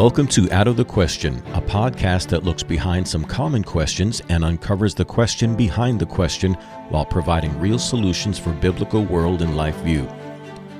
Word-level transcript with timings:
Welcome 0.00 0.28
to 0.28 0.50
Out 0.50 0.66
of 0.66 0.78
the 0.78 0.84
Question, 0.86 1.42
a 1.52 1.60
podcast 1.60 2.28
that 2.28 2.42
looks 2.42 2.62
behind 2.62 3.06
some 3.06 3.22
common 3.22 3.62
questions 3.62 4.22
and 4.30 4.42
uncovers 4.42 4.94
the 4.94 5.04
question 5.04 5.54
behind 5.54 6.00
the 6.00 6.06
question 6.06 6.54
while 6.88 7.04
providing 7.04 7.60
real 7.60 7.78
solutions 7.78 8.38
for 8.38 8.50
biblical 8.50 9.04
world 9.04 9.42
and 9.42 9.58
life 9.58 9.76
view. 9.80 10.08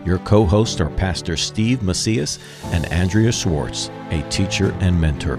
Your 0.06 0.21
co 0.21 0.46
hosts 0.46 0.80
are 0.80 0.88
Pastor 0.88 1.37
Steve 1.37 1.83
Macias 1.83 2.38
and 2.72 2.87
Andrea 2.87 3.31
Schwartz, 3.31 3.91
a 4.09 4.22
teacher 4.31 4.75
and 4.81 4.99
mentor. 4.99 5.37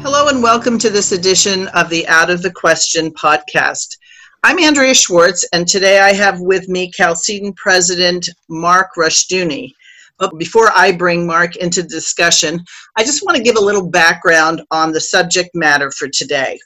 Hello, 0.00 0.28
and 0.28 0.42
welcome 0.42 0.78
to 0.78 0.88
this 0.88 1.12
edition 1.12 1.68
of 1.74 1.90
the 1.90 2.08
Out 2.08 2.30
of 2.30 2.40
the 2.40 2.52
Question 2.52 3.12
podcast. 3.12 3.98
I'm 4.42 4.58
Andrea 4.58 4.94
Schwartz, 4.94 5.46
and 5.52 5.68
today 5.68 6.00
I 6.00 6.14
have 6.14 6.40
with 6.40 6.70
me 6.70 6.90
Chalcedon 6.90 7.52
President 7.52 8.30
Mark 8.48 8.92
Rushdoony. 8.96 9.74
But 10.22 10.38
before 10.38 10.70
I 10.72 10.92
bring 10.92 11.26
Mark 11.26 11.56
into 11.56 11.82
discussion, 11.82 12.64
I 12.96 13.02
just 13.02 13.24
want 13.24 13.36
to 13.36 13.42
give 13.42 13.56
a 13.56 13.60
little 13.60 13.90
background 13.90 14.62
on 14.70 14.92
the 14.92 15.00
subject 15.00 15.50
matter 15.52 15.90
for 15.90 16.06
today. 16.06 16.60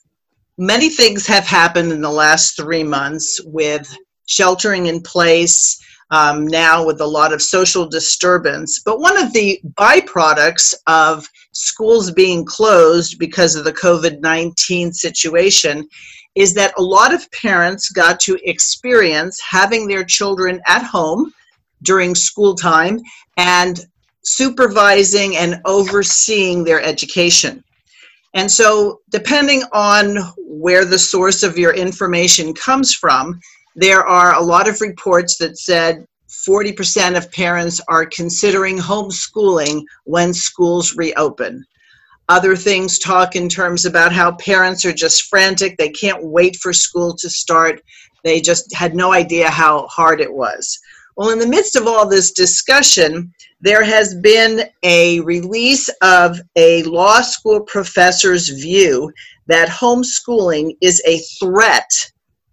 Many 0.59 0.91
things 0.91 1.27
have 1.27 1.47
happened 1.47 1.91
in 1.91 2.03
the 2.03 2.11
last 2.11 2.55
three 2.55 2.83
months 2.83 3.41
with 3.47 3.97
sheltering 4.27 4.89
in 4.89 5.01
place, 5.01 5.83
um, 6.11 6.47
now 6.47 6.85
with 6.85 7.01
a 7.01 7.07
lot 7.07 7.33
of 7.33 7.41
social 7.41 7.89
disturbance. 7.89 8.83
But 8.85 9.01
one 9.01 9.17
of 9.17 9.33
the 9.33 9.59
byproducts 9.73 10.75
of 10.87 11.27
schools 11.53 12.11
being 12.11 12.45
closed 12.45 13.19
because 13.19 13.55
of 13.55 13.65
the 13.65 13.73
COVID 13.73 14.21
19 14.21 14.93
situation 14.93 15.89
is 16.35 16.53
that 16.53 16.75
a 16.77 16.83
lot 16.83 17.15
of 17.15 17.33
parents 17.33 17.89
got 17.89 18.21
to 18.21 18.39
experience 18.45 19.41
having 19.41 19.89
their 19.89 20.05
children 20.05 20.61
at 20.67 20.83
home 20.83 21.33
during 21.83 22.15
school 22.15 22.55
time 22.55 23.01
and 23.37 23.81
supervising 24.25 25.37
and 25.37 25.61
overseeing 25.65 26.65
their 26.65 26.83
education. 26.83 27.63
And 28.35 28.51
so, 28.51 29.01
depending 29.11 29.63
on 29.73 30.17
where 30.39 30.85
the 30.85 30.99
source 30.99 31.43
of 31.43 31.57
your 31.57 31.73
information 31.75 32.53
comes 32.55 32.93
from, 32.95 33.41
there 33.77 34.05
are 34.05 34.35
a 34.35 34.43
lot 34.43 34.69
of 34.69 34.81
reports 34.81 35.39
that 35.39 35.59
said 35.59 36.07
40% 36.29 37.17
of 37.17 37.33
parents 37.33 37.81
are 37.89 38.07
considering 38.07 38.79
homeschooling 38.79 39.85
when 40.05 40.35
schools 40.35 40.97
reopen. 40.97 41.65
Other 42.29 42.57
things 42.57 42.99
talk 42.99 43.37
in 43.37 43.49
terms 43.49 43.85
about 43.85 44.13
how 44.13 44.33
parents 44.33 44.85
are 44.85 44.93
just 44.93 45.29
frantic. 45.29 45.77
They 45.77 45.91
can't 45.91 46.25
wait 46.25 46.57
for 46.57 46.73
school 46.73 47.15
to 47.17 47.31
start. 47.31 47.81
They 48.25 48.41
just 48.41 48.75
had 48.75 48.97
no 48.97 49.13
idea 49.13 49.49
how 49.49 49.87
hard 49.87 50.21
it 50.21 50.33
was. 50.33 50.79
Well, 51.17 51.31
in 51.31 51.39
the 51.39 51.47
midst 51.47 51.77
of 51.77 51.87
all 51.87 52.07
this 52.07 52.33
discussion, 52.33 53.33
there 53.63 53.83
has 53.83 54.15
been 54.17 54.65
a 54.83 55.21
release 55.21 55.89
of 56.03 56.39
a 56.57 56.83
law 56.83 57.23
school 57.23 57.61
professor's 57.61 58.51
view 58.51 59.11
that 59.47 59.69
homeschooling 59.69 60.77
is 60.83 61.03
a 61.07 61.19
threat 61.41 61.89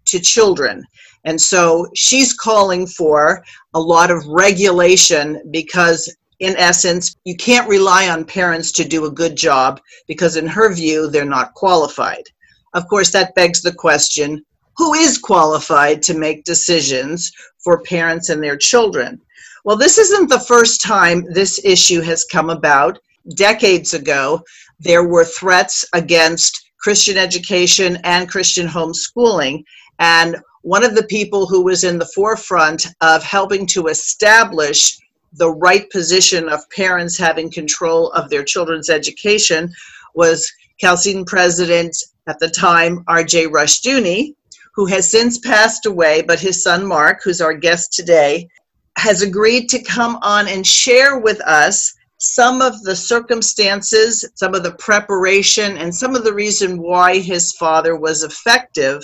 to 0.06 0.18
children. 0.18 0.82
And 1.24 1.38
so 1.38 1.86
she's 1.94 2.32
calling 2.32 2.86
for 2.86 3.44
a 3.74 3.80
lot 3.80 4.10
of 4.10 4.26
regulation 4.26 5.42
because, 5.50 6.14
in 6.40 6.56
essence, 6.56 7.16
you 7.24 7.36
can't 7.36 7.68
rely 7.68 8.08
on 8.08 8.24
parents 8.24 8.72
to 8.72 8.84
do 8.88 9.04
a 9.04 9.10
good 9.10 9.36
job 9.36 9.78
because, 10.08 10.36
in 10.36 10.46
her 10.46 10.72
view, 10.72 11.08
they're 11.08 11.26
not 11.26 11.52
qualified. 11.52 12.24
Of 12.72 12.88
course, 12.88 13.10
that 13.12 13.34
begs 13.34 13.60
the 13.60 13.74
question 13.74 14.42
who 14.76 14.94
is 14.94 15.18
qualified 15.18 16.02
to 16.02 16.18
make 16.18 16.44
decisions 16.44 17.32
for 17.58 17.82
parents 17.82 18.28
and 18.28 18.42
their 18.42 18.56
children. 18.56 19.20
Well, 19.64 19.76
this 19.76 19.96
isn't 19.98 20.28
the 20.28 20.40
first 20.40 20.82
time 20.82 21.24
this 21.32 21.60
issue 21.64 22.02
has 22.02 22.24
come 22.24 22.50
about. 22.50 22.98
Decades 23.34 23.94
ago, 23.94 24.42
there 24.78 25.08
were 25.08 25.24
threats 25.24 25.84
against 25.94 26.70
Christian 26.78 27.16
education 27.16 27.98
and 28.04 28.28
Christian 28.28 28.68
homeschooling. 28.68 29.64
And 29.98 30.36
one 30.60 30.84
of 30.84 30.94
the 30.94 31.04
people 31.04 31.46
who 31.46 31.62
was 31.62 31.84
in 31.84 31.98
the 31.98 32.10
forefront 32.14 32.86
of 33.00 33.22
helping 33.22 33.66
to 33.68 33.86
establish 33.86 34.98
the 35.32 35.50
right 35.50 35.90
position 35.90 36.48
of 36.48 36.68
parents 36.70 37.18
having 37.18 37.50
control 37.50 38.10
of 38.12 38.28
their 38.30 38.44
children's 38.44 38.90
education 38.90 39.72
was 40.14 40.50
Chalcedon 40.78 41.24
president 41.24 41.96
at 42.26 42.38
the 42.38 42.48
time, 42.48 43.04
R.J. 43.08 43.46
Rushdoony, 43.46 44.34
who 44.74 44.86
has 44.86 45.10
since 45.10 45.38
passed 45.38 45.86
away, 45.86 46.22
but 46.22 46.40
his 46.40 46.62
son 46.62 46.86
Mark, 46.86 47.20
who's 47.22 47.40
our 47.40 47.54
guest 47.54 47.92
today, 47.92 48.48
has 48.96 49.22
agreed 49.22 49.68
to 49.68 49.82
come 49.82 50.18
on 50.22 50.48
and 50.48 50.66
share 50.66 51.18
with 51.18 51.40
us 51.42 51.94
some 52.18 52.62
of 52.62 52.82
the 52.82 52.96
circumstances, 52.96 54.24
some 54.34 54.54
of 54.54 54.62
the 54.62 54.74
preparation, 54.74 55.76
and 55.76 55.94
some 55.94 56.14
of 56.14 56.24
the 56.24 56.32
reason 56.32 56.80
why 56.80 57.18
his 57.18 57.52
father 57.52 57.96
was 57.96 58.22
effective 58.22 59.02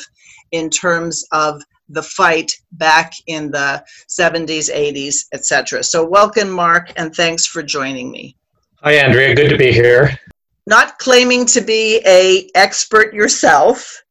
in 0.53 0.71
terms 0.71 1.25
of 1.33 1.63
the 1.89 2.03
fight 2.03 2.53
back 2.73 3.13
in 3.27 3.51
the 3.51 3.85
70s, 4.09 4.73
80s, 4.73 5.27
etc. 5.33 5.83
So 5.83 6.07
welcome, 6.07 6.51
Mark, 6.51 6.93
and 6.97 7.15
thanks 7.15 7.47
for 7.47 7.63
joining 7.63 8.11
me. 8.11 8.37
Hi, 8.83 8.95
Andrea. 8.95 9.35
Good 9.35 9.51
to 9.51 9.59
be 9.59 9.73
here. 9.73 10.19
Not 10.67 10.99
claiming 10.99 11.47
to 11.47 11.61
be 11.61 12.01
a 12.07 12.49
expert 12.55 13.13
yourself, 13.13 14.03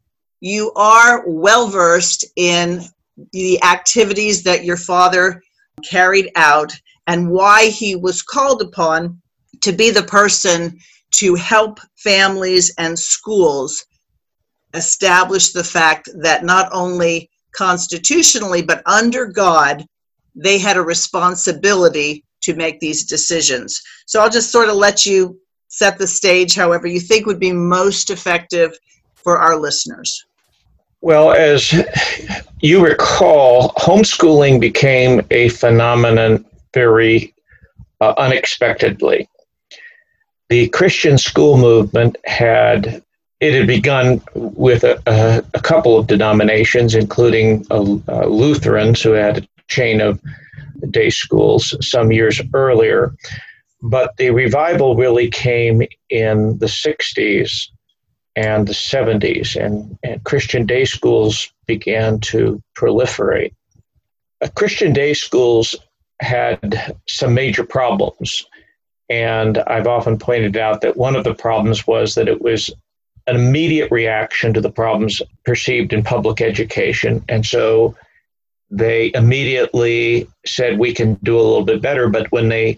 you 0.42 0.72
are 0.76 1.24
well 1.28 1.68
versed 1.68 2.26
in 2.36 2.82
the 3.34 3.62
activities 3.64 4.44
that 4.44 4.64
your 4.64 4.78
father 4.78 5.42
carried 5.84 6.32
out 6.36 6.74
and 7.08 7.30
why 7.30 7.68
he 7.68 7.96
was 7.96 8.22
called 8.22 8.62
upon 8.62 9.22
to 9.62 9.72
be 9.72 9.92
the 9.92 10.04
person 10.04 10.80
to 11.12 11.36
help 11.36 11.80
families 11.98 12.74
and 12.78 12.98
schools 12.98 13.86
establish 14.74 15.52
the 15.52 15.64
fact 15.64 16.10
that 16.22 16.44
not 16.44 16.70
only 16.72 17.30
constitutionally 17.52 18.62
but 18.62 18.84
under 18.86 19.26
God, 19.26 19.86
they 20.36 20.58
had 20.58 20.78
a 20.78 20.82
responsibility 20.82 22.24
to 22.42 22.56
make 22.56 22.80
these 22.80 23.06
decisions. 23.06 23.82
So 24.06 24.22
I'll 24.22 24.30
just 24.30 24.52
sort 24.52 24.70
of 24.70 24.76
let 24.76 25.06
you 25.06 25.40
set 25.68 25.98
the 25.98 26.08
stage 26.08 26.56
however 26.56 26.88
you 26.88 27.00
think 27.00 27.26
would 27.26 27.40
be 27.40 27.52
most 27.52 28.10
effective 28.10 28.72
for 29.16 29.40
our 29.40 29.58
listeners. 29.58 30.26
Well, 31.02 31.32
as 31.32 31.74
you 32.60 32.86
recall, 32.86 33.70
homeschooling 33.74 34.60
became 34.60 35.22
a 35.32 35.50
phenomenon 35.50 36.46
very 36.74 37.34
uh, 38.02 38.14
unexpectedly. 38.18 39.30
The 40.50 40.68
Christian 40.70 41.18
school 41.18 41.58
movement 41.58 42.18
had 42.26 43.02
it 43.40 43.54
had 43.54 43.68
begun 43.68 44.22
with 44.34 44.84
a, 44.84 45.02
a, 45.08 45.44
a 45.54 45.62
couple 45.62 45.98
of 45.98 46.08
denominations, 46.08 46.94
including 46.94 47.66
uh, 47.72 48.26
Lutherans, 48.26 49.02
who 49.02 49.12
had 49.12 49.38
a 49.38 49.48
chain 49.70 50.02
of 50.02 50.20
day 50.92 51.10
schools 51.10 51.74
some 51.80 52.12
years 52.12 52.42
earlier. 52.54 53.16
But 53.81 54.18
the 54.18 54.31
revival 54.31 54.98
really 54.98 55.30
came 55.30 55.84
in 56.10 56.58
the 56.58 56.66
60s 56.66 57.70
and 58.40 58.66
the 58.66 58.74
70s, 58.74 59.62
and, 59.62 60.00
and 60.02 60.24
Christian 60.24 60.66
day 60.66 60.86
schools 60.86 61.52
began 61.68 62.22
to 62.22 62.64
proliferate. 62.74 63.54
Uh, 64.42 64.48
Christian 64.56 64.94
day 64.94 65.14
schools 65.14 65.76
had 66.22 66.96
some 67.06 67.34
major 67.34 67.66
problems, 67.66 68.46
and 69.10 69.58
I've 69.58 69.88
often 69.88 70.18
pointed 70.18 70.56
out 70.56 70.80
that 70.82 70.96
one 70.96 71.18
of 71.18 71.26
the 71.26 71.34
problems 71.34 71.86
was 71.86 72.16
that 72.16 72.30
it 72.30 72.42
was 72.42 72.72
an 73.28 73.36
immediate 73.36 73.92
reaction 73.92 74.54
to 74.54 74.62
the 74.62 74.72
problems 74.72 75.22
perceived 75.44 75.92
in 75.92 76.02
public 76.02 76.40
education, 76.40 77.26
and 77.28 77.46
so 77.46 77.98
they 78.72 79.12
immediately 79.16 80.30
said 80.46 80.80
we 80.80 80.94
can 80.94 81.16
do 81.24 81.36
a 81.36 81.42
little 81.42 81.66
bit 81.66 81.82
better, 81.82 82.08
but 82.08 82.32
when 82.32 82.48
they 82.48 82.78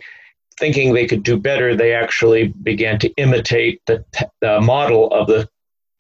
thinking 0.58 0.94
they 0.94 1.08
could 1.08 1.24
do 1.24 1.38
better, 1.38 1.76
they 1.76 1.94
actually 1.94 2.48
began 2.48 2.98
to 3.00 3.10
imitate 3.18 3.82
the, 3.86 4.04
the 4.42 4.60
model 4.62 5.08
of 5.12 5.28
the 5.28 5.50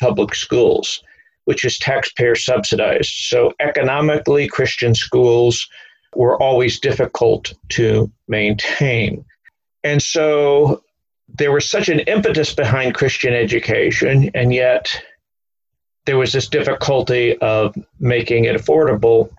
public 0.01 0.36
schools, 0.36 1.01
which 1.45 1.63
is 1.63 1.77
taxpayer 1.77 2.36
subsidized. 2.36 3.13
So, 3.30 3.53
economically, 3.62 4.48
Christian 4.48 4.94
schools 4.95 5.65
were 6.15 6.36
always 6.42 6.80
difficult 6.80 7.53
to 7.69 8.12
maintain. 8.27 9.24
And 9.83 10.01
so, 10.01 10.83
there 11.38 11.51
was 11.51 11.69
such 11.69 11.88
an 11.88 12.01
impetus 12.01 12.53
behind 12.53 12.95
Christian 12.95 13.33
education, 13.33 14.30
and 14.33 14.53
yet 14.53 15.01
there 16.06 16.18
was 16.18 16.33
this 16.33 16.50
difficulty 16.50 17.38
of 17.38 17.75
making 18.00 18.45
it 18.45 18.56
affordable. 18.56 19.30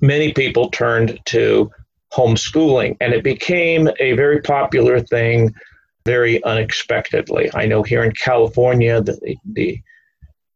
Many 0.00 0.32
people 0.32 0.70
turned 0.70 1.18
to 1.26 1.70
homeschooling, 2.12 2.96
and 3.00 3.12
it 3.12 3.24
became 3.24 3.88
a 3.98 4.12
very 4.12 4.40
popular 4.42 5.00
thing 5.00 5.54
very 6.04 6.42
unexpectedly. 6.44 7.50
I 7.54 7.66
know 7.66 7.82
here 7.82 8.04
in 8.04 8.12
California, 8.12 9.00
the, 9.00 9.36
the 9.44 9.80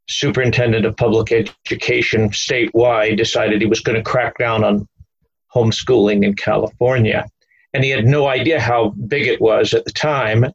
superintendent 0.08 0.86
of 0.86 0.96
public 0.96 1.32
education 1.32 2.30
statewide 2.30 3.16
decided 3.16 3.60
he 3.60 3.66
was 3.66 3.80
going 3.80 3.96
to 3.96 4.02
crack 4.02 4.38
down 4.38 4.62
on 4.64 4.88
homeschooling 5.54 6.24
in 6.24 6.34
California. 6.34 7.26
and 7.74 7.84
he 7.84 7.90
had 7.90 8.06
no 8.06 8.26
idea 8.26 8.58
how 8.58 8.90
big 9.06 9.26
it 9.26 9.40
was 9.40 9.74
at 9.74 9.84
the 9.84 9.92
time. 9.92 10.46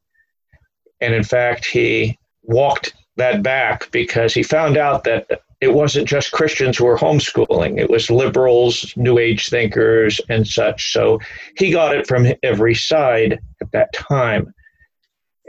And 1.01 1.13
in 1.13 1.23
fact, 1.23 1.65
he 1.65 2.17
walked 2.41 2.93
that 3.17 3.43
back 3.43 3.91
because 3.91 4.33
he 4.33 4.41
found 4.41 4.75
out 4.75 5.03
that 5.03 5.41
it 5.59 5.73
wasn't 5.73 6.07
just 6.07 6.31
Christians 6.31 6.77
who 6.77 6.85
were 6.85 6.97
homeschooling, 6.97 7.79
it 7.79 7.89
was 7.89 8.09
liberals, 8.09 8.91
New 8.97 9.19
Age 9.19 9.49
thinkers, 9.49 10.19
and 10.29 10.47
such. 10.47 10.91
So 10.91 11.19
he 11.57 11.71
got 11.71 11.95
it 11.95 12.07
from 12.07 12.27
every 12.41 12.73
side 12.73 13.39
at 13.61 13.71
that 13.71 13.93
time. 13.93 14.51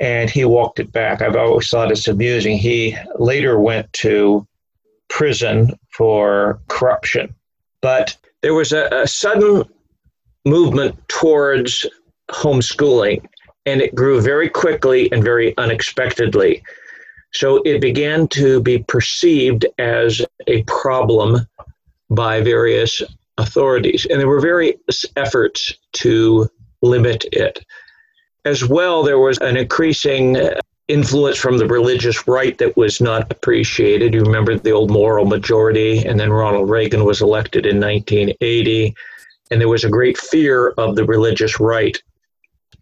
And 0.00 0.30
he 0.30 0.44
walked 0.44 0.80
it 0.80 0.90
back. 0.90 1.22
I've 1.22 1.36
always 1.36 1.68
thought 1.68 1.92
it's 1.92 2.08
amusing. 2.08 2.58
He 2.58 2.96
later 3.18 3.58
went 3.58 3.92
to 3.94 4.46
prison 5.08 5.78
for 5.90 6.60
corruption. 6.68 7.34
But 7.82 8.16
there 8.40 8.54
was 8.54 8.72
a, 8.72 8.86
a 8.86 9.06
sudden 9.06 9.64
movement 10.44 10.96
towards 11.08 11.86
homeschooling, 12.30 13.24
and 13.66 13.80
it 13.80 13.94
grew 13.94 14.20
very 14.20 14.48
quickly 14.48 15.10
and 15.12 15.22
very 15.22 15.56
unexpectedly. 15.58 16.62
So 17.32 17.62
it 17.64 17.80
began 17.80 18.28
to 18.28 18.60
be 18.60 18.78
perceived 18.78 19.66
as 19.78 20.22
a 20.46 20.62
problem 20.64 21.46
by 22.10 22.40
various 22.40 23.02
authorities, 23.38 24.06
and 24.08 24.20
there 24.20 24.28
were 24.28 24.40
various 24.40 25.04
efforts 25.16 25.72
to 25.94 26.48
limit 26.82 27.24
it. 27.32 27.64
As 28.44 28.66
well, 28.66 29.02
there 29.02 29.18
was 29.18 29.38
an 29.38 29.56
increasing 29.56 30.36
uh, 30.36 30.60
influence 30.88 31.38
from 31.38 31.58
the 31.58 31.66
religious 31.66 32.26
right 32.26 32.58
that 32.58 32.76
was 32.76 33.00
not 33.00 33.30
appreciated. 33.30 34.14
You 34.14 34.22
remember 34.22 34.58
the 34.58 34.72
old 34.72 34.90
moral 34.90 35.24
majority, 35.24 36.04
and 36.04 36.18
then 36.18 36.32
Ronald 36.32 36.68
Reagan 36.68 37.04
was 37.04 37.22
elected 37.22 37.66
in 37.66 37.80
1980, 37.80 38.94
and 39.50 39.60
there 39.60 39.68
was 39.68 39.84
a 39.84 39.90
great 39.90 40.18
fear 40.18 40.70
of 40.78 40.96
the 40.96 41.04
religious 41.04 41.60
right. 41.60 42.00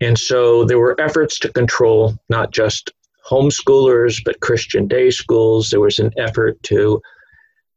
And 0.00 0.18
so 0.18 0.64
there 0.64 0.78
were 0.78 0.98
efforts 0.98 1.38
to 1.40 1.52
control 1.52 2.14
not 2.30 2.52
just 2.52 2.90
homeschoolers, 3.28 4.22
but 4.24 4.40
Christian 4.40 4.88
day 4.88 5.10
schools. 5.10 5.70
There 5.70 5.80
was 5.80 5.98
an 5.98 6.10
effort 6.16 6.60
to 6.64 7.02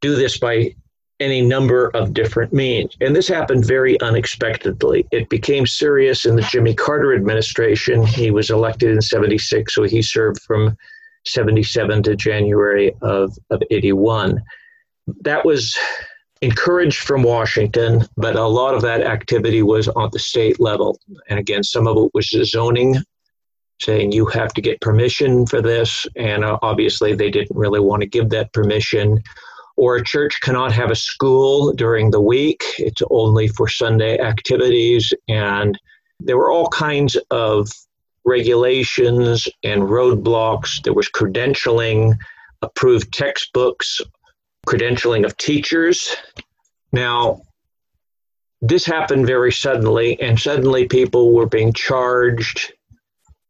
do 0.02 0.16
this 0.16 0.38
by 0.38 0.74
any 1.24 1.42
number 1.42 1.88
of 1.90 2.14
different 2.14 2.54
means. 2.54 2.96
And 3.02 3.16
this 3.16 3.28
happened 3.28 3.66
very 3.66 4.00
unexpectedly. 4.02 5.08
It 5.12 5.30
became 5.30 5.66
serious 5.66 6.26
in 6.26 6.36
the 6.36 6.42
Jimmy 6.44 6.76
Carter 6.76 7.16
administration. 7.16 8.06
He 8.06 8.30
was 8.30 8.50
elected 8.50 8.92
in 8.92 9.02
76, 9.02 9.74
so 9.74 9.84
he 9.84 10.02
served 10.02 10.42
from 10.42 10.78
77 11.26 12.04
to 12.04 12.16
January 12.16 12.94
of, 13.02 13.38
of 13.50 13.64
81. 13.72 14.42
That 15.22 15.46
was 15.46 15.78
encouraged 16.42 17.00
from 17.00 17.24
Washington, 17.24 18.06
but 18.18 18.36
a 18.36 18.46
lot 18.46 18.76
of 18.76 18.82
that 18.82 19.02
activity 19.02 19.64
was 19.64 19.88
on 19.88 20.10
the 20.12 20.20
state 20.20 20.60
level. 20.60 21.00
And 21.30 21.40
again, 21.40 21.64
some 21.64 21.88
of 21.88 21.98
it 21.98 22.12
was 22.14 22.30
zoning 22.50 22.98
saying 23.82 24.12
you 24.12 24.26
have 24.28 24.54
to 24.54 24.62
get 24.62 24.82
permission 24.82 25.46
for 25.46 25.62
this, 25.62 26.08
and 26.16 26.44
uh, 26.44 26.58
obviously 26.62 27.16
they 27.16 27.30
didn't 27.30 27.56
really 27.56 27.80
want 27.80 28.02
to 28.02 28.08
give 28.08 28.30
that 28.30 28.52
permission. 28.54 29.22
Or 29.76 29.96
a 29.96 30.04
church 30.04 30.40
cannot 30.42 30.72
have 30.74 30.92
a 30.92 30.96
school 30.96 31.74
during 31.74 32.12
the 32.12 32.22
week, 32.22 32.64
it's 32.78 33.02
only 33.10 33.48
for 33.48 33.68
Sunday 33.68 34.20
activities. 34.20 35.14
And 35.28 35.80
there 36.20 36.38
were 36.38 36.52
all 36.52 36.70
kinds 36.70 37.18
of 37.32 37.68
regulations 38.26 39.48
and 39.64 39.84
roadblocks. 39.84 40.82
There 40.84 40.94
was 40.94 41.10
credentialing, 41.10 42.18
approved 42.62 43.12
textbooks, 43.14 44.00
credentialing 44.68 45.26
of 45.26 45.36
teachers. 45.38 46.16
Now, 46.92 47.42
this 48.62 48.86
happened 48.86 49.26
very 49.26 49.52
suddenly, 49.52 50.22
and 50.22 50.40
suddenly 50.40 50.88
people 50.88 51.34
were 51.34 51.48
being 51.48 51.74
charged 51.74 52.72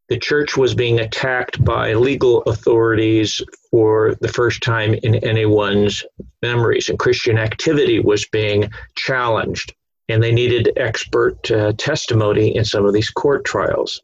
the 0.08 0.18
church 0.18 0.56
was 0.56 0.74
being 0.74 1.00
attacked 1.00 1.64
by 1.64 1.94
legal 1.94 2.42
authorities 2.42 3.40
for 3.74 4.14
the 4.20 4.28
first 4.28 4.62
time 4.62 4.94
in 5.02 5.16
anyone's 5.16 6.04
memories, 6.42 6.88
and 6.88 6.96
Christian 6.96 7.36
activity 7.36 7.98
was 7.98 8.24
being 8.26 8.70
challenged. 8.94 9.74
And 10.08 10.22
they 10.22 10.30
needed 10.30 10.70
expert 10.76 11.50
uh, 11.50 11.72
testimony 11.76 12.54
in 12.54 12.64
some 12.64 12.84
of 12.86 12.94
these 12.94 13.10
court 13.10 13.44
trials. 13.44 14.00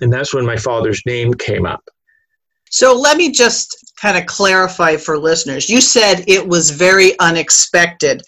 And 0.00 0.12
that's 0.12 0.34
when 0.34 0.44
my 0.44 0.56
father's 0.56 1.00
name 1.06 1.32
came 1.32 1.64
up. 1.64 1.88
So 2.70 2.92
let 2.92 3.16
me 3.16 3.30
just 3.30 3.94
kind 4.02 4.18
of 4.18 4.26
clarify 4.26 4.96
for 4.96 5.16
listeners. 5.16 5.70
You 5.70 5.80
said 5.80 6.24
it 6.26 6.48
was 6.48 6.70
very 6.70 7.16
unexpected. 7.20 8.20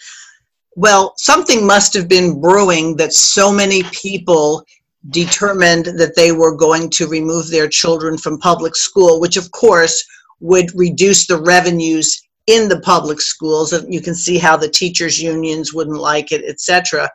Well, 0.76 1.14
something 1.16 1.66
must 1.66 1.94
have 1.94 2.06
been 2.06 2.40
brewing 2.40 2.94
that 2.98 3.12
so 3.12 3.50
many 3.50 3.82
people 3.90 4.64
determined 5.10 5.86
that 5.98 6.14
they 6.14 6.30
were 6.30 6.54
going 6.54 6.90
to 6.90 7.08
remove 7.08 7.50
their 7.50 7.66
children 7.66 8.16
from 8.16 8.38
public 8.38 8.76
school, 8.76 9.20
which 9.20 9.36
of 9.36 9.50
course 9.50 10.06
would 10.40 10.70
reduce 10.74 11.26
the 11.26 11.40
revenues 11.40 12.22
in 12.46 12.68
the 12.68 12.80
public 12.80 13.20
schools. 13.20 13.74
You 13.88 14.00
can 14.00 14.14
see 14.14 14.38
how 14.38 14.56
the 14.56 14.68
teachers' 14.68 15.20
unions 15.20 15.72
wouldn't 15.72 15.98
like 15.98 16.32
it, 16.32 16.44
etc. 16.44 17.10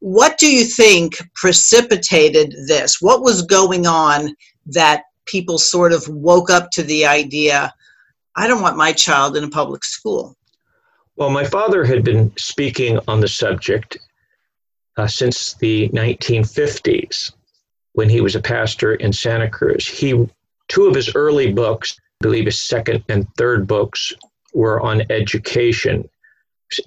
What 0.00 0.38
do 0.38 0.48
you 0.48 0.64
think 0.64 1.20
precipitated 1.34 2.54
this? 2.66 3.00
What 3.00 3.22
was 3.22 3.42
going 3.42 3.86
on 3.86 4.34
that 4.66 5.02
people 5.26 5.58
sort 5.58 5.92
of 5.92 6.06
woke 6.08 6.50
up 6.50 6.70
to 6.72 6.82
the 6.82 7.06
idea, 7.06 7.72
I 8.36 8.46
don't 8.46 8.62
want 8.62 8.76
my 8.76 8.92
child 8.92 9.36
in 9.36 9.44
a 9.44 9.50
public 9.50 9.84
school? 9.84 10.36
Well, 11.16 11.30
my 11.30 11.44
father 11.44 11.84
had 11.84 12.04
been 12.04 12.32
speaking 12.36 13.00
on 13.08 13.20
the 13.20 13.28
subject 13.28 13.98
uh, 14.96 15.08
since 15.08 15.54
the 15.54 15.88
1950s 15.88 17.32
when 17.92 18.08
he 18.08 18.20
was 18.20 18.36
a 18.36 18.40
pastor 18.40 18.94
in 18.94 19.12
Santa 19.12 19.50
Cruz. 19.50 19.88
He 19.88 20.28
two 20.68 20.86
of 20.86 20.94
his 20.94 21.14
early 21.14 21.52
books, 21.52 21.98
believe 22.20 22.46
his 22.46 22.62
second 22.62 23.04
and 23.08 23.26
third 23.36 23.66
books, 23.66 24.12
were 24.54 24.80
on 24.80 25.02
education, 25.10 26.08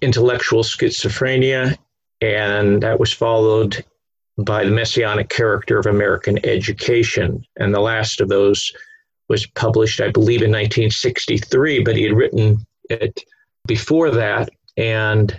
intellectual 0.01 0.63
schizophrenia, 0.63 1.77
and 2.21 2.83
that 2.83 2.99
was 2.99 3.13
followed 3.13 3.83
by 4.37 4.63
the 4.63 4.71
messianic 4.71 5.29
character 5.29 5.77
of 5.77 5.85
American 5.85 6.43
education. 6.45 7.43
And 7.57 7.73
the 7.73 7.79
last 7.79 8.21
of 8.21 8.29
those 8.29 8.71
was 9.29 9.45
published, 9.47 10.01
I 10.01 10.09
believe, 10.09 10.41
in 10.41 10.51
1963, 10.51 11.83
but 11.83 11.95
he 11.95 12.03
had 12.03 12.13
written 12.13 12.65
it 12.89 13.23
before 13.67 14.11
that. 14.11 14.49
And 14.77 15.37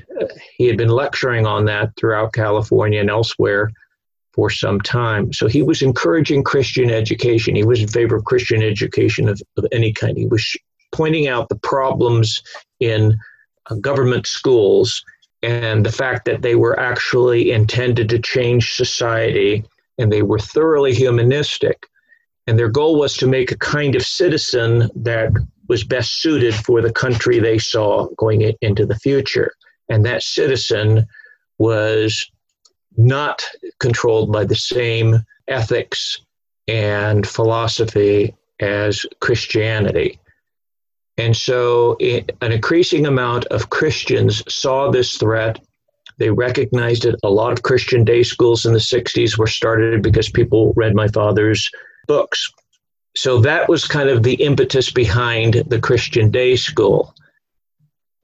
he 0.56 0.66
had 0.66 0.76
been 0.76 0.88
lecturing 0.88 1.46
on 1.46 1.64
that 1.66 1.90
throughout 1.98 2.32
California 2.32 3.00
and 3.00 3.10
elsewhere 3.10 3.70
for 4.32 4.50
some 4.50 4.80
time. 4.80 5.32
So 5.32 5.46
he 5.46 5.62
was 5.62 5.82
encouraging 5.82 6.42
Christian 6.42 6.90
education. 6.90 7.54
He 7.54 7.64
was 7.64 7.80
in 7.80 7.88
favor 7.88 8.16
of 8.16 8.24
Christian 8.24 8.62
education 8.62 9.28
of, 9.28 9.40
of 9.56 9.66
any 9.72 9.92
kind. 9.92 10.16
He 10.16 10.26
was 10.26 10.56
pointing 10.92 11.28
out 11.28 11.48
the 11.48 11.56
problems 11.56 12.42
in 12.80 13.16
uh, 13.70 13.74
government 13.76 14.26
schools 14.26 15.04
and 15.42 15.84
the 15.84 15.92
fact 15.92 16.24
that 16.26 16.42
they 16.42 16.54
were 16.54 16.78
actually 16.78 17.50
intended 17.50 18.08
to 18.08 18.18
change 18.18 18.74
society 18.74 19.64
and 19.98 20.10
they 20.10 20.22
were 20.22 20.38
thoroughly 20.38 20.94
humanistic. 20.94 21.86
And 22.46 22.58
their 22.58 22.68
goal 22.68 22.98
was 22.98 23.16
to 23.18 23.26
make 23.26 23.52
a 23.52 23.58
kind 23.58 23.94
of 23.94 24.02
citizen 24.02 24.90
that 24.96 25.32
was 25.68 25.84
best 25.84 26.20
suited 26.20 26.54
for 26.54 26.80
the 26.80 26.92
country 26.92 27.38
they 27.38 27.58
saw 27.58 28.08
going 28.16 28.54
into 28.60 28.84
the 28.86 28.98
future. 28.98 29.52
And 29.88 30.04
that 30.06 30.22
citizen 30.22 31.06
was 31.58 32.30
not 32.96 33.42
controlled 33.78 34.32
by 34.32 34.44
the 34.44 34.56
same 34.56 35.22
ethics 35.48 36.18
and 36.68 37.26
philosophy 37.26 38.34
as 38.60 39.04
Christianity. 39.20 40.18
And 41.18 41.36
so, 41.36 41.96
it, 42.00 42.34
an 42.40 42.52
increasing 42.52 43.06
amount 43.06 43.46
of 43.46 43.70
Christians 43.70 44.42
saw 44.52 44.90
this 44.90 45.16
threat. 45.16 45.60
They 46.18 46.30
recognized 46.30 47.04
it. 47.04 47.16
A 47.22 47.30
lot 47.30 47.52
of 47.52 47.62
Christian 47.62 48.04
day 48.04 48.22
schools 48.22 48.64
in 48.64 48.72
the 48.72 48.78
60s 48.78 49.36
were 49.36 49.46
started 49.46 50.02
because 50.02 50.30
people 50.30 50.72
read 50.74 50.94
my 50.94 51.08
father's 51.08 51.70
books 52.06 52.50
so 53.16 53.40
that 53.40 53.68
was 53.68 53.84
kind 53.84 54.08
of 54.08 54.22
the 54.22 54.34
impetus 54.34 54.90
behind 54.90 55.54
the 55.66 55.80
Christian 55.80 56.30
day 56.30 56.56
school. 56.56 57.14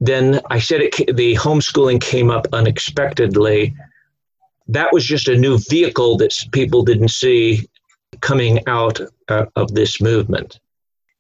Then 0.01 0.41
I 0.51 0.61
said 0.61 0.81
it, 0.81 1.17
the 1.17 1.35
homeschooling 1.35 2.01
came 2.01 2.31
up 2.31 2.47
unexpectedly. 2.53 3.75
That 4.69 4.93
was 4.93 5.05
just 5.05 5.29
a 5.29 5.37
new 5.37 5.59
vehicle 5.71 6.17
that 6.19 6.35
people 6.53 6.83
didn't 6.83 7.11
see 7.11 7.69
coming 8.21 8.61
out 8.67 9.01
uh, 9.29 9.47
of 9.57 9.75
this 9.75 10.01
movement. 10.01 10.61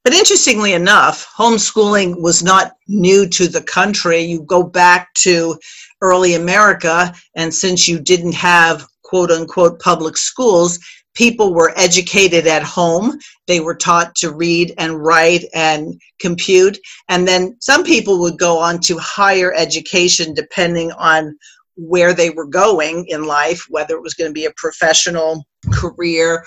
But 0.04 0.14
interestingly 0.14 0.72
enough, 0.72 1.26
homeschooling 1.36 2.20
was 2.22 2.42
not 2.42 2.72
new 2.86 3.28
to 3.28 3.48
the 3.48 3.62
country. 3.62 4.20
You 4.20 4.42
go 4.42 4.62
back 4.62 5.12
to 5.14 5.58
early 6.00 6.34
America, 6.34 7.12
and 7.36 7.52
since 7.52 7.88
you 7.88 8.00
didn't 8.00 8.34
have 8.34 8.86
quote 9.02 9.30
unquote 9.30 9.80
public 9.80 10.16
schools, 10.16 10.78
people 11.14 11.52
were 11.52 11.72
educated 11.76 12.46
at 12.46 12.62
home. 12.62 13.18
They 13.46 13.60
were 13.60 13.74
taught 13.74 14.14
to 14.16 14.32
read 14.32 14.72
and 14.78 15.04
write 15.04 15.44
and 15.52 16.00
compute. 16.20 16.78
And 17.08 17.26
then 17.26 17.56
some 17.60 17.82
people 17.82 18.20
would 18.20 18.38
go 18.38 18.58
on 18.58 18.78
to 18.82 18.96
higher 18.98 19.52
education 19.54 20.32
depending 20.32 20.92
on 20.92 21.36
where 21.78 22.12
they 22.12 22.28
were 22.28 22.46
going 22.46 23.06
in 23.08 23.24
life, 23.24 23.64
whether 23.70 23.94
it 23.94 24.02
was 24.02 24.14
going 24.14 24.28
to 24.28 24.34
be 24.34 24.44
a 24.44 24.52
professional 24.56 25.46
career 25.72 26.44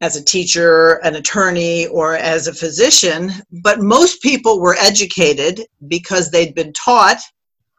as 0.00 0.16
a 0.16 0.24
teacher, 0.24 0.94
an 1.04 1.14
attorney, 1.14 1.86
or 1.86 2.16
as 2.16 2.48
a 2.48 2.52
physician. 2.52 3.30
But 3.62 3.80
most 3.80 4.20
people 4.20 4.60
were 4.60 4.76
educated 4.78 5.60
because 5.86 6.30
they'd 6.30 6.54
been 6.54 6.72
taught 6.72 7.20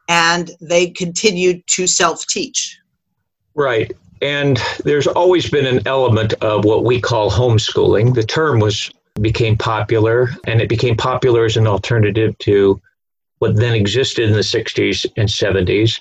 and 0.08 0.50
they 0.60 0.88
continued 0.90 1.62
to 1.68 1.86
self 1.86 2.26
teach. 2.26 2.78
Right. 3.54 3.92
And 4.22 4.58
there's 4.84 5.06
always 5.06 5.50
been 5.50 5.66
an 5.66 5.86
element 5.86 6.32
of 6.40 6.64
what 6.64 6.84
we 6.84 7.00
call 7.00 7.30
homeschooling. 7.30 8.14
The 8.14 8.24
term 8.24 8.58
was 8.58 8.90
became 9.20 9.56
popular 9.56 10.30
and 10.46 10.60
it 10.60 10.68
became 10.68 10.96
popular 10.96 11.44
as 11.44 11.56
an 11.56 11.66
alternative 11.66 12.36
to 12.38 12.80
what 13.38 13.56
then 13.56 13.74
existed 13.74 14.28
in 14.28 14.32
the 14.32 14.40
60s 14.40 15.06
and 15.16 15.28
70s 15.28 16.00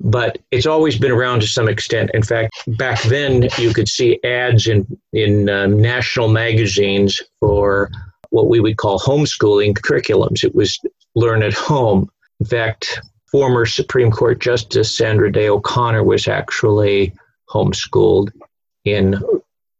but 0.00 0.38
it's 0.50 0.66
always 0.66 0.98
been 0.98 1.12
around 1.12 1.40
to 1.40 1.46
some 1.46 1.68
extent. 1.68 2.10
In 2.14 2.22
fact, 2.22 2.54
back 2.78 3.02
then 3.02 3.48
you 3.58 3.72
could 3.72 3.88
see 3.88 4.20
ads 4.24 4.66
in 4.66 4.86
in 5.12 5.48
uh, 5.48 5.66
national 5.66 6.28
magazines 6.28 7.22
for 7.40 7.90
what 8.30 8.48
we 8.48 8.60
would 8.60 8.76
call 8.76 8.98
homeschooling 8.98 9.74
curriculums. 9.74 10.44
It 10.44 10.54
was 10.54 10.78
learn 11.14 11.42
at 11.42 11.54
home. 11.54 12.10
In 12.40 12.46
fact, 12.46 13.00
former 13.30 13.66
Supreme 13.66 14.10
Court 14.10 14.40
Justice 14.40 14.96
Sandra 14.96 15.30
Day 15.30 15.48
O'Connor 15.48 16.04
was 16.04 16.28
actually 16.28 17.14
homeschooled 17.48 18.30
in 18.84 19.20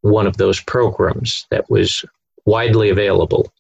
one 0.03 0.27
of 0.27 0.37
those 0.37 0.61
programs 0.61 1.47
that 1.51 1.69
was 1.71 2.05
widely 2.47 2.91
available. 2.91 3.53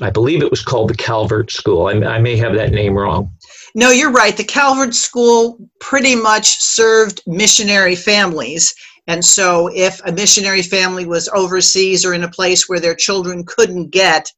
I 0.00 0.10
believe 0.10 0.42
it 0.42 0.50
was 0.50 0.62
called 0.62 0.90
the 0.90 0.96
Calvert 0.96 1.52
School. 1.52 1.86
I, 1.86 1.92
I, 1.92 2.18
may 2.18 2.36
have 2.36 2.54
that 2.54 2.72
name 2.72 2.94
wrong. 2.94 3.32
No, 3.74 3.90
you're 3.90 4.12
right. 4.12 4.36
The 4.36 4.44
Calvert 4.44 4.94
School 4.94 5.58
pretty 5.80 6.14
much 6.14 6.60
served 6.60 7.22
missionary 7.26 7.96
families. 7.96 8.74
And 9.06 9.24
so, 9.24 9.68
if 9.74 10.00
a 10.06 10.12
missionary 10.12 10.62
family 10.62 11.06
was 11.06 11.28
overseas 11.34 12.04
or 12.04 12.14
in 12.14 12.22
a 12.22 12.30
place 12.30 12.68
where 12.68 12.80
their 12.80 12.94
children 12.94 13.44
couldn't 13.44 13.90
get 13.90 14.30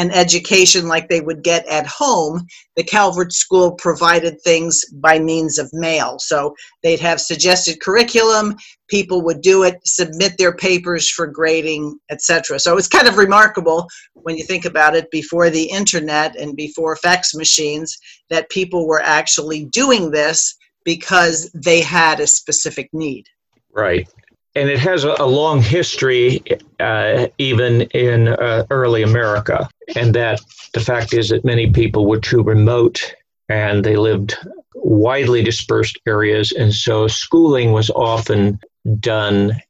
an 0.00 0.10
education 0.12 0.88
like 0.88 1.10
they 1.10 1.20
would 1.20 1.44
get 1.44 1.66
at 1.68 1.86
home, 1.86 2.46
the 2.74 2.82
Calvert 2.82 3.34
School 3.34 3.72
provided 3.72 4.40
things 4.40 4.82
by 4.94 5.18
means 5.18 5.58
of 5.58 5.68
mail. 5.74 6.18
So 6.18 6.54
they'd 6.82 7.00
have 7.00 7.20
suggested 7.20 7.82
curriculum, 7.82 8.56
people 8.88 9.20
would 9.20 9.42
do 9.42 9.62
it, 9.62 9.78
submit 9.84 10.38
their 10.38 10.56
papers 10.56 11.10
for 11.10 11.26
grading, 11.26 11.98
etc. 12.10 12.58
So 12.58 12.78
it's 12.78 12.88
kind 12.88 13.08
of 13.08 13.18
remarkable 13.18 13.86
when 14.14 14.38
you 14.38 14.44
think 14.44 14.64
about 14.64 14.96
it 14.96 15.10
before 15.10 15.50
the 15.50 15.64
internet 15.64 16.34
and 16.34 16.56
before 16.56 16.96
fax 16.96 17.34
machines 17.34 17.94
that 18.30 18.48
people 18.48 18.88
were 18.88 19.02
actually 19.02 19.66
doing 19.66 20.10
this 20.10 20.56
because 20.82 21.50
they 21.52 21.82
had 21.82 22.20
a 22.20 22.26
specific 22.26 22.88
need. 22.94 23.26
Right 23.70 24.08
and 24.54 24.68
it 24.68 24.78
has 24.80 25.04
a, 25.04 25.24
long 25.24 25.62
history, 25.62 26.42
uh, 26.80 27.28
even 27.38 27.82
in 27.82 28.28
uh, 28.28 28.66
early 28.70 29.02
America. 29.02 29.68
And 29.94 30.14
that 30.14 30.40
the 30.74 30.80
fact 30.80 31.14
is 31.14 31.28
that 31.28 31.44
many 31.44 31.70
people 31.70 32.06
were 32.06 32.18
too 32.18 32.42
remote 32.42 33.14
and 33.48 33.84
they 33.84 33.96
lived 33.96 34.36
widely 34.74 35.42
dispersed 35.42 35.98
areas. 36.06 36.52
And 36.52 36.74
so 36.74 37.06
schooling 37.06 37.72
was 37.72 37.90
often 37.90 38.58
done 38.98 39.60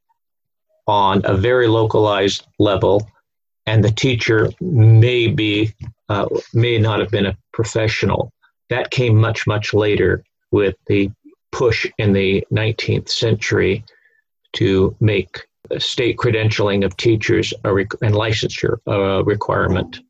on 0.86 1.22
a 1.24 1.36
very 1.36 1.68
localized 1.68 2.46
level. 2.58 3.06
And 3.66 3.84
the 3.84 3.92
teacher 3.92 4.50
may 4.60 5.28
be, 5.28 5.74
uh, 6.08 6.26
may 6.54 6.78
not 6.78 7.00
have 7.00 7.10
been 7.10 7.26
a 7.26 7.36
professional. 7.52 8.32
That 8.70 8.90
came 8.90 9.16
much, 9.16 9.46
much 9.46 9.74
later 9.74 10.24
with 10.50 10.76
the 10.86 11.10
push 11.52 11.86
in 11.98 12.12
the 12.14 12.46
19th 12.50 13.10
century 13.10 13.84
to 14.54 14.96
make 15.00 15.46
state 15.78 16.16
credentialing 16.16 16.84
of 16.84 16.96
teachers 16.96 17.52
and 17.64 18.14
licensure 18.14 18.78
a 18.86 19.22
requirement. 19.24 20.00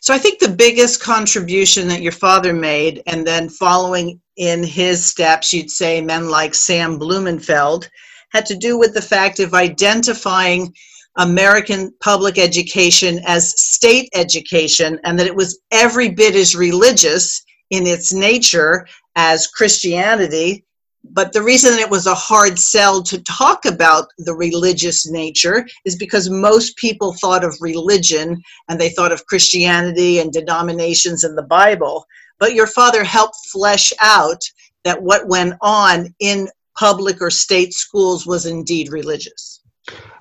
So 0.00 0.14
I 0.14 0.18
think 0.18 0.38
the 0.38 0.48
biggest 0.48 1.02
contribution 1.02 1.88
that 1.88 2.02
your 2.02 2.12
father 2.12 2.52
made, 2.52 3.02
and 3.06 3.26
then 3.26 3.48
following 3.48 4.20
in 4.36 4.62
his 4.64 5.04
steps, 5.04 5.52
you'd 5.52 5.70
say 5.70 6.00
men 6.00 6.28
like 6.28 6.54
Sam 6.54 6.98
Blumenfeld, 6.98 7.88
had 8.30 8.46
to 8.46 8.56
do 8.56 8.78
with 8.78 8.94
the 8.94 9.02
fact 9.02 9.40
of 9.40 9.54
identifying 9.54 10.72
American 11.16 11.92
public 12.00 12.38
education 12.38 13.20
as 13.26 13.60
state 13.60 14.08
education 14.14 14.98
and 15.04 15.18
that 15.18 15.26
it 15.26 15.36
was 15.36 15.60
every 15.70 16.08
bit 16.08 16.34
as 16.34 16.56
religious 16.56 17.44
in 17.70 17.86
its 17.86 18.12
nature 18.12 18.86
as 19.14 19.46
Christianity 19.46 20.64
but 21.04 21.32
the 21.32 21.42
reason 21.42 21.78
it 21.78 21.90
was 21.90 22.06
a 22.06 22.14
hard 22.14 22.58
sell 22.58 23.02
to 23.02 23.22
talk 23.22 23.64
about 23.64 24.06
the 24.18 24.34
religious 24.34 25.10
nature 25.10 25.66
is 25.84 25.96
because 25.96 26.30
most 26.30 26.76
people 26.76 27.12
thought 27.14 27.44
of 27.44 27.56
religion 27.60 28.40
and 28.68 28.80
they 28.80 28.88
thought 28.90 29.12
of 29.12 29.26
Christianity 29.26 30.20
and 30.20 30.32
denominations 30.32 31.24
and 31.24 31.36
the 31.36 31.42
Bible. 31.42 32.06
But 32.38 32.54
your 32.54 32.66
father 32.66 33.02
helped 33.02 33.36
flesh 33.50 33.92
out 34.00 34.42
that 34.84 35.02
what 35.02 35.28
went 35.28 35.54
on 35.60 36.14
in 36.20 36.48
public 36.78 37.20
or 37.20 37.30
state 37.30 37.72
schools 37.72 38.26
was 38.26 38.46
indeed 38.46 38.90
religious. 38.90 39.60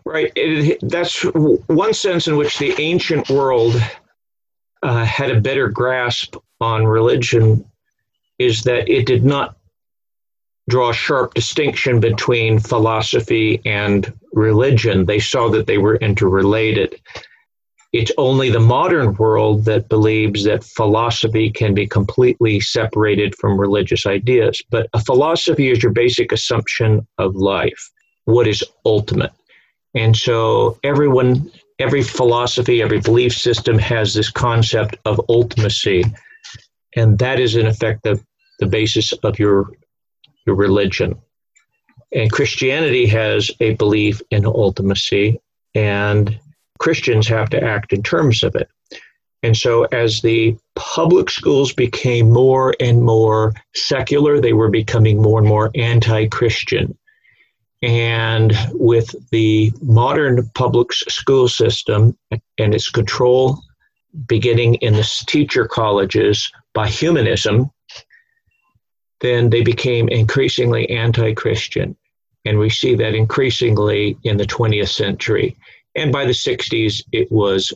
Right. 0.03 0.35
That's 0.81 1.21
one 1.23 1.93
sense 1.93 2.27
in 2.27 2.35
which 2.37 2.57
the 2.57 2.73
ancient 2.79 3.29
world 3.29 3.81
uh, 4.81 5.05
had 5.05 5.29
a 5.29 5.39
better 5.39 5.69
grasp 5.69 6.35
on 6.59 6.85
religion 6.85 7.65
is 8.39 8.63
that 8.63 8.89
it 8.89 9.05
did 9.05 9.23
not 9.23 9.55
draw 10.71 10.89
a 10.89 10.93
sharp 10.93 11.33
distinction 11.33 11.99
between 11.99 12.57
philosophy 12.57 13.61
and 13.65 14.11
religion. 14.31 15.05
They 15.05 15.19
saw 15.19 15.49
that 15.49 15.67
they 15.67 15.77
were 15.77 15.97
interrelated. 15.97 16.99
It's 17.91 18.13
only 18.17 18.49
the 18.49 18.61
modern 18.61 19.13
world 19.15 19.65
that 19.65 19.89
believes 19.89 20.45
that 20.45 20.63
philosophy 20.63 21.51
can 21.51 21.73
be 21.73 21.85
completely 21.85 22.61
separated 22.61 23.35
from 23.35 23.59
religious 23.59 24.05
ideas. 24.05 24.61
But 24.69 24.87
a 24.93 25.01
philosophy 25.03 25.69
is 25.69 25.83
your 25.83 25.91
basic 25.91 26.31
assumption 26.31 27.05
of 27.17 27.35
life, 27.35 27.91
what 28.23 28.47
is 28.47 28.63
ultimate. 28.85 29.33
And 29.93 30.15
so 30.15 30.79
everyone, 30.85 31.51
every 31.79 32.01
philosophy, 32.01 32.81
every 32.81 33.01
belief 33.01 33.33
system 33.33 33.77
has 33.77 34.13
this 34.13 34.31
concept 34.31 34.95
of 35.03 35.17
ultimacy. 35.29 36.09
And 36.95 37.19
that 37.19 37.41
is, 37.41 37.57
in 37.57 37.67
effect, 37.67 38.03
the, 38.03 38.23
the 38.59 38.67
basis 38.67 39.11
of 39.11 39.37
your 39.37 39.67
your 39.67 39.80
religion. 40.45 41.19
And 42.13 42.31
Christianity 42.31 43.05
has 43.07 43.51
a 43.59 43.73
belief 43.75 44.21
in 44.31 44.43
ultimacy, 44.43 45.39
and 45.75 46.39
Christians 46.79 47.27
have 47.27 47.49
to 47.51 47.63
act 47.63 47.93
in 47.93 48.03
terms 48.03 48.43
of 48.43 48.55
it. 48.55 48.69
And 49.43 49.57
so, 49.57 49.85
as 49.85 50.21
the 50.21 50.55
public 50.75 51.29
schools 51.29 51.73
became 51.73 52.31
more 52.31 52.75
and 52.79 53.03
more 53.03 53.53
secular, 53.73 54.39
they 54.39 54.53
were 54.53 54.69
becoming 54.69 55.21
more 55.21 55.39
and 55.39 55.47
more 55.47 55.71
anti 55.73 56.27
Christian. 56.27 56.97
And 57.81 58.53
with 58.73 59.15
the 59.31 59.71
modern 59.81 60.47
public 60.53 60.93
school 60.93 61.47
system 61.47 62.15
and 62.59 62.75
its 62.75 62.89
control 62.89 63.59
beginning 64.27 64.75
in 64.75 64.93
the 64.93 65.23
teacher 65.27 65.65
colleges 65.67 66.51
by 66.73 66.87
humanism, 66.87 67.71
then 69.21 69.49
they 69.49 69.61
became 69.61 70.09
increasingly 70.09 70.89
anti 70.89 71.33
Christian. 71.33 71.95
And 72.43 72.57
we 72.57 72.69
see 72.69 72.95
that 72.95 73.13
increasingly 73.13 74.17
in 74.23 74.37
the 74.37 74.45
20th 74.45 74.89
century. 74.89 75.55
And 75.95 76.11
by 76.11 76.25
the 76.25 76.31
60s, 76.31 77.03
it 77.11 77.31
was 77.31 77.71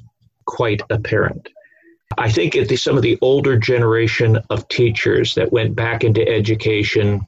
quite 0.45 0.81
apparent. 0.89 1.49
I 2.17 2.31
think 2.31 2.55
at 2.55 2.67
the, 2.67 2.75
some 2.75 2.97
of 2.97 3.03
the 3.03 3.17
older 3.21 3.57
generation 3.57 4.39
of 4.49 4.67
teachers 4.69 5.35
that 5.35 5.51
went 5.51 5.75
back 5.75 6.03
into 6.03 6.27
education 6.27 7.27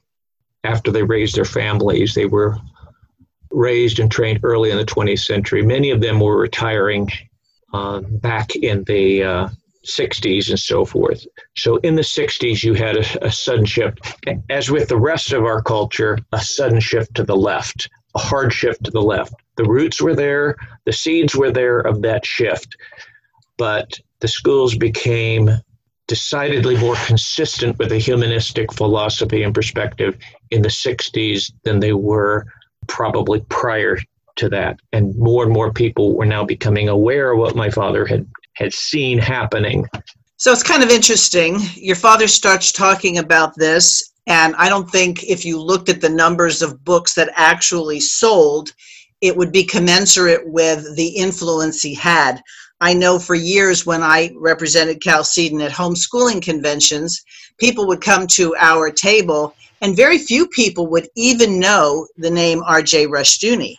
after 0.64 0.90
they 0.90 1.02
raised 1.02 1.36
their 1.36 1.44
families, 1.44 2.14
they 2.14 2.26
were 2.26 2.56
raised 3.50 3.98
and 3.98 4.10
trained 4.10 4.40
early 4.42 4.70
in 4.70 4.76
the 4.76 4.84
20th 4.84 5.24
century. 5.24 5.62
Many 5.62 5.90
of 5.90 6.00
them 6.00 6.20
were 6.20 6.38
retiring 6.38 7.10
uh, 7.72 8.00
back 8.00 8.56
in 8.56 8.84
the 8.84 9.22
uh, 9.22 9.48
60s 9.88 10.50
and 10.50 10.58
so 10.58 10.84
forth. 10.84 11.26
So 11.56 11.76
in 11.78 11.94
the 11.94 12.02
60s, 12.02 12.62
you 12.62 12.74
had 12.74 12.96
a, 12.96 13.26
a, 13.26 13.32
sudden 13.32 13.64
shift. 13.64 14.00
As 14.50 14.70
with 14.70 14.88
the 14.88 14.96
rest 14.96 15.32
of 15.32 15.44
our 15.44 15.62
culture, 15.62 16.18
a 16.32 16.40
sudden 16.40 16.80
shift 16.80 17.14
to 17.14 17.24
the 17.24 17.36
left, 17.36 17.88
a 18.14 18.18
hard 18.18 18.52
shift 18.52 18.84
to 18.84 18.90
the 18.90 19.02
left. 19.02 19.34
The 19.56 19.64
roots 19.64 20.00
were 20.00 20.14
there, 20.14 20.56
the 20.84 20.92
seeds 20.92 21.34
were 21.34 21.50
there 21.50 21.80
of 21.80 22.02
that 22.02 22.24
shift, 22.24 22.76
but 23.56 23.98
the 24.20 24.28
schools 24.28 24.76
became 24.76 25.50
decidedly 26.06 26.76
more 26.76 26.96
consistent 27.06 27.78
with 27.78 27.92
a 27.92 27.98
humanistic 27.98 28.72
philosophy 28.72 29.42
and 29.42 29.54
perspective 29.54 30.16
in 30.50 30.62
the 30.62 30.68
60s 30.68 31.52
than 31.64 31.80
they 31.80 31.92
were 31.92 32.46
probably 32.86 33.40
prior 33.50 33.98
to 34.36 34.48
that. 34.48 34.80
And 34.92 35.14
more 35.16 35.44
and 35.44 35.52
more 35.52 35.72
people 35.72 36.16
were 36.16 36.24
now 36.24 36.44
becoming 36.44 36.88
aware 36.88 37.32
of 37.32 37.38
what 37.38 37.54
my 37.54 37.70
father 37.70 38.06
had 38.06 38.26
had 38.58 38.74
seen 38.74 39.18
happening. 39.18 39.86
So 40.36 40.52
it's 40.52 40.64
kind 40.64 40.82
of 40.82 40.90
interesting. 40.90 41.58
Your 41.74 41.96
father 41.96 42.26
starts 42.26 42.72
talking 42.72 43.18
about 43.18 43.54
this, 43.56 44.12
And 44.28 44.54
I 44.56 44.68
don't 44.68 44.90
think 44.90 45.24
if 45.24 45.46
you 45.46 45.58
looked 45.58 45.88
at 45.88 46.02
the 46.02 46.08
numbers 46.10 46.60
of 46.60 46.84
books 46.84 47.14
that 47.14 47.32
actually 47.34 47.98
sold, 47.98 48.74
it 49.22 49.34
would 49.34 49.50
be 49.50 49.64
commensurate 49.64 50.42
with 50.44 50.96
the 50.96 51.08
influence 51.08 51.80
he 51.80 51.94
had. 51.94 52.42
I 52.80 52.92
know 52.92 53.18
for 53.18 53.34
years 53.34 53.86
when 53.86 54.02
I 54.02 54.30
represented 54.36 55.00
Chalcedon 55.00 55.62
at 55.62 55.72
homeschooling 55.72 56.42
conventions, 56.42 57.24
people 57.56 57.86
would 57.88 58.02
come 58.02 58.26
to 58.32 58.54
our 58.56 58.90
table, 58.90 59.54
and 59.80 59.96
very 59.96 60.18
few 60.18 60.46
people 60.48 60.88
would 60.88 61.08
even 61.16 61.58
know 61.58 62.06
the 62.18 62.30
name 62.30 62.62
R.J. 62.66 63.06
Rushdoony. 63.06 63.78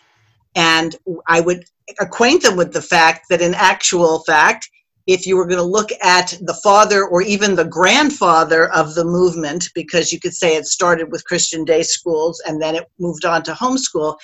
And 0.55 0.95
I 1.27 1.41
would 1.41 1.65
acquaint 1.99 2.43
them 2.43 2.55
with 2.55 2.73
the 2.73 2.81
fact 2.81 3.25
that, 3.29 3.41
in 3.41 3.53
actual 3.53 4.19
fact, 4.23 4.69
if 5.07 5.25
you 5.25 5.35
were 5.35 5.47
going 5.47 5.57
to 5.57 5.63
look 5.63 5.89
at 6.03 6.37
the 6.41 6.59
father 6.61 7.05
or 7.05 7.21
even 7.23 7.55
the 7.55 7.65
grandfather 7.65 8.69
of 8.73 8.93
the 8.93 9.05
movement, 9.05 9.69
because 9.73 10.13
you 10.13 10.19
could 10.19 10.35
say 10.35 10.55
it 10.55 10.65
started 10.65 11.11
with 11.11 11.25
Christian 11.25 11.65
day 11.65 11.81
schools 11.81 12.41
and 12.45 12.61
then 12.61 12.75
it 12.75 12.85
moved 12.99 13.25
on 13.25 13.41
to 13.43 13.53
homeschool, 13.53 14.17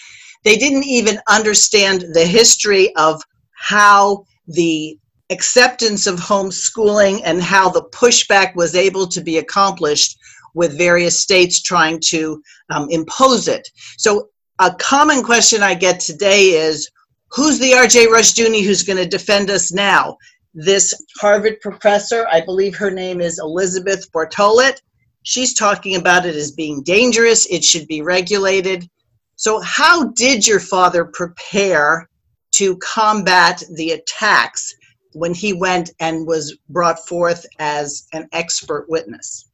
they 0.44 0.58
didn't 0.58 0.84
even 0.84 1.20
understand 1.28 2.06
the 2.14 2.26
history 2.26 2.96
of 2.98 3.20
how 3.56 4.26
the 4.48 4.98
acceptance 5.32 6.06
of 6.06 6.20
homeschooling 6.20 7.20
and 7.26 7.42
how 7.42 7.68
the 7.68 7.84
pushback 7.86 8.56
was 8.56 8.76
able 8.76 9.08
to 9.08 9.22
be 9.22 9.40
accomplished 9.40 10.18
with 10.54 10.78
various 10.78 11.20
states 11.20 11.62
trying 11.62 12.00
to 12.00 12.42
um, 12.70 12.88
impose 12.92 13.48
it. 13.48 13.68
So, 13.98 14.30
a 14.60 14.74
common 14.76 15.24
question 15.24 15.62
I 15.62 15.74
get 15.74 16.00
today 16.00 16.52
is 16.52 16.90
who's 17.30 17.60
the 17.60 17.72
RJ 17.72 18.08
Rushdoony 18.08 18.64
who's 18.64 18.84
going 18.84 18.98
to 18.98 19.08
defend 19.08 19.50
us 19.50 19.72
now? 19.72 20.18
This 20.54 20.94
Harvard 21.20 21.60
professor, 21.60 22.26
I 22.32 22.42
believe 22.42 22.76
her 22.78 22.92
name 22.92 23.20
is 23.20 23.40
Elizabeth 23.40 24.10
Bartholet. 24.14 24.82
She's 25.24 25.54
talking 25.54 25.98
about 25.98 26.26
it 26.26 26.36
as 26.36 26.52
being 26.52 26.84
dangerous, 26.84 27.46
it 27.48 27.64
should 27.64 27.88
be 27.88 28.02
regulated. 28.02 28.90
So, 29.36 29.60
how 29.60 30.12
did 30.12 30.48
your 30.48 30.62
father 30.62 31.04
prepare 31.04 32.08
to 32.54 32.78
combat 32.78 33.62
the 33.74 33.92
attacks 33.92 34.74
when 35.12 35.34
he 35.34 35.52
went 35.52 35.90
and 36.00 36.26
was 36.26 36.58
brought 36.70 37.06
forth 37.06 37.46
as 37.60 38.08
an 38.14 38.30
expert 38.32 38.86
witness? 38.88 39.50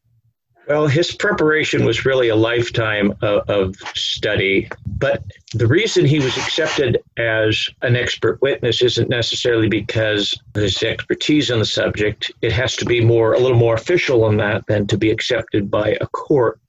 Well, 0.68 0.88
his 0.88 1.12
preparation 1.12 1.86
was 1.86 2.06
really 2.06 2.30
a 2.30 2.36
lifetime 2.36 3.14
of, 3.22 3.50
of, 3.50 3.76
study. 3.96 4.70
But 4.86 5.24
the 5.54 5.68
reason 5.68 6.06
he 6.06 6.20
was 6.20 6.38
accepted 6.38 7.04
as 7.18 7.68
an 7.82 7.96
expert 7.96 8.42
witness 8.42 8.82
isn't 8.82 9.10
necessarily 9.10 9.68
because 9.68 10.38
of 10.56 10.62
his 10.62 10.82
expertise 10.84 11.50
on 11.50 11.60
the 11.60 11.66
subject. 11.66 12.32
It 12.42 12.52
has 12.52 12.76
to 12.78 12.86
be 12.86 13.04
more, 13.04 13.34
a 13.34 13.40
little 13.40 13.58
more 13.58 13.74
official 13.74 14.24
on 14.24 14.38
that 14.38 14.66
than 14.68 14.86
to 14.88 14.98
be 14.98 15.10
accepted 15.10 15.72
by 15.72 15.98
a 16.00 16.08
court. 16.08 16.60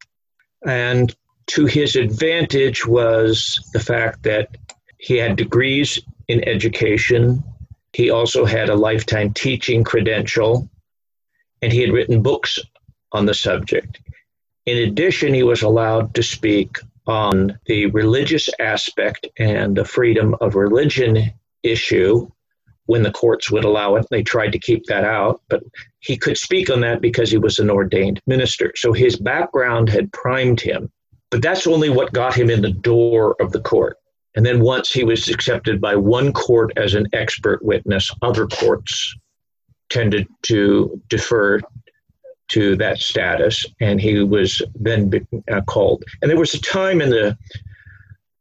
And 0.67 1.15
to 1.49 1.67
his 1.67 1.95
advantage 1.97 2.87
was 2.87 3.61
the 3.75 3.81
fact 3.81 4.23
that 4.23 4.57
he 4.99 5.17
had 5.17 5.37
degrees 5.37 5.99
in 6.29 6.47
education. 6.49 7.45
He 7.93 8.09
also 8.09 8.47
had 8.47 8.71
a 8.71 8.75
lifetime 8.75 9.35
teaching 9.35 9.85
credential, 9.85 10.69
and 11.61 11.73
he 11.73 11.83
had 11.83 11.93
written 11.93 12.23
books 12.23 12.59
on 13.13 13.27
the 13.27 13.35
subject. 13.35 14.01
In 14.67 14.89
addition, 14.89 15.35
he 15.35 15.43
was 15.43 15.63
allowed 15.63 16.15
to 16.15 16.23
speak 16.23 16.79
on 17.07 17.59
the 17.67 17.87
religious 17.87 18.49
aspect 18.61 19.27
and 19.39 19.77
the 19.77 19.85
freedom 19.85 20.37
of 20.41 20.55
religion 20.55 21.33
issue 21.63 22.31
when 22.87 23.03
the 23.03 23.11
courts 23.11 23.51
would 23.51 23.65
allow 23.65 23.97
it. 23.97 24.07
They 24.11 24.23
tried 24.23 24.53
to 24.53 24.59
keep 24.59 24.87
that 24.87 25.05
out, 25.05 25.41
but 25.49 25.63
he 26.01 26.17
could 26.17 26.37
speak 26.37 26.71
on 26.71 26.81
that 26.81 27.01
because 27.01 27.31
he 27.31 27.39
was 27.39 27.59
an 27.59 27.71
ordained 27.71 28.21
minister. 28.27 28.73
So 28.77 28.93
his 28.93 29.17
background 29.17 29.89
had 29.89 30.13
primed 30.13 30.61
him. 30.61 30.91
But 31.31 31.43
that's 31.43 31.67
only 31.67 31.89
what 31.89 32.13
got 32.13 32.35
him 32.35 32.51
in 32.51 32.61
the 32.61 32.73
door 32.73 33.37
of 33.41 33.53
the 33.53 33.61
court. 33.61 33.97
And 34.35 34.45
then 34.45 34.61
once 34.61 34.91
he 34.91 35.05
was 35.05 35.29
accepted 35.29 35.81
by 35.81 35.97
one 35.97 36.33
court 36.33 36.73
as 36.77 36.95
an 36.95 37.07
expert 37.13 37.65
witness, 37.65 38.11
other 38.23 38.47
courts 38.47 39.15
tended 39.91 40.27
to 40.43 41.01
defer 41.09 41.61
to 42.53 42.77
that 42.77 42.99
status, 42.99 43.67
and 43.81 44.01
he 44.01 44.23
was 44.23 44.61
then 44.75 45.11
uh, 45.51 45.61
called. 45.63 46.05
And 46.21 46.31
there 46.31 46.39
was 46.39 46.55
a 46.55 46.61
time 46.61 47.01
in 47.01 47.11
the 47.11 47.37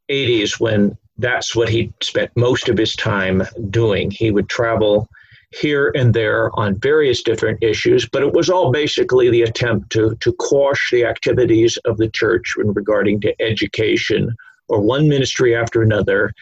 80s 0.10 0.60
when 0.60 0.98
that's 1.18 1.56
what 1.56 1.70
he 1.70 1.94
spent 2.02 2.32
most 2.36 2.68
of 2.68 2.78
his 2.78 2.96
time 2.96 3.44
doing. 3.70 4.12
He 4.12 4.32
would 4.32 4.50
travel 4.50 5.08
here 5.52 5.92
and 5.96 6.14
there 6.14 6.50
on 6.58 6.80
various 6.80 7.24
different 7.24 7.62
issues, 7.62 8.08
but 8.08 8.24
it 8.24 8.34
was 8.34 8.50
all 8.50 8.72
basically 8.72 9.30
the 9.30 9.44
attempt 9.44 9.92
to, 9.92 10.16
to 10.22 10.34
quash 10.34 10.90
the 10.92 11.06
activities 11.06 11.78
of 11.86 11.98
the 11.98 12.10
church 12.10 12.56
in 12.58 12.74
regarding 12.74 13.22
to 13.22 13.42
education 13.42 14.36
or 14.68 14.82
one 14.82 15.08
ministry 15.08 15.56
after 15.56 15.82
another, 15.82 16.34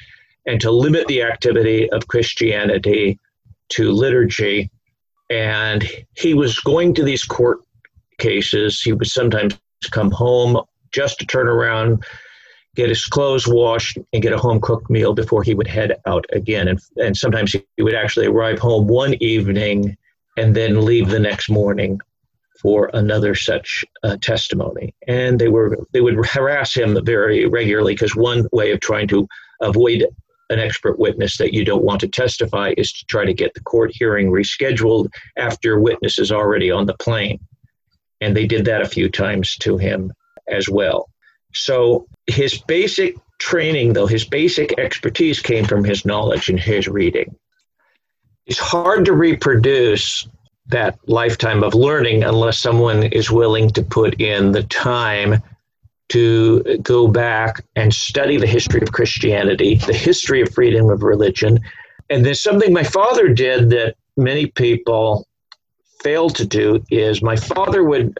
and 0.46 0.62
to 0.62 0.72
limit 0.72 1.08
the 1.08 1.24
activity 1.24 1.90
of 1.92 2.08
Christianity 2.08 3.20
to 3.70 3.92
liturgy. 3.92 4.70
And 5.30 5.88
he 6.16 6.34
was 6.34 6.60
going 6.60 6.94
to 6.96 7.04
these 7.04 7.24
court 7.24 7.60
cases. 8.18 8.82
He 8.82 8.94
would 8.94 9.08
sometimes 9.08 9.60
come 9.92 10.12
home 10.12 10.62
just 10.92 11.20
to 11.20 11.26
turn 11.26 11.48
around, 11.48 12.04
get 12.76 12.90
his 12.90 13.06
clothes 13.06 13.48
washed, 13.48 13.98
and 14.12 14.24
get 14.24 14.34
a 14.34 14.38
home 14.38 14.60
cooked 14.60 14.90
meal 14.90 15.14
before 15.14 15.44
he 15.44 15.54
would 15.54 15.68
head 15.68 16.00
out 16.06 16.26
again. 16.34 16.68
And, 16.68 16.80
and 16.98 17.16
sometimes 17.16 17.54
he 17.54 17.84
would 17.84 17.96
actually 17.96 18.28
arrive 18.28 18.60
home 18.60 18.88
one 18.88 19.16
evening 19.22 19.98
and 20.38 20.56
then 20.56 20.86
leave 20.86 21.10
the 21.10 21.20
next 21.20 21.50
morning 21.50 22.00
for 22.62 22.90
another 22.94 23.36
such 23.36 23.86
uh, 24.04 24.18
testimony. 24.22 24.94
And 25.08 25.40
they 25.40 25.48
were 25.48 25.78
they 25.94 26.02
would 26.02 26.26
harass 26.26 26.74
him 26.74 26.98
very 27.06 27.46
regularly 27.46 27.94
because 27.94 28.16
one 28.16 28.48
way 28.52 28.72
of 28.72 28.80
trying 28.80 29.08
to 29.10 29.28
avoid 29.62 30.06
an 30.50 30.60
expert 30.60 30.98
witness 30.98 31.38
that 31.38 31.54
you 31.54 31.64
don't 31.64 31.84
want 31.84 32.02
to 32.02 32.08
testify 32.08 32.74
is 32.78 32.92
to 32.94 33.06
try 33.06 33.26
to 33.26 33.34
get 33.34 33.54
the 33.54 33.62
court 33.62 33.92
hearing 33.94 34.32
rescheduled 34.32 35.10
after 35.38 35.80
witness 35.80 36.18
is 36.18 36.32
already 36.32 36.72
on 36.72 36.86
the 36.86 36.96
plane. 36.96 37.40
And 38.22 38.36
they 38.36 38.48
did 38.48 38.66
that 38.66 38.82
a 38.82 38.90
few 38.90 39.10
times 39.10 39.56
to 39.58 39.78
him 39.78 40.12
as 40.48 40.68
well. 40.68 41.10
So 41.54 42.08
his 42.28 42.58
basic 42.58 43.16
training, 43.40 43.94
though, 43.94 44.08
his 44.08 44.26
basic 44.26 44.78
expertise 44.78 45.40
came 45.40 45.66
from 45.66 45.84
his 45.84 46.06
knowledge 46.06 46.50
and 46.50 46.60
his 46.60 46.88
reading. 46.88 47.36
It's 48.46 48.60
hard 48.60 49.06
to 49.06 49.14
reproduce 49.14 50.28
that 50.68 51.00
lifetime 51.08 51.64
of 51.64 51.74
learning 51.74 52.24
unless 52.24 52.60
someone 52.60 53.04
is 53.04 53.32
willing 53.32 53.70
to 53.72 53.84
put 53.84 54.20
in 54.22 54.52
the 54.52 54.64
time 54.64 55.42
to 56.10 56.80
go 56.82 57.08
back 57.08 57.64
and 57.76 57.94
study 57.94 58.38
the 58.38 58.48
history 58.48 58.82
of 58.82 58.92
Christianity, 58.92 59.76
the 59.76 59.94
history 59.94 60.42
of 60.42 60.54
freedom 60.54 60.90
of 60.90 61.04
religion. 61.04 61.60
And 62.10 62.26
there's 62.26 62.42
something 62.42 62.74
my 62.74 62.84
father 62.84 63.30
did 63.30 63.70
that 63.70 63.96
many 64.18 64.48
people 64.48 65.28
fail 66.02 66.30
to 66.30 66.46
do 66.46 66.84
is 66.90 67.22
my 67.22 67.36
father 67.36 67.84
would 67.84 68.18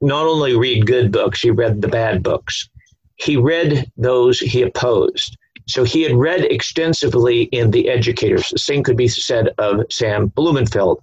not 0.00 0.26
only 0.26 0.56
read 0.56 0.86
good 0.86 1.12
books, 1.12 1.40
he 1.40 1.50
read 1.50 1.80
the 1.80 1.88
bad 1.88 2.22
books. 2.22 2.68
He 3.16 3.36
read 3.36 3.90
those 3.96 4.38
he 4.38 4.62
opposed. 4.62 5.36
So 5.66 5.84
he 5.84 6.02
had 6.02 6.14
read 6.14 6.44
extensively 6.44 7.42
in 7.44 7.70
The 7.70 7.88
Educators. 7.88 8.48
The 8.50 8.58
same 8.58 8.82
could 8.82 8.96
be 8.96 9.08
said 9.08 9.50
of 9.58 9.84
Sam 9.90 10.28
Blumenfeld. 10.28 11.02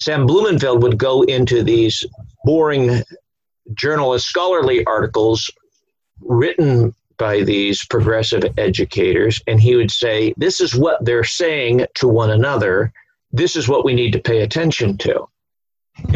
Sam 0.00 0.26
Blumenfeld 0.26 0.82
would 0.82 0.98
go 0.98 1.22
into 1.22 1.62
these 1.62 2.04
boring 2.44 3.02
journalist 3.74 4.26
scholarly 4.26 4.84
articles 4.84 5.50
written 6.20 6.94
by 7.18 7.42
these 7.42 7.84
progressive 7.86 8.42
educators, 8.58 9.40
and 9.46 9.60
he 9.60 9.76
would 9.76 9.90
say, 9.90 10.34
This 10.36 10.60
is 10.60 10.74
what 10.74 11.04
they're 11.04 11.24
saying 11.24 11.86
to 11.96 12.08
one 12.08 12.30
another. 12.30 12.92
This 13.32 13.56
is 13.56 13.68
what 13.68 13.84
we 13.84 13.94
need 13.94 14.12
to 14.12 14.18
pay 14.20 14.42
attention 14.42 14.98
to. 14.98 15.26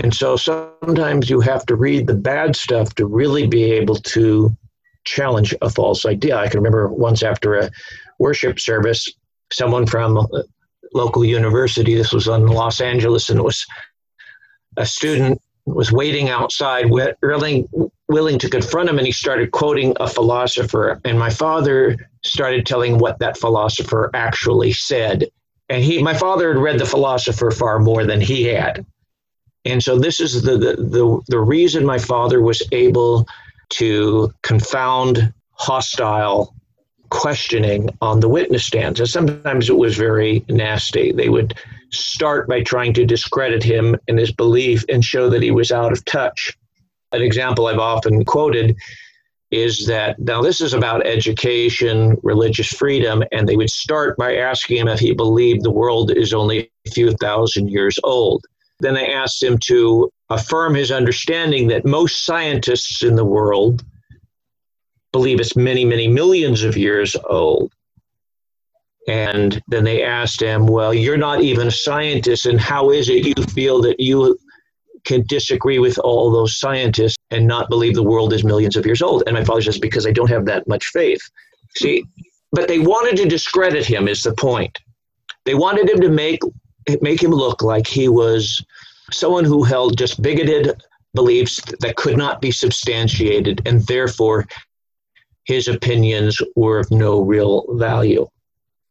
And 0.03 0.15
so 0.15 0.37
sometimes 0.37 1.31
you 1.31 1.41
have 1.41 1.65
to 1.67 1.77
read 1.77 2.07
the 2.07 2.15
bad 2.15 2.57
stuff 2.57 2.95
to 2.97 3.07
really 3.07 3.47
be 3.47 3.65
able 3.65 3.97
to 3.97 4.57
challenge 5.05 5.55
a 5.63 5.71
false 5.71 6.05
idea. 6.05 6.37
I 6.37 6.49
can 6.49 6.59
remember 6.59 6.89
once 6.89 7.23
after 7.23 7.55
a 7.55 7.71
worship 8.19 8.59
service, 8.59 9.09
someone 9.53 9.87
from 9.87 10.27
local 10.93 11.25
university. 11.25 11.95
This 11.95 12.13
was 12.13 12.27
in 12.27 12.47
Los 12.47 12.81
Angeles, 12.81 13.29
and 13.29 13.39
it 13.39 13.43
was 13.43 13.65
a 14.77 14.87
student 14.87 15.41
was 15.67 15.91
waiting 15.93 16.31
outside, 16.31 16.87
willing 16.89 17.69
willing 18.09 18.39
to 18.39 18.49
confront 18.49 18.89
him, 18.89 18.99
and 18.99 19.07
he 19.07 19.13
started 19.13 19.51
quoting 19.51 19.95
a 19.99 20.09
philosopher. 20.09 21.01
And 21.05 21.19
my 21.19 21.31
father 21.31 21.97
started 22.23 22.65
telling 22.65 22.99
what 22.99 23.19
that 23.19 23.37
philosopher 23.37 24.11
actually 24.15 24.73
said. 24.73 25.29
And 25.69 25.83
he, 25.83 26.01
my 26.01 26.15
father, 26.15 26.55
had 26.55 26.63
read 26.63 26.79
the 26.79 26.87
philosopher 26.87 27.51
far 27.51 27.81
more 27.81 28.05
than 28.05 28.21
he 28.21 28.45
had. 28.45 28.87
And 29.65 29.83
so 29.83 29.99
this 29.99 30.21
is 30.21 30.43
the 30.43 30.57
the 30.57 30.77
the, 30.77 31.21
the 31.27 31.41
reason 31.41 31.85
my 31.85 31.99
father 31.99 32.41
was 32.41 32.63
able 32.71 33.27
to 33.71 34.33
confound 34.43 35.33
hostile 35.53 36.55
questioning 37.11 37.89
on 38.01 38.21
the 38.21 38.29
witness 38.29 38.65
stands. 38.65 39.01
And 39.01 39.09
sometimes 39.09 39.69
it 39.69 39.77
was 39.77 39.97
very 39.97 40.45
nasty. 40.49 41.13
They 41.13 41.29
would 41.29 41.55
start 41.93 42.49
by 42.49 42.63
trying 42.63 42.93
to 42.95 43.05
discredit 43.05 43.63
him 43.63 43.97
and 44.09 44.19
his 44.19 44.33
belief 44.33 44.85
and 44.89 45.05
show 45.05 45.29
that 45.31 45.43
he 45.43 45.51
was 45.51 45.71
out 45.73 45.93
of 45.93 46.05
touch. 46.05 46.57
An 47.13 47.23
example 47.23 47.67
I've 47.67 47.79
often 47.79 48.25
quoted 48.25 48.77
is 49.51 49.87
that 49.87 50.19
now 50.19 50.43
this 50.43 50.61
is 50.61 50.75
about 50.75 51.07
education, 51.07 52.17
religious 52.23 52.69
freedom, 52.69 53.23
and 53.31 53.49
they 53.49 53.57
would 53.57 53.71
start 53.71 54.17
by 54.17 54.37
asking 54.37 54.79
him 54.79 54.89
if 54.89 54.99
he 54.99 55.15
believed 55.15 55.63
the 55.63 55.71
world 55.71 56.11
is 56.11 56.35
only 56.35 56.71
a 56.87 56.91
few 56.91 57.13
thousand 57.13 57.71
years 57.71 57.99
old. 58.03 58.45
Then 58.81 58.95
they 58.95 59.13
asked 59.13 59.43
him 59.43 59.59
to 59.67 60.11
affirm 60.29 60.75
his 60.75 60.91
understanding 60.91 61.69
that 61.69 61.87
most 61.87 62.27
scientists 62.27 63.03
in 63.03 63.15
the 63.15 63.25
world 63.25 63.85
believe 65.13 65.41
it's 65.41 65.57
many, 65.57 65.85
many 65.85 66.09
millions 66.09 66.63
of 66.63 66.77
years 66.77 67.17
old. 67.29 67.73
And 69.09 69.63
then 69.69 69.85
they 69.85 70.03
asked 70.03 70.41
him, 70.41 70.67
Well, 70.67 70.93
you're 70.93 71.17
not 71.17 71.41
even 71.43 71.69
a 71.69 71.73
scientist, 71.73 72.47
and 72.47 72.61
how 72.61 72.91
is 72.91 73.09
it 73.09 73.25
you 73.25 73.45
feel 73.45 73.81
that 73.83 74.01
you 74.01 74.39
can 75.05 75.23
disagree 75.29 75.79
with 75.79 75.99
all 76.01 76.31
those 76.31 76.59
scientists 76.59 77.17
and 77.31 77.47
not 77.47 77.69
believe 77.69 77.95
the 77.95 78.03
world 78.03 78.33
is 78.33 78.43
millions 78.43 78.77
of 78.77 78.85
years 78.85 79.03
old? 79.03 79.23
And 79.27 79.35
my 79.35 79.45
father 79.45 79.63
says, 79.63 79.79
Because 79.79 80.07
I 80.07 80.13
don't 80.13 80.31
have 80.31 80.45
that 80.47 80.67
much 80.67 80.87
faith. 80.87 81.23
See, 81.77 82.05
but 82.53 82.69
they 82.69 82.79
wanted 82.79 83.17
to 83.19 83.29
discredit 83.29 83.85
him, 83.85 84.09
is 84.09 84.23
the 84.23 84.35
point. 84.35 84.79
They 85.45 85.55
wanted 85.55 85.89
him 85.89 86.01
to 86.01 86.09
make 86.09 86.41
make 87.01 87.23
him 87.23 87.33
look 87.33 87.63
like 87.63 87.87
he 87.87 88.09
was 88.09 88.65
someone 89.13 89.45
who 89.45 89.63
held 89.63 89.99
just 89.99 90.23
bigoted 90.23 90.81
beliefs 91.15 91.61
that 91.81 91.97
could 91.97 92.17
not 92.17 92.41
be 92.41 92.51
substantiated, 92.51 93.63
and 93.67 93.87
therefore 93.87 94.47
his 95.45 95.69
opinions 95.69 96.41
were 96.57 96.81
of 96.81 96.91
no 96.91 97.21
real 97.21 97.65
value. 97.77 98.27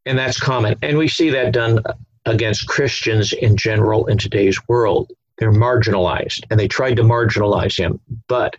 And 0.06 0.18
that's 0.18 0.40
common. 0.40 0.76
And 0.82 0.98
we 0.98 1.08
see 1.08 1.30
that 1.32 1.52
done 1.52 1.82
against 2.26 2.68
Christians 2.68 3.34
in 3.34 3.58
general 3.58 4.08
in 4.08 4.18
today's 4.18 4.60
world. 4.68 5.12
They're 5.38 5.52
marginalized, 5.52 6.44
and 6.50 6.60
they 6.60 6.68
tried 6.68 6.96
to 6.96 7.04
marginalize 7.04 7.78
him, 7.78 8.00
but 8.28 8.56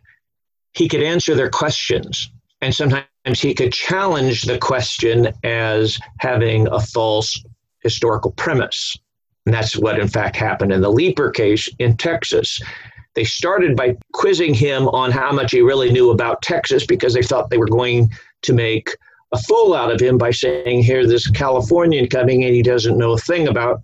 he 0.72 0.88
could 0.88 1.02
answer 1.02 1.34
their 1.34 1.48
questions. 1.48 2.30
And 2.60 2.74
sometimes 2.74 3.06
he 3.34 3.54
could 3.54 3.72
challenge 3.72 4.42
the 4.42 4.58
question 4.58 5.32
as 5.42 5.98
having 6.18 6.68
a 6.68 6.80
false 6.80 7.42
historical 7.82 8.32
premise. 8.32 8.96
And 9.46 9.54
that's 9.54 9.76
what, 9.76 9.98
in 9.98 10.08
fact, 10.08 10.36
happened 10.36 10.72
in 10.72 10.82
the 10.82 10.90
Leeper 10.90 11.30
case 11.30 11.68
in 11.78 11.96
Texas. 11.96 12.60
They 13.14 13.24
started 13.24 13.76
by 13.76 13.96
quizzing 14.12 14.52
him 14.52 14.88
on 14.88 15.10
how 15.10 15.32
much 15.32 15.52
he 15.52 15.62
really 15.62 15.90
knew 15.90 16.10
about 16.10 16.42
Texas 16.42 16.84
because 16.84 17.14
they 17.14 17.22
thought 17.22 17.48
they 17.48 17.56
were 17.56 17.66
going 17.66 18.10
to 18.42 18.52
make 18.52 18.94
a 19.36 19.42
fool 19.42 19.74
out 19.74 19.92
of 19.92 20.00
him 20.00 20.18
by 20.18 20.30
saying, 20.30 20.82
Here, 20.82 21.06
this 21.06 21.30
Californian 21.30 22.08
coming 22.08 22.44
and 22.44 22.54
he 22.54 22.62
doesn't 22.62 22.98
know 22.98 23.12
a 23.12 23.18
thing 23.18 23.48
about 23.48 23.82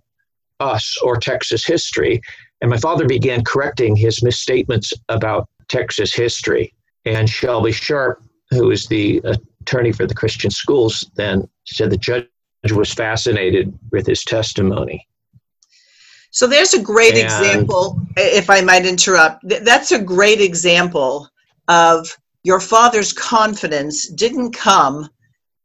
us 0.59 0.97
or 1.03 1.17
Texas 1.17 1.65
history. 1.65 2.21
And 2.61 2.69
my 2.69 2.77
father 2.77 3.07
began 3.07 3.43
correcting 3.43 3.95
his 3.95 4.23
misstatements 4.23 4.93
about 5.09 5.49
Texas 5.69 6.13
history. 6.13 6.73
And 7.05 7.29
Shelby 7.29 7.71
Sharp, 7.71 8.23
who 8.49 8.71
is 8.71 8.87
the 8.87 9.21
attorney 9.61 9.91
for 9.91 10.05
the 10.05 10.15
Christian 10.15 10.51
schools, 10.51 11.09
then 11.15 11.47
said 11.65 11.89
the 11.89 11.97
judge 11.97 12.27
was 12.71 12.93
fascinated 12.93 13.77
with 13.91 14.07
his 14.07 14.23
testimony. 14.23 15.07
So 16.31 16.47
there's 16.47 16.73
a 16.73 16.81
great 16.81 17.13
and, 17.13 17.23
example, 17.23 18.01
if 18.15 18.49
I 18.49 18.61
might 18.61 18.85
interrupt. 18.85 19.43
That's 19.43 19.91
a 19.91 20.01
great 20.01 20.41
example 20.41 21.29
of 21.67 22.17
your 22.43 22.59
father's 22.59 23.13
confidence 23.13 24.07
didn't 24.09 24.53
come 24.53 25.09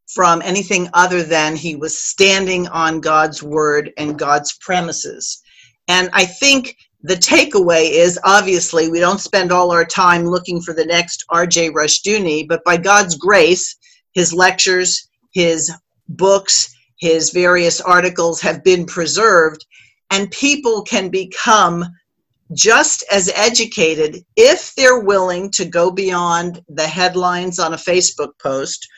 from 0.09 0.41
anything 0.43 0.89
other 0.95 1.23
than 1.23 1.55
he 1.55 1.77
was 1.77 1.99
standing 1.99 2.67
on 2.69 3.01
God's 3.01 3.43
word 3.43 3.93
and 3.99 4.19
God's 4.19 4.57
premises. 4.61 5.43
And 5.87 6.09
I 6.13 6.25
think 6.25 6.77
the 7.03 7.15
takeaway 7.15 7.91
is 7.91 8.19
obviously 8.25 8.91
we 8.91 9.01
don't 9.01 9.21
spend 9.21 9.53
all 9.53 9.71
our 9.71 9.85
time 9.85 10.25
looking 10.25 10.61
for 10.61 10.75
the 10.75 10.85
next 10.85 11.25
RJ 11.31 11.71
Rushdoony, 11.73 12.49
but 12.49 12.65
by 12.65 12.77
God's 12.77 13.17
grace, 13.17 13.77
his 14.13 14.33
lectures, 14.33 15.09
his 15.33 15.71
books, 16.09 16.75
his 16.97 17.31
various 17.31 17.81
articles 17.81 18.41
have 18.41 18.65
been 18.65 18.87
preserved 18.87 19.65
and 20.11 20.31
people 20.31 20.83
can 20.83 21.11
become 21.11 21.85
just 22.55 23.05
as 23.13 23.31
educated 23.37 24.25
if 24.37 24.75
they're 24.75 25.01
willing 25.01 25.51
to 25.51 25.67
go 25.67 25.91
beyond 25.91 26.63
the 26.69 26.87
headlines 26.87 27.59
on 27.59 27.75
a 27.75 27.77
Facebook 27.77 28.31
post 28.43 28.89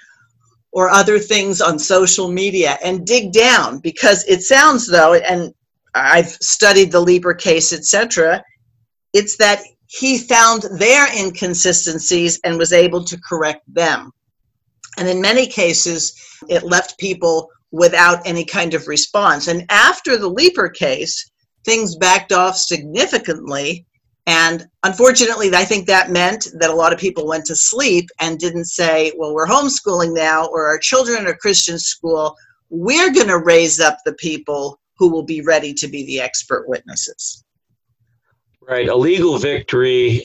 or 0.72 0.88
other 0.88 1.18
things 1.18 1.60
on 1.60 1.78
social 1.78 2.30
media 2.30 2.78
and 2.82 3.06
dig 3.06 3.32
down 3.32 3.78
because 3.78 4.24
it 4.26 4.42
sounds 4.42 4.86
though 4.86 5.14
and 5.14 5.52
I've 5.94 6.28
studied 6.28 6.92
the 6.92 7.00
Leeper 7.00 7.34
case 7.34 7.72
etc 7.72 8.42
it's 9.12 9.36
that 9.38 9.62
he 9.86 10.18
found 10.18 10.64
their 10.78 11.08
inconsistencies 11.16 12.38
and 12.44 12.56
was 12.56 12.72
able 12.72 13.04
to 13.04 13.20
correct 13.20 13.62
them 13.72 14.12
and 14.98 15.08
in 15.08 15.20
many 15.20 15.46
cases 15.46 16.14
it 16.48 16.62
left 16.62 16.98
people 16.98 17.50
without 17.72 18.26
any 18.26 18.44
kind 18.44 18.74
of 18.74 18.88
response. 18.88 19.48
And 19.48 19.64
after 19.70 20.16
the 20.16 20.28
Leeper 20.28 20.68
case, 20.68 21.30
things 21.64 21.96
backed 21.96 22.32
off 22.32 22.56
significantly. 22.56 23.86
And 24.26 24.66
unfortunately, 24.82 25.50
I 25.54 25.64
think 25.64 25.86
that 25.86 26.10
meant 26.10 26.48
that 26.58 26.70
a 26.70 26.74
lot 26.74 26.92
of 26.92 26.98
people 26.98 27.26
went 27.26 27.46
to 27.46 27.56
sleep 27.56 28.08
and 28.20 28.38
didn't 28.38 28.66
say, 28.66 29.12
well, 29.16 29.34
we're 29.34 29.46
homeschooling 29.46 30.14
now, 30.14 30.46
or 30.46 30.66
our 30.66 30.78
children 30.78 31.26
are 31.26 31.34
Christian 31.34 31.78
school. 31.78 32.36
We're 32.68 33.12
going 33.12 33.28
to 33.28 33.38
raise 33.38 33.80
up 33.80 33.98
the 34.04 34.12
people 34.14 34.78
who 34.98 35.10
will 35.10 35.24
be 35.24 35.40
ready 35.40 35.72
to 35.74 35.88
be 35.88 36.04
the 36.06 36.20
expert 36.20 36.68
witnesses. 36.68 37.44
Right. 38.60 38.88
A 38.88 38.94
legal 38.94 39.38
victory 39.38 40.24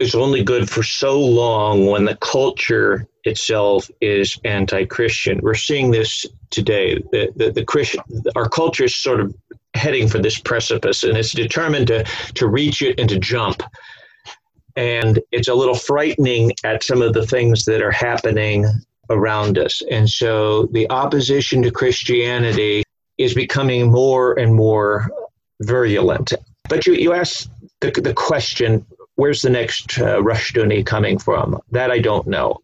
is 0.00 0.14
only 0.14 0.42
good 0.42 0.68
for 0.68 0.82
so 0.82 1.20
long 1.20 1.86
when 1.86 2.04
the 2.04 2.16
culture 2.16 3.06
itself 3.24 3.90
is 4.00 4.38
anti-Christian. 4.44 5.40
We're 5.42 5.54
seeing 5.54 5.90
this 5.90 6.26
today. 6.50 6.96
The, 7.12 7.32
the, 7.36 7.52
the 7.52 7.64
Christian, 7.64 8.02
our 8.34 8.48
culture 8.48 8.84
is 8.84 8.94
sort 8.96 9.20
of 9.20 9.34
heading 9.74 10.08
for 10.08 10.18
this 10.18 10.38
precipice, 10.38 11.04
and 11.04 11.16
it's 11.16 11.32
determined 11.32 11.88
to 11.88 12.04
to 12.34 12.48
reach 12.48 12.82
it 12.82 12.98
and 12.98 13.08
to 13.08 13.18
jump. 13.18 13.62
And 14.76 15.20
it's 15.30 15.48
a 15.48 15.54
little 15.54 15.74
frightening 15.74 16.52
at 16.64 16.82
some 16.82 17.00
of 17.00 17.12
the 17.12 17.26
things 17.26 17.64
that 17.64 17.80
are 17.80 17.92
happening 17.92 18.66
around 19.10 19.58
us. 19.58 19.80
And 19.90 20.08
so 20.08 20.66
the 20.72 20.90
opposition 20.90 21.62
to 21.62 21.70
Christianity 21.70 22.82
is 23.16 23.34
becoming 23.34 23.90
more 23.90 24.36
and 24.38 24.54
more 24.54 25.08
virulent. 25.62 26.32
But 26.68 26.86
you, 26.86 26.94
you 26.94 27.12
asked 27.12 27.48
the, 27.80 27.92
the 27.92 28.14
question 28.14 28.84
where's 29.16 29.42
the 29.42 29.50
next 29.50 29.98
uh, 29.98 30.20
Rushdoony 30.20 30.84
coming 30.84 31.18
from? 31.18 31.60
That 31.70 31.90
I 31.90 31.98
don't 31.98 32.26
know. 32.26 32.60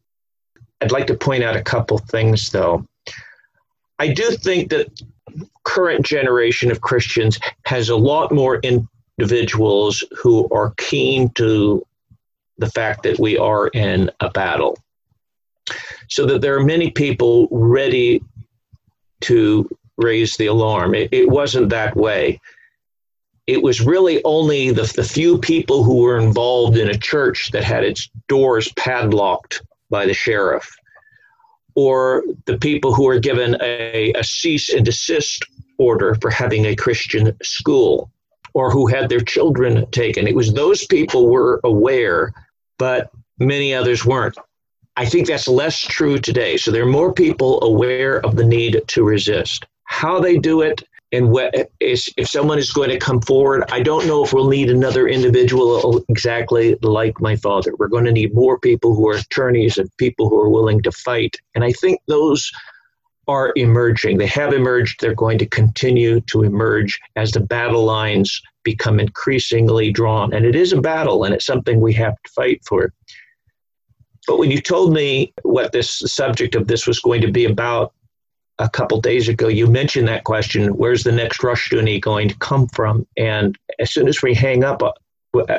I'd 0.80 0.92
like 0.92 1.06
to 1.08 1.14
point 1.14 1.44
out 1.44 1.56
a 1.56 1.62
couple 1.62 1.98
things, 1.98 2.50
though. 2.50 2.86
I 3.98 4.08
do 4.12 4.30
think 4.30 4.70
that 4.70 5.02
current 5.64 6.04
generation 6.04 6.70
of 6.70 6.80
Christians 6.80 7.38
has 7.66 7.90
a 7.90 7.96
lot 7.96 8.32
more 8.32 8.60
individuals 8.60 10.02
who 10.16 10.48
are 10.50 10.72
keen 10.78 11.28
to 11.30 11.86
the 12.58 12.70
fact 12.70 13.02
that 13.02 13.18
we 13.18 13.36
are 13.36 13.68
in 13.68 14.10
a 14.20 14.30
battle. 14.30 14.78
So 16.08 16.26
that 16.26 16.40
there 16.40 16.56
are 16.56 16.64
many 16.64 16.90
people 16.90 17.46
ready 17.50 18.22
to 19.22 19.68
raise 19.98 20.36
the 20.36 20.46
alarm. 20.46 20.94
It, 20.94 21.10
it 21.12 21.28
wasn't 21.28 21.68
that 21.68 21.94
way 21.94 22.40
it 23.50 23.62
was 23.62 23.80
really 23.80 24.22
only 24.24 24.70
the, 24.70 24.90
the 24.94 25.04
few 25.04 25.36
people 25.38 25.82
who 25.82 25.96
were 26.02 26.18
involved 26.18 26.76
in 26.76 26.88
a 26.88 26.96
church 26.96 27.50
that 27.50 27.64
had 27.64 27.84
its 27.84 28.08
doors 28.28 28.72
padlocked 28.72 29.62
by 29.90 30.06
the 30.06 30.14
sheriff, 30.14 30.70
or 31.74 32.22
the 32.46 32.58
people 32.58 32.94
who 32.94 33.04
were 33.04 33.18
given 33.18 33.56
a, 33.60 34.12
a 34.12 34.22
cease 34.22 34.72
and 34.72 34.84
desist 34.84 35.44
order 35.78 36.14
for 36.20 36.30
having 36.30 36.66
a 36.66 36.76
Christian 36.76 37.36
school, 37.42 38.12
or 38.54 38.70
who 38.70 38.86
had 38.86 39.08
their 39.08 39.20
children 39.20 39.90
taken. 39.90 40.28
It 40.28 40.36
was 40.36 40.52
those 40.52 40.86
people 40.86 41.28
were 41.28 41.60
aware, 41.64 42.32
but 42.78 43.10
many 43.38 43.74
others 43.74 44.04
weren't. 44.04 44.36
I 44.96 45.06
think 45.06 45.26
that's 45.26 45.48
less 45.48 45.80
true 45.80 46.18
today. 46.18 46.56
So 46.56 46.70
there 46.70 46.82
are 46.82 46.98
more 47.00 47.12
people 47.12 47.62
aware 47.64 48.24
of 48.24 48.36
the 48.36 48.44
need 48.44 48.82
to 48.86 49.02
resist. 49.02 49.66
How 49.84 50.20
they 50.20 50.36
do 50.38 50.60
it, 50.60 50.82
and 51.12 51.34
if 51.80 52.28
someone 52.28 52.58
is 52.58 52.72
going 52.72 52.90
to 52.90 52.98
come 52.98 53.20
forward, 53.20 53.64
I 53.70 53.82
don't 53.82 54.06
know 54.06 54.24
if 54.24 54.32
we'll 54.32 54.48
need 54.48 54.70
another 54.70 55.08
individual 55.08 56.04
exactly 56.08 56.76
like 56.82 57.20
my 57.20 57.34
father. 57.34 57.74
We're 57.78 57.88
going 57.88 58.04
to 58.04 58.12
need 58.12 58.32
more 58.32 58.58
people 58.60 58.94
who 58.94 59.08
are 59.08 59.16
attorneys 59.16 59.76
and 59.78 59.90
people 59.96 60.28
who 60.28 60.38
are 60.38 60.48
willing 60.48 60.82
to 60.82 60.92
fight. 60.92 61.36
And 61.56 61.64
I 61.64 61.72
think 61.72 62.00
those 62.06 62.48
are 63.26 63.52
emerging. 63.56 64.18
They 64.18 64.26
have 64.26 64.52
emerged. 64.52 65.00
They're 65.00 65.14
going 65.14 65.38
to 65.38 65.46
continue 65.46 66.20
to 66.22 66.42
emerge 66.44 67.00
as 67.16 67.32
the 67.32 67.40
battle 67.40 67.84
lines 67.84 68.40
become 68.62 69.00
increasingly 69.00 69.90
drawn. 69.90 70.32
And 70.32 70.44
it 70.44 70.54
is 70.54 70.72
a 70.72 70.80
battle, 70.80 71.24
and 71.24 71.34
it's 71.34 71.46
something 71.46 71.80
we 71.80 71.92
have 71.94 72.14
to 72.22 72.32
fight 72.32 72.60
for. 72.66 72.92
But 74.26 74.38
when 74.38 74.50
you 74.50 74.60
told 74.60 74.92
me 74.92 75.32
what 75.42 75.72
this 75.72 75.90
subject 76.06 76.54
of 76.54 76.68
this 76.68 76.86
was 76.86 77.00
going 77.00 77.20
to 77.22 77.32
be 77.32 77.46
about, 77.46 77.94
a 78.60 78.68
couple 78.68 79.00
days 79.00 79.28
ago, 79.28 79.48
you 79.48 79.66
mentioned 79.66 80.06
that 80.08 80.24
question 80.24 80.68
where's 80.76 81.02
the 81.02 81.12
next 81.12 81.42
Rush 81.42 81.70
Rushdoony 81.70 82.00
going 82.00 82.28
to 82.28 82.36
come 82.36 82.68
from? 82.68 83.06
And 83.16 83.56
as 83.78 83.90
soon 83.90 84.06
as 84.06 84.22
we 84.22 84.34
hang 84.34 84.64
up, 84.64 84.82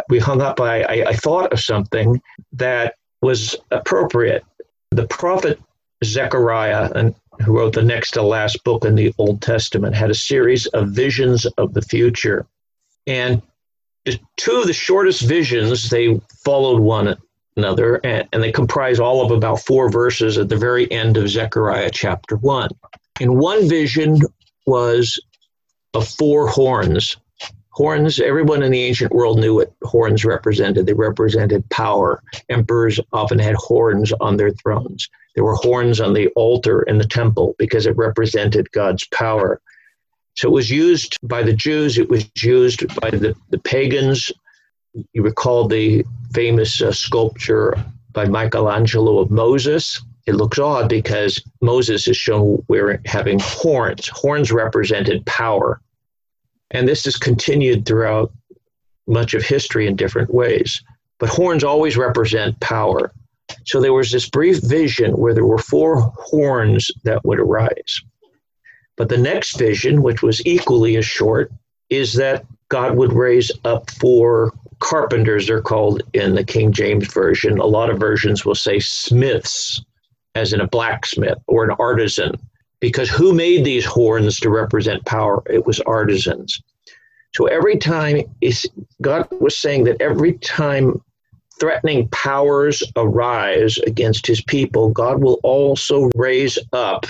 we 0.10 0.20
hung 0.20 0.42
up, 0.42 0.62
I, 0.62 0.84
I, 0.84 1.06
I 1.08 1.14
thought 1.14 1.52
of 1.52 1.60
something 1.60 2.22
that 2.54 2.96
was 3.22 3.56
appropriate. 3.72 4.46
The 4.92 5.08
prophet 5.08 5.60
Zechariah, 6.04 6.92
and 6.96 7.16
who 7.44 7.58
wrote 7.58 7.74
the 7.74 7.82
next 7.82 8.12
to 8.12 8.22
last 8.22 8.64
book 8.64 8.86
in 8.86 8.96
the 8.96 9.14
Old 9.18 9.42
Testament, 9.42 9.96
had 9.96 10.12
a 10.12 10.16
series 10.16 10.68
of 10.68 10.90
visions 10.90 11.46
of 11.58 11.74
the 11.74 11.82
future. 11.82 12.46
And 13.08 13.42
two 14.38 14.60
of 14.60 14.68
the 14.68 14.74
shortest 14.74 15.22
visions, 15.22 15.90
they 15.90 16.20
followed 16.44 16.80
one 16.80 17.16
another, 17.62 18.02
and, 18.04 18.28
and 18.34 18.42
they 18.42 18.52
comprise 18.52 19.00
all 19.00 19.24
of 19.24 19.32
about 19.32 19.62
four 19.62 19.90
verses 19.90 20.38
at 20.38 20.50
the 20.50 20.58
very 20.58 20.92
end 20.92 21.16
of 21.16 21.30
Zechariah 21.30 21.92
chapter 21.92 22.36
1. 22.38 22.70
And 23.20 23.38
one 23.38 23.70
vision 23.70 24.20
was 24.66 25.20
of 25.94 26.08
four 26.08 26.48
horns. 26.48 27.18
Horns, 27.70 28.20
everyone 28.20 28.64
in 28.64 28.72
the 28.72 28.84
ancient 28.84 29.14
world 29.14 29.40
knew 29.40 29.56
what 29.56 29.74
horns 29.84 30.26
represented. 30.26 30.88
They 30.88 30.94
represented 30.94 31.70
power. 31.70 32.22
Emperors 32.50 33.00
often 33.14 33.38
had 33.38 33.56
horns 33.56 34.12
on 34.20 34.38
their 34.38 34.52
thrones. 34.52 35.08
There 35.36 35.44
were 35.44 35.56
horns 35.56 36.02
on 36.02 36.14
the 36.14 36.28
altar 36.30 36.82
in 36.84 36.98
the 36.98 37.06
temple 37.06 37.56
because 37.60 37.86
it 37.86 37.96
represented 37.96 38.72
God's 38.72 39.06
power. 39.08 39.62
So 40.36 40.48
it 40.50 40.52
was 40.52 40.70
used 40.70 41.18
by 41.24 41.44
the 41.44 41.54
Jews, 41.54 41.98
it 41.98 42.10
was 42.10 42.26
used 42.42 42.88
by 43.00 43.12
the, 43.12 43.36
the 43.50 43.60
pagans. 43.60 44.32
You 44.94 45.24
recall 45.24 45.68
the 45.68 46.06
famous 46.34 46.82
uh, 46.82 46.92
sculpture 46.92 47.76
by 48.12 48.26
Michelangelo 48.26 49.20
of 49.20 49.32
Moses. 49.32 50.02
It 50.28 50.36
looks 50.36 50.60
odd 50.60 50.90
because 50.90 51.42
Moses 51.62 52.08
is 52.08 52.18
shown 52.18 52.64
wearing 52.68 53.00
having 53.06 53.40
horns. 53.40 54.08
Horns 54.10 54.52
represented 54.52 55.26
power. 55.26 55.82
And 56.72 56.88
this 56.88 57.08
is 57.08 57.18
continued 57.18 57.86
throughout 57.86 58.32
much 59.08 59.34
of 59.34 59.44
history 59.44 59.88
in 59.88 59.96
different 59.96 60.34
ways. 60.34 60.82
But 61.20 61.30
horns 61.30 61.64
always 61.64 61.98
represent 61.98 62.60
power. 62.60 63.12
So 63.66 63.82
there 63.82 63.94
was 63.94 64.12
this 64.12 64.30
brief 64.30 64.62
vision 64.62 65.12
where 65.14 65.34
there 65.34 65.46
were 65.46 65.58
four 65.58 66.02
horns 66.18 66.90
that 67.04 67.24
would 67.26 67.40
arise. 67.40 68.02
But 68.98 69.10
the 69.10 69.18
next 69.18 69.58
vision, 69.58 70.02
which 70.02 70.22
was 70.22 70.46
equally 70.46 70.98
as 70.98 71.06
short, 71.06 71.52
is 71.90 72.14
that 72.14 72.46
God 72.70 72.96
would 72.96 73.14
raise 73.14 73.52
up 73.66 73.90
four 73.92 74.54
carpenters, 74.82 75.48
they're 75.48 75.62
called 75.62 76.04
in 76.14 76.36
the 76.36 76.44
King 76.44 76.74
James 76.74 77.12
Version. 77.14 77.60
A 77.60 77.66
lot 77.66 77.90
of 77.90 78.00
versions 78.00 78.46
will 78.46 78.56
say 78.56 78.80
smiths, 78.80 79.82
as 80.36 80.52
in 80.52 80.60
a 80.60 80.68
blacksmith 80.68 81.38
or 81.48 81.64
an 81.64 81.76
artisan, 81.80 82.36
because 82.82 83.10
who 83.10 83.34
made 83.34 83.64
these 83.64 83.86
horns 83.86 84.38
to 84.40 84.50
represent 84.50 85.06
power? 85.06 85.42
It 85.50 85.66
was 85.66 85.80
artisans. 85.82 86.62
So 87.34 87.46
every 87.46 87.78
time 87.78 88.24
God 89.02 89.28
was 89.40 89.58
saying 89.58 89.86
that 89.86 90.02
every 90.02 90.34
time 90.40 91.02
threatening 91.60 92.08
powers 92.10 92.84
arise 92.96 93.78
against 93.80 94.26
his 94.26 94.42
people, 94.42 94.90
God 94.90 95.22
will 95.22 95.40
also 95.44 96.10
raise 96.16 96.58
up 96.74 97.06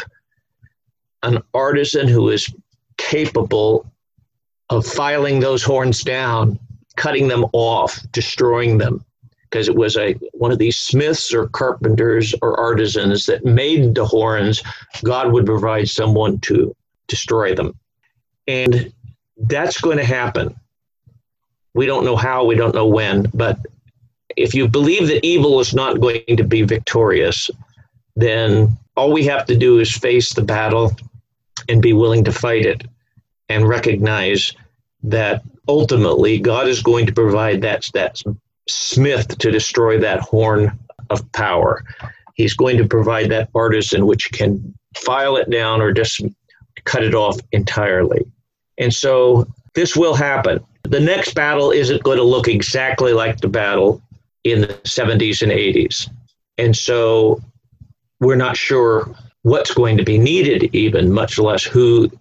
an 1.24 1.42
artisan 1.54 2.08
who 2.08 2.30
is 2.30 2.54
capable 2.98 3.90
of 4.70 4.86
filing 4.86 5.40
those 5.40 5.64
horns 5.64 6.04
down, 6.04 6.60
cutting 7.02 7.28
them 7.28 7.46
off, 7.54 8.00
destroying 8.12 8.78
them. 8.78 9.04
Because 9.50 9.68
it 9.68 9.76
was 9.76 9.98
a 9.98 10.14
one 10.34 10.52
of 10.52 10.60
these 10.60 10.80
smiths 10.80 11.34
or 11.34 11.48
carpenters 11.48 12.34
or 12.42 12.58
artisans 12.58 13.26
that 13.26 13.44
made 13.44 13.96
the 13.96 14.06
horns, 14.06 14.62
God 15.04 15.34
would 15.34 15.46
provide 15.46 15.90
someone 15.90 16.40
to 16.42 16.74
destroy 17.08 17.56
them. 17.56 17.78
And 18.48 18.94
that's 19.36 19.82
going 19.82 19.98
to 19.98 20.06
happen. 20.06 20.56
We 21.74 21.86
don't 21.86 22.06
know 22.06 22.16
how, 22.16 22.46
we 22.46 22.56
don't 22.56 22.76
know 22.76 22.88
when, 22.88 23.30
but 23.34 23.58
if 24.38 24.54
you 24.54 24.68
believe 24.68 25.08
that 25.08 25.26
evil 25.26 25.60
is 25.60 25.74
not 25.74 26.00
going 26.00 26.38
to 26.38 26.44
be 26.44 26.62
victorious, 26.62 27.50
then 28.16 28.78
all 28.96 29.12
we 29.12 29.26
have 29.26 29.46
to 29.48 29.58
do 29.58 29.80
is 29.80 29.92
face 29.92 30.34
the 30.34 30.44
battle 30.44 30.92
and 31.68 31.82
be 31.82 31.94
willing 31.94 32.24
to 32.26 32.32
fight 32.32 32.66
it 32.66 32.84
and 33.50 33.68
recognize 33.68 34.54
that 35.04 35.42
ultimately 35.72 36.38
God 36.38 36.68
is 36.68 36.84
going 36.84 37.06
to 37.06 37.14
provide 37.14 37.62
that, 37.62 37.90
that 37.94 38.22
smith 38.68 39.38
to 39.38 39.52
destroy 39.52 39.98
that 40.00 40.20
horn 40.20 40.78
of 41.10 41.32
power. 41.32 41.84
He's 42.36 42.54
going 42.54 42.78
to 42.78 42.86
provide 42.86 43.32
that 43.32 43.50
artisan 43.56 44.06
which 44.06 44.30
can 44.34 44.74
file 44.98 45.38
it 45.38 45.50
down 45.50 45.82
or 45.82 45.94
just 45.94 46.22
cut 46.84 47.04
it 47.04 47.16
off 47.16 47.40
entirely. 47.54 48.26
And 48.78 48.94
so 48.94 49.48
this 49.74 49.96
will 49.96 50.14
happen. 50.14 50.60
The 50.84 51.00
next 51.00 51.36
battle 51.36 51.72
isn't 51.72 52.04
going 52.04 52.18
to 52.18 52.24
look 52.24 52.50
exactly 52.50 53.14
like 53.14 53.40
the 53.40 53.48
battle 53.48 54.02
in 54.44 54.60
the 54.62 54.68
70s 54.68 55.42
and 55.42 55.54
80s. 55.54 56.10
And 56.58 56.76
so 56.76 57.42
we're 58.20 58.36
not 58.36 58.58
sure 58.58 59.16
what's 59.44 59.74
going 59.74 59.96
to 59.98 60.04
be 60.04 60.18
needed, 60.18 60.76
even 60.76 61.14
much 61.14 61.40
less 61.40 61.64
who 61.64 62.12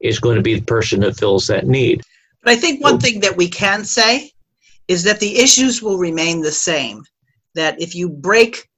is 0.00 0.18
going 0.18 0.36
to 0.36 0.42
be 0.42 0.58
the 0.58 0.66
person 0.66 1.00
that 1.00 1.16
fills 1.16 1.46
that 1.46 1.66
need. 1.66 2.02
But 2.42 2.52
I 2.52 2.56
think 2.56 2.82
one 2.82 2.98
thing 2.98 3.20
that 3.20 3.36
we 3.36 3.48
can 3.48 3.84
say 3.84 4.32
is 4.88 5.04
that 5.04 5.20
the 5.20 5.38
issues 5.38 5.82
will 5.82 5.98
remain 5.98 6.40
the 6.40 6.52
same. 6.52 7.04
That 7.54 7.80
if 7.80 7.94
you 7.94 8.08
break 8.08 8.68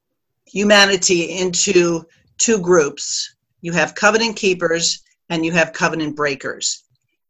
humanity 0.46 1.38
into 1.38 2.04
two 2.38 2.58
groups, 2.60 3.34
you 3.60 3.72
have 3.72 3.94
covenant 3.94 4.36
keepers 4.36 5.02
and 5.30 5.44
you 5.44 5.52
have 5.52 5.72
covenant 5.72 6.16
breakers. 6.16 6.84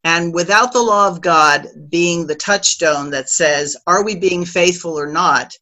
And 0.04 0.34
without 0.34 0.72
the 0.72 0.82
law 0.82 1.06
of 1.08 1.20
God 1.20 1.68
being 1.88 2.26
the 2.26 2.34
touchstone 2.34 3.10
that 3.10 3.28
says, 3.28 3.76
are 3.86 4.04
we 4.04 4.16
being 4.16 4.44
faithful 4.44 4.98
or 4.98 5.06
not? 5.06 5.52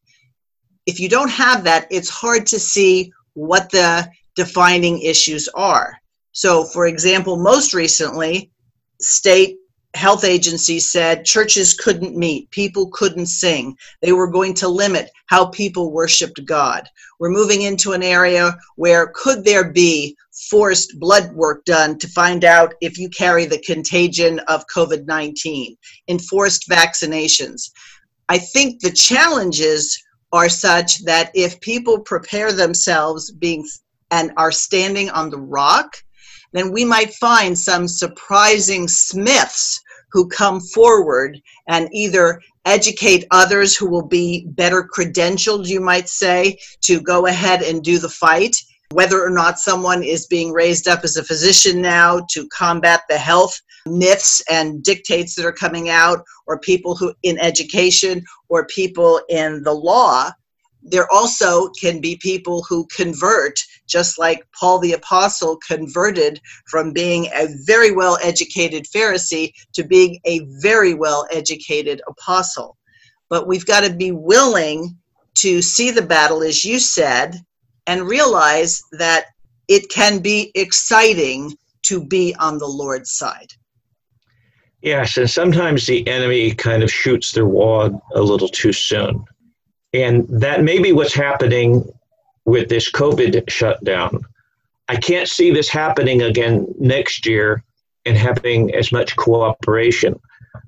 If 0.87 0.99
you 0.99 1.09
don't 1.09 1.29
have 1.29 1.63
that, 1.65 1.87
it's 1.91 2.09
hard 2.09 2.47
to 2.47 2.59
see 2.59 3.11
what 3.33 3.69
the 3.69 4.09
defining 4.35 4.99
issues 5.01 5.47
are. 5.49 5.95
So, 6.31 6.63
for 6.63 6.87
example, 6.87 7.37
most 7.37 7.73
recently, 7.73 8.51
state 8.99 9.57
health 9.93 10.23
agencies 10.23 10.89
said 10.89 11.25
churches 11.25 11.73
couldn't 11.73 12.15
meet, 12.15 12.49
people 12.51 12.89
couldn't 12.91 13.25
sing. 13.25 13.77
They 14.01 14.13
were 14.13 14.29
going 14.29 14.53
to 14.55 14.67
limit 14.67 15.09
how 15.25 15.47
people 15.47 15.91
worshiped 15.91 16.45
God. 16.45 16.87
We're 17.19 17.29
moving 17.29 17.63
into 17.63 17.91
an 17.91 18.03
area 18.03 18.57
where 18.75 19.11
could 19.13 19.43
there 19.43 19.71
be 19.71 20.15
forced 20.49 20.99
blood 20.99 21.31
work 21.33 21.65
done 21.65 21.97
to 21.99 22.07
find 22.07 22.43
out 22.43 22.73
if 22.81 22.97
you 22.97 23.09
carry 23.09 23.45
the 23.45 23.59
contagion 23.59 24.39
of 24.47 24.65
COVID 24.73 25.05
19, 25.05 25.75
enforced 26.07 26.69
vaccinations. 26.69 27.71
I 28.29 28.37
think 28.37 28.79
the 28.79 28.91
challenges 28.91 30.01
are 30.31 30.49
such 30.49 31.03
that 31.03 31.31
if 31.33 31.59
people 31.59 31.99
prepare 31.99 32.53
themselves 32.53 33.31
being 33.31 33.67
and 34.11 34.31
are 34.37 34.51
standing 34.51 35.09
on 35.09 35.29
the 35.29 35.39
rock, 35.39 35.97
then 36.53 36.71
we 36.71 36.85
might 36.85 37.13
find 37.13 37.57
some 37.57 37.87
surprising 37.87 38.87
smiths 38.87 39.81
who 40.11 40.27
come 40.27 40.59
forward 40.59 41.39
and 41.67 41.89
either 41.93 42.41
educate 42.65 43.25
others 43.31 43.75
who 43.75 43.89
will 43.89 44.05
be 44.05 44.45
better 44.49 44.87
credentialed, 44.93 45.67
you 45.67 45.79
might 45.79 46.09
say, 46.09 46.57
to 46.81 46.99
go 47.01 47.27
ahead 47.27 47.61
and 47.61 47.83
do 47.83 47.97
the 47.97 48.09
fight. 48.09 48.55
Whether 48.91 49.23
or 49.23 49.29
not 49.29 49.57
someone 49.57 50.03
is 50.03 50.27
being 50.27 50.51
raised 50.51 50.87
up 50.87 51.03
as 51.03 51.15
a 51.15 51.23
physician 51.23 51.81
now 51.81 52.25
to 52.31 52.47
combat 52.49 53.01
the 53.07 53.17
health 53.17 53.57
myths 53.87 54.43
and 54.49 54.83
dictates 54.83 55.33
that 55.35 55.45
are 55.45 55.51
coming 55.51 55.89
out, 55.89 56.23
or 56.45 56.59
people 56.59 56.95
who 56.95 57.13
in 57.23 57.39
education, 57.39 58.23
or 58.49 58.67
people 58.67 59.21
in 59.29 59.63
the 59.63 59.73
law, 59.73 60.29
there 60.83 61.07
also 61.11 61.69
can 61.69 62.01
be 62.01 62.17
people 62.17 62.63
who 62.67 62.87
convert, 62.87 63.59
just 63.87 64.17
like 64.17 64.45
Paul 64.59 64.79
the 64.79 64.93
Apostle 64.93 65.57
converted 65.57 66.41
from 66.67 66.91
being 66.91 67.27
a 67.35 67.47
very 67.65 67.91
well 67.91 68.17
educated 68.21 68.85
Pharisee 68.85 69.53
to 69.73 69.83
being 69.83 70.19
a 70.25 70.41
very 70.61 70.93
well 70.93 71.27
educated 71.31 72.01
apostle. 72.07 72.77
But 73.29 73.47
we've 73.47 73.65
got 73.65 73.83
to 73.83 73.93
be 73.93 74.11
willing 74.11 74.97
to 75.35 75.61
see 75.61 75.91
the 75.91 76.01
battle, 76.01 76.43
as 76.43 76.65
you 76.65 76.79
said, 76.79 77.35
and 77.87 78.07
realize 78.07 78.81
that 78.93 79.25
it 79.67 79.89
can 79.89 80.19
be 80.19 80.51
exciting 80.55 81.55
to 81.83 82.05
be 82.05 82.35
on 82.39 82.57
the 82.57 82.67
Lord's 82.67 83.11
side. 83.11 83.47
Yes, 84.81 85.17
and 85.17 85.29
sometimes 85.29 85.85
the 85.85 86.07
enemy 86.07 86.53
kind 86.53 86.81
of 86.81 86.91
shoots 86.91 87.31
their 87.31 87.45
wad 87.45 87.99
a 88.15 88.21
little 88.21 88.49
too 88.49 88.73
soon. 88.73 89.23
And 89.93 90.27
that 90.29 90.63
may 90.63 90.79
be 90.79 90.91
what's 90.93 91.13
happening 91.13 91.83
with 92.45 92.69
this 92.69 92.89
COVID 92.91 93.49
shutdown. 93.49 94.21
I 94.87 94.95
can't 94.95 95.27
see 95.27 95.51
this 95.51 95.69
happening 95.69 96.21
again 96.21 96.67
next 96.79 97.25
year 97.25 97.63
and 98.05 98.17
having 98.17 98.73
as 98.73 98.91
much 98.91 99.15
cooperation. 99.15 100.19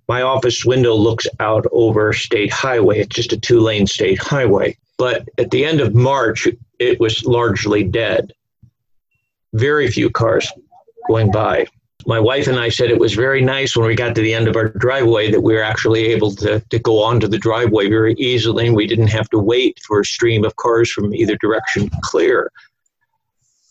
My 0.07 0.21
office 0.21 0.65
window 0.65 0.93
looks 0.93 1.27
out 1.39 1.65
over 1.71 2.13
state 2.13 2.51
highway. 2.51 2.99
It's 2.99 3.15
just 3.15 3.33
a 3.33 3.39
two 3.39 3.59
lane 3.59 3.87
state 3.87 4.19
highway. 4.21 4.77
But 4.97 5.27
at 5.37 5.51
the 5.51 5.65
end 5.65 5.81
of 5.81 5.95
March, 5.95 6.47
it 6.79 6.99
was 6.99 7.25
largely 7.25 7.83
dead. 7.83 8.33
Very 9.53 9.89
few 9.89 10.09
cars 10.09 10.51
going 11.07 11.31
by. 11.31 11.67
My 12.05 12.19
wife 12.19 12.47
and 12.47 12.59
I 12.59 12.69
said 12.69 12.89
it 12.89 12.99
was 12.99 13.13
very 13.13 13.41
nice 13.41 13.75
when 13.75 13.87
we 13.87 13.95
got 13.95 14.15
to 14.15 14.21
the 14.21 14.33
end 14.33 14.47
of 14.47 14.55
our 14.55 14.69
driveway 14.69 15.31
that 15.31 15.41
we 15.41 15.53
were 15.53 15.63
actually 15.63 16.07
able 16.07 16.35
to, 16.35 16.59
to 16.59 16.79
go 16.79 17.01
onto 17.01 17.27
the 17.27 17.37
driveway 17.37 17.87
very 17.89 18.13
easily 18.15 18.67
and 18.67 18.75
we 18.75 18.87
didn't 18.87 19.07
have 19.07 19.29
to 19.29 19.39
wait 19.39 19.79
for 19.87 20.01
a 20.01 20.05
stream 20.05 20.43
of 20.43 20.55
cars 20.57 20.91
from 20.91 21.13
either 21.13 21.37
direction 21.37 21.89
clear 22.01 22.51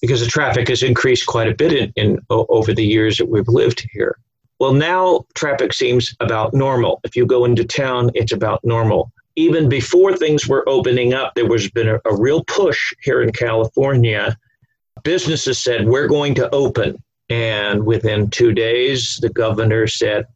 because 0.00 0.20
the 0.20 0.26
traffic 0.26 0.68
has 0.68 0.82
increased 0.82 1.26
quite 1.26 1.48
a 1.48 1.54
bit 1.54 1.72
in, 1.72 1.92
in 1.96 2.18
over 2.28 2.74
the 2.74 2.84
years 2.84 3.16
that 3.16 3.28
we've 3.28 3.48
lived 3.48 3.86
here. 3.92 4.18
Well, 4.58 4.74
now 4.74 5.24
traffic 5.34 5.72
seems 5.72 6.14
about 6.20 6.52
normal. 6.52 7.00
If 7.04 7.16
you 7.16 7.24
go 7.24 7.44
into 7.44 7.64
town, 7.64 8.10
it's 8.14 8.32
about 8.32 8.60
normal. 8.64 9.12
Even 9.36 9.68
before 9.68 10.16
things 10.16 10.46
were 10.46 10.68
opening 10.68 11.14
up, 11.14 11.34
there 11.34 11.46
was 11.46 11.70
been 11.70 11.88
a, 11.88 12.00
a 12.04 12.14
real 12.14 12.44
push 12.44 12.92
here 13.02 13.22
in 13.22 13.32
California. 13.32 14.36
Businesses 15.04 15.62
said, 15.62 15.86
We're 15.86 16.06
going 16.06 16.34
to 16.34 16.50
open. 16.50 17.02
And 17.32 17.86
within 17.86 18.28
two 18.28 18.52
days, 18.52 19.18
the 19.22 19.30
governor 19.30 19.86
said, 19.86 20.26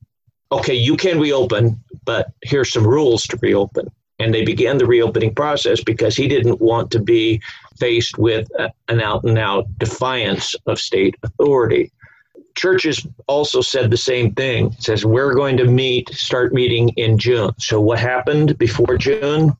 Okay, 0.51 0.73
you 0.73 0.97
can 0.97 1.21
reopen, 1.21 1.79
but 2.07 2.33
here's 2.43 2.73
some 2.73 2.87
rules 2.87 3.25
to 3.25 3.39
reopen. 3.43 3.91
And 4.19 4.33
they 4.33 4.47
began 4.47 4.79
the 4.79 4.87
reopening 4.87 5.35
process 5.35 5.85
because 5.85 6.17
he 6.17 6.27
didn't 6.27 6.59
want 6.59 6.91
to 6.93 6.99
be 6.99 7.43
faced 7.79 8.17
with 8.17 8.49
an 8.89 9.01
out 9.03 9.25
and 9.25 9.37
out 9.37 9.67
defiance 9.77 10.55
of 10.65 10.79
state 10.79 11.17
authority. 11.23 11.93
Churches 12.55 13.07
also 13.27 13.61
said 13.61 13.91
the 13.91 13.99
same 13.99 14.33
thing. 14.33 14.73
It 14.73 14.83
says 14.83 15.05
we're 15.05 15.35
going 15.35 15.59
to 15.59 15.67
meet, 15.67 16.09
start 16.15 16.55
meeting 16.55 16.89
in 16.97 17.19
June. 17.19 17.53
So 17.59 17.79
what 17.79 17.99
happened 17.99 18.57
before 18.57 18.97
June? 18.97 19.53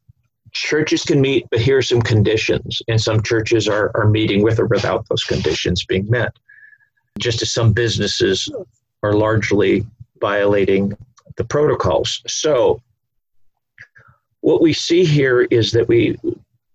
Churches 0.53 1.03
can 1.03 1.21
meet, 1.21 1.45
but 1.51 1.61
here 1.61 1.77
are 1.77 1.83
some 1.83 2.01
conditions. 2.01 2.81
And 2.89 2.99
some 2.99 3.23
churches 3.23 3.69
are, 3.69 3.91
are 3.95 4.09
meeting 4.09 4.43
with 4.43 4.59
or 4.59 4.65
without 4.65 5.07
those 5.11 5.25
conditions 5.25 5.85
being 5.85 6.09
met. 6.09 6.33
Just 7.19 7.43
as 7.43 7.53
some 7.53 7.73
businesses 7.73 8.51
are 9.03 9.15
largely 9.15 9.87
violating 10.21 10.97
the 11.37 11.45
protocols. 11.45 12.23
So 12.27 12.81
what 14.41 14.63
we 14.63 14.73
see 14.73 15.05
here 15.05 15.43
is 15.43 15.73
that 15.73 15.89
we 15.89 16.17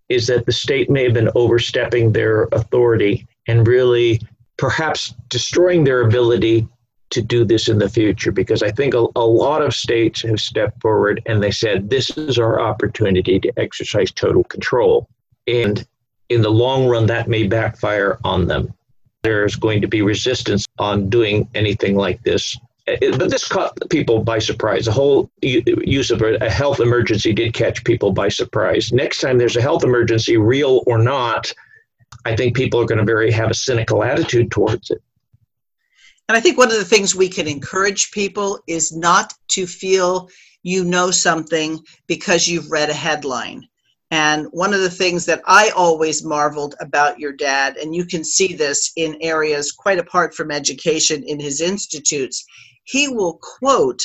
is 0.10 0.28
that 0.28 0.46
the 0.46 0.52
state 0.52 0.90
may 0.90 1.04
have 1.06 1.14
been 1.14 1.30
overstepping 1.36 2.12
their 2.12 2.44
authority 2.52 3.26
and 3.48 3.66
really 3.66 4.20
perhaps 4.58 5.14
destroying 5.30 5.86
their 5.86 6.02
ability 6.02 6.68
to 7.12 7.22
do 7.22 7.46
this 7.46 7.70
in 7.70 7.78
the 7.78 7.90
future 7.90 8.32
because 8.32 8.62
I 8.62 8.72
think 8.72 8.94
a, 8.94 9.06
a, 9.16 9.26
lot 9.26 9.62
of 9.62 9.74
states 9.74 10.22
have 10.22 10.40
stepped 10.40 10.82
forward 10.82 11.22
and 11.26 11.42
they 11.42 11.52
said, 11.52 11.90
this 11.90 12.10
is 12.12 12.38
our 12.38 12.60
opportunity 12.60 13.40
to 13.40 13.54
exercise 13.58 14.12
total 14.12 14.44
control. 14.46 15.08
And 15.48 15.86
in 16.30 16.42
the 16.42 16.50
long 16.50 16.88
run, 16.88 17.06
that 17.08 17.28
may 17.28 17.48
backfire 17.48 18.20
on 18.24 18.48
them. 18.48 18.74
There's 19.24 19.56
going 19.56 19.82
to 19.82 19.88
be 19.88 20.02
resistance 20.02 20.66
on 20.80 21.10
doing 21.10 21.48
anything 21.54 21.96
like 21.96 22.22
this 22.24 22.58
eh, 22.88 22.98
but 23.18 23.30
this 23.30 23.48
caught 23.48 23.78
people 23.90 24.24
by 24.24 24.40
surprise. 24.40 24.86
The 24.86 24.92
whole 24.92 25.30
use 25.42 26.12
of 26.12 26.22
a 26.22 26.50
health 26.50 26.80
emergency 26.80 27.34
did 27.34 27.54
catch 27.54 27.84
people 27.84 28.12
by 28.12 28.30
surprise. 28.30 28.92
Next 28.92 29.22
time 29.22 29.38
there's 29.38 29.58
a 29.58 29.62
health 29.62 29.84
emergency, 29.84 30.38
real 30.38 30.84
or 30.88 30.98
not, 30.98 31.54
I 32.26 32.36
think 32.36 32.56
people 32.56 32.80
are 32.80 32.86
going 32.86 33.00
to 33.00 33.06
very 33.06 33.32
have 33.32 33.50
a 33.50 33.56
cynical 33.56 34.04
attitude 34.04 34.52
towards 34.52 34.92
it. 34.92 35.02
And 36.28 36.38
I 36.38 36.40
think 36.40 36.58
one 36.58 36.72
of 36.72 36.78
the 36.78 36.86
things 36.86 37.16
we 37.16 37.30
can 37.30 37.48
encourage 37.48 38.12
people 38.12 38.60
is 38.68 38.96
not 38.96 39.34
to 39.50 39.68
feel 39.68 40.30
you 40.64 40.84
know 40.84 41.12
something 41.12 41.80
because 42.08 42.48
you've 42.48 42.72
read 42.72 42.90
a 42.90 42.94
headline. 42.94 43.68
And 44.12 44.48
one 44.52 44.74
of 44.74 44.82
the 44.82 44.90
things 44.90 45.26
that 45.26 45.42
I 45.46 45.70
always 45.70 46.24
marveled 46.24 46.76
about 46.82 47.18
your 47.18 47.32
dad, 47.32 47.78
and 47.78 47.96
you 47.96 48.06
can 48.06 48.26
see 48.26 48.54
this 48.54 48.92
in 48.98 49.18
areas 49.22 49.72
quite 49.72 50.00
apart 50.00 50.36
from 50.36 50.52
education 50.52 51.24
in 51.24 51.40
his 51.40 51.62
institutes, 51.62 52.46
he 52.84 53.08
will 53.08 53.40
quote 53.42 54.02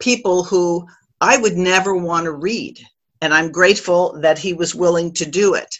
people 0.00 0.42
who 0.42 0.84
I 1.20 1.36
would 1.36 1.56
never 1.56 1.94
want 1.94 2.24
to 2.24 2.32
read. 2.32 2.80
And 3.20 3.32
I'm 3.32 3.52
grateful 3.52 4.18
that 4.20 4.38
he 4.38 4.52
was 4.52 4.74
willing 4.74 5.12
to 5.14 5.24
do 5.24 5.54
it. 5.54 5.72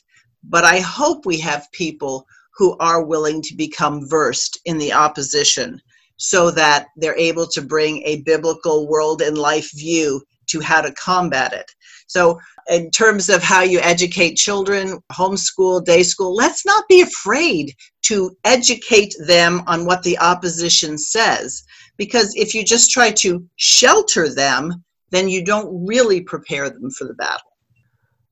But 0.45 0.65
I 0.65 0.79
hope 0.79 1.27
we 1.27 1.39
have 1.41 1.67
people 1.73 2.27
who 2.57 2.77
are 2.79 3.05
willing 3.05 3.43
to 3.43 3.57
become 3.57 4.09
versed 4.09 4.61
in 4.67 4.79
the 4.79 4.93
opposition 4.93 5.81
so 6.17 6.53
that 6.53 6.87
they're 6.97 7.19
able 7.19 7.49
to 7.49 7.61
bring 7.61 8.03
a 8.05 8.23
biblical 8.23 8.87
world 8.87 9.21
and 9.21 9.37
life 9.37 9.73
view 9.73 10.23
to 10.49 10.61
how 10.61 10.81
to 10.81 10.93
combat 10.93 11.53
it. 11.53 11.71
So, 12.07 12.39
in 12.69 12.91
terms 12.91 13.29
of 13.29 13.43
how 13.43 13.63
you 13.63 13.81
educate 13.81 14.37
children, 14.37 14.99
homeschool, 15.13 15.85
day 15.85 16.03
school, 16.03 16.35
let's 16.35 16.65
not 16.65 16.85
be 16.89 17.03
afraid 17.03 17.75
to 18.03 18.35
educate 18.45 19.15
them 19.27 19.63
on 19.67 19.85
what 19.85 20.03
the 20.03 20.19
opposition 20.19 20.97
says 20.97 21.65
because 21.97 22.35
if 22.35 22.55
you 22.55 22.65
just 22.65 22.91
try 22.91 23.11
to 23.11 23.45
shelter 23.57 24.33
them, 24.33 24.85
then 25.11 25.29
you 25.29 25.45
don't 25.45 25.87
really 25.87 26.21
prepare 26.21 26.69
them 26.71 26.91
for 26.91 27.07
the 27.07 27.15
battle. 27.15 27.51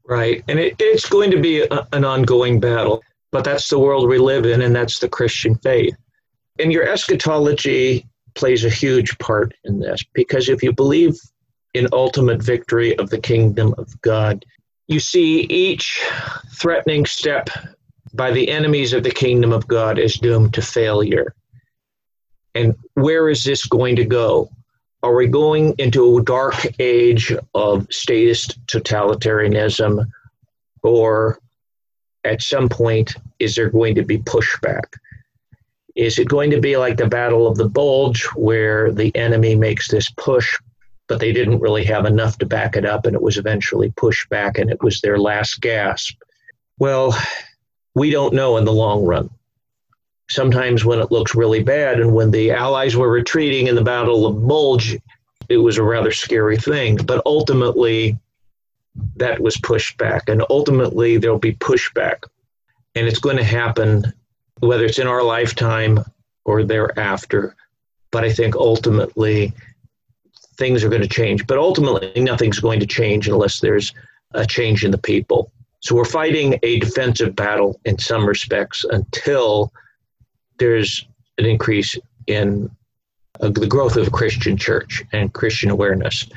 Right. 0.05 0.43
And 0.49 0.59
it, 0.59 0.75
it's 0.79 1.09
going 1.09 1.31
to 1.31 1.41
be 1.41 1.63
a, 1.63 1.87
an 1.93 2.05
ongoing 2.05 2.59
battle, 2.59 3.03
but 3.31 3.45
that's 3.45 3.69
the 3.69 3.79
world 3.79 4.09
we 4.09 4.19
live 4.19 4.47
in, 4.47 4.63
and 4.63 4.75
that's 4.75 4.99
the 4.99 5.09
Christian 5.09 5.55
faith. 5.57 5.95
And 6.59 6.73
your 6.73 6.89
eschatology 6.89 8.07
plays 8.35 8.65
a 8.65 8.71
huge 8.71 9.17
part 9.19 9.55
in 9.65 9.79
this 9.79 10.03
because 10.13 10.49
if 10.49 10.63
you 10.63 10.73
believe 10.73 11.15
in 11.75 11.89
ultimate 11.93 12.43
victory 12.43 12.97
of 12.99 13.11
the 13.11 13.21
kingdom 13.21 13.75
of 13.79 14.01
God, 14.03 14.45
you 14.89 15.01
see 15.01 15.41
each 15.43 16.05
threatening 16.55 17.07
step 17.07 17.49
by 18.15 18.31
the 18.31 18.51
enemies 18.51 18.93
of 18.93 19.03
the 19.03 19.11
kingdom 19.11 19.53
of 19.53 19.67
God 19.67 19.99
is 19.99 20.15
doomed 20.17 20.55
to 20.55 20.63
failure. 20.63 21.35
And 22.55 22.75
where 22.95 23.31
is 23.31 23.45
this 23.45 23.65
going 23.65 23.97
to 23.97 24.05
go? 24.05 24.51
Are 25.03 25.15
we 25.15 25.27
going 25.27 25.75
into 25.79 26.19
a 26.19 26.23
dark 26.23 26.67
age 26.79 27.35
of 27.55 27.87
statist 27.91 28.65
totalitarianism, 28.67 30.07
or 30.83 31.41
at 32.25 32.43
some 32.43 32.69
point, 32.69 33.15
is 33.39 33.55
there 33.55 33.71
going 33.71 33.95
to 33.97 34.05
be 34.05 34.19
pushback? 34.19 34.85
Is 35.97 36.19
it 36.19 36.29
going 36.29 36.51
to 36.51 36.61
be 36.61 36.77
like 36.77 36.97
the 36.97 37.09
Battle 37.09 37.47
of 37.47 37.57
the 37.57 37.69
Bulge, 37.69 38.25
where 38.37 38.93
the 38.93 39.15
enemy 39.17 39.55
makes 39.57 39.89
this 39.89 40.09
push, 40.11 40.57
but 41.13 41.21
they 41.21 41.31
didn't 41.31 41.61
really 41.61 41.85
have 41.85 42.07
enough 42.07 42.39
to 42.39 42.47
back 42.47 42.75
it 42.75 42.87
up, 42.87 43.05
and 43.05 43.15
it 43.15 43.21
was 43.21 43.37
eventually 43.37 43.93
pushed 43.99 44.31
back, 44.31 44.57
and 44.57 44.71
it 44.71 44.83
was 44.83 45.03
their 45.03 45.19
last 45.19 45.61
gasp? 45.61 46.19
Well, 46.79 47.15
we 47.95 48.09
don't 48.09 48.33
know 48.33 48.57
in 48.57 48.65
the 48.65 48.73
long 48.73 49.05
run 49.05 49.29
sometimes 50.31 50.87
when 50.87 51.01
it 51.01 51.13
looks 51.13 51.35
really 51.35 51.63
bad. 51.63 52.01
And 52.01 52.15
when 52.15 52.31
the 52.31 52.53
Allies 52.53 52.97
were 52.97 53.11
retreating 53.11 53.67
in 53.67 53.75
the 53.75 53.85
Battle 53.85 54.25
of 54.25 54.49
Bulge, 54.49 54.97
it 55.51 55.59
was 55.59 55.77
a 55.77 55.83
rather 55.83 56.13
scary 56.13 56.57
thing. 56.57 56.97
But 56.97 57.21
ultimately, 57.27 58.17
that 59.17 59.39
was 59.39 59.59
pushed 59.59 59.99
back. 59.99 60.31
And 60.31 60.43
ultimately, 60.49 61.19
there'll 61.19 61.39
be 61.39 61.57
pushback. 61.57 62.23
And 62.95 63.07
it's 63.07 63.19
going 63.19 63.37
to 63.37 63.45
happen 63.45 64.15
whether 64.61 64.87
it's 64.87 64.99
in 64.99 65.07
our 65.07 65.23
lifetime 65.23 66.01
or 66.47 66.65
thereafter. 66.65 67.55
But 68.11 68.25
I 68.25 68.33
think 68.33 68.57
ultimately, 68.57 69.53
things 70.57 70.85
are 70.85 70.89
going 70.89 71.03
to 71.03 71.09
change. 71.09 71.47
But 71.47 71.59
ultimately, 71.59 72.13
nothing's 72.21 72.61
going 72.61 72.81
to 72.81 72.87
change 72.87 73.29
unless 73.29 73.61
there's 73.61 73.93
a 74.33 74.47
change 74.47 74.85
in 74.85 74.91
the 74.91 74.99
people. 74.99 75.53
So 75.81 75.97
we're 75.97 76.05
fighting 76.05 76.59
a 76.63 76.79
defensive 76.79 77.35
battle 77.35 77.81
in 77.85 77.99
some 77.99 78.25
respects 78.25 78.85
until 78.85 79.73
there's 80.59 81.07
an 81.39 81.47
increase 81.47 81.97
in 82.27 82.71
uh, 83.41 83.49
the 83.49 83.67
growth 83.67 83.97
of 83.97 84.07
a 84.07 84.11
Christian 84.11 84.57
church 84.57 85.03
and 85.13 85.33
Christian 85.33 85.71
awareness. 85.71 86.29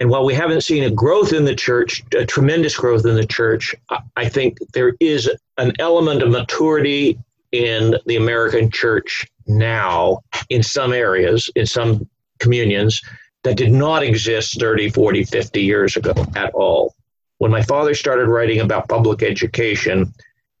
And 0.00 0.10
while 0.10 0.24
we 0.24 0.34
haven't 0.34 0.62
seen 0.62 0.84
a 0.84 0.90
growth 0.90 1.32
in 1.32 1.44
the 1.44 1.54
church, 1.54 2.02
a 2.14 2.26
tremendous 2.26 2.76
growth 2.76 3.06
in 3.06 3.14
the 3.14 3.26
church, 3.26 3.74
I 4.16 4.28
think 4.28 4.58
there 4.72 4.96
is 5.00 5.30
an 5.56 5.72
element 5.78 6.22
of 6.22 6.30
maturity 6.30 7.18
in 7.52 7.94
the 8.06 8.16
American 8.16 8.70
church 8.70 9.26
now 9.46 10.20
in 10.50 10.62
some 10.62 10.92
areas, 10.92 11.48
in 11.54 11.66
some 11.66 12.08
communions, 12.40 13.00
that 13.44 13.56
did 13.56 13.72
not 13.72 14.02
exist 14.02 14.58
30, 14.58 14.90
40, 14.90 15.24
50 15.24 15.62
years 15.62 15.96
ago 15.96 16.14
at 16.34 16.52
all. 16.54 16.94
When 17.38 17.50
my 17.50 17.62
father 17.62 17.94
started 17.94 18.26
writing 18.26 18.60
about 18.60 18.88
public 18.88 19.22
education, 19.22 20.12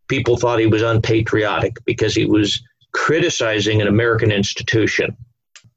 people 0.08 0.36
thought 0.36 0.60
he 0.60 0.66
was 0.66 0.82
unpatriotic 0.82 1.76
because 1.86 2.14
he 2.14 2.26
was 2.26 2.62
criticizing 2.92 3.80
an 3.80 3.88
American 3.88 4.30
institution. 4.30 5.16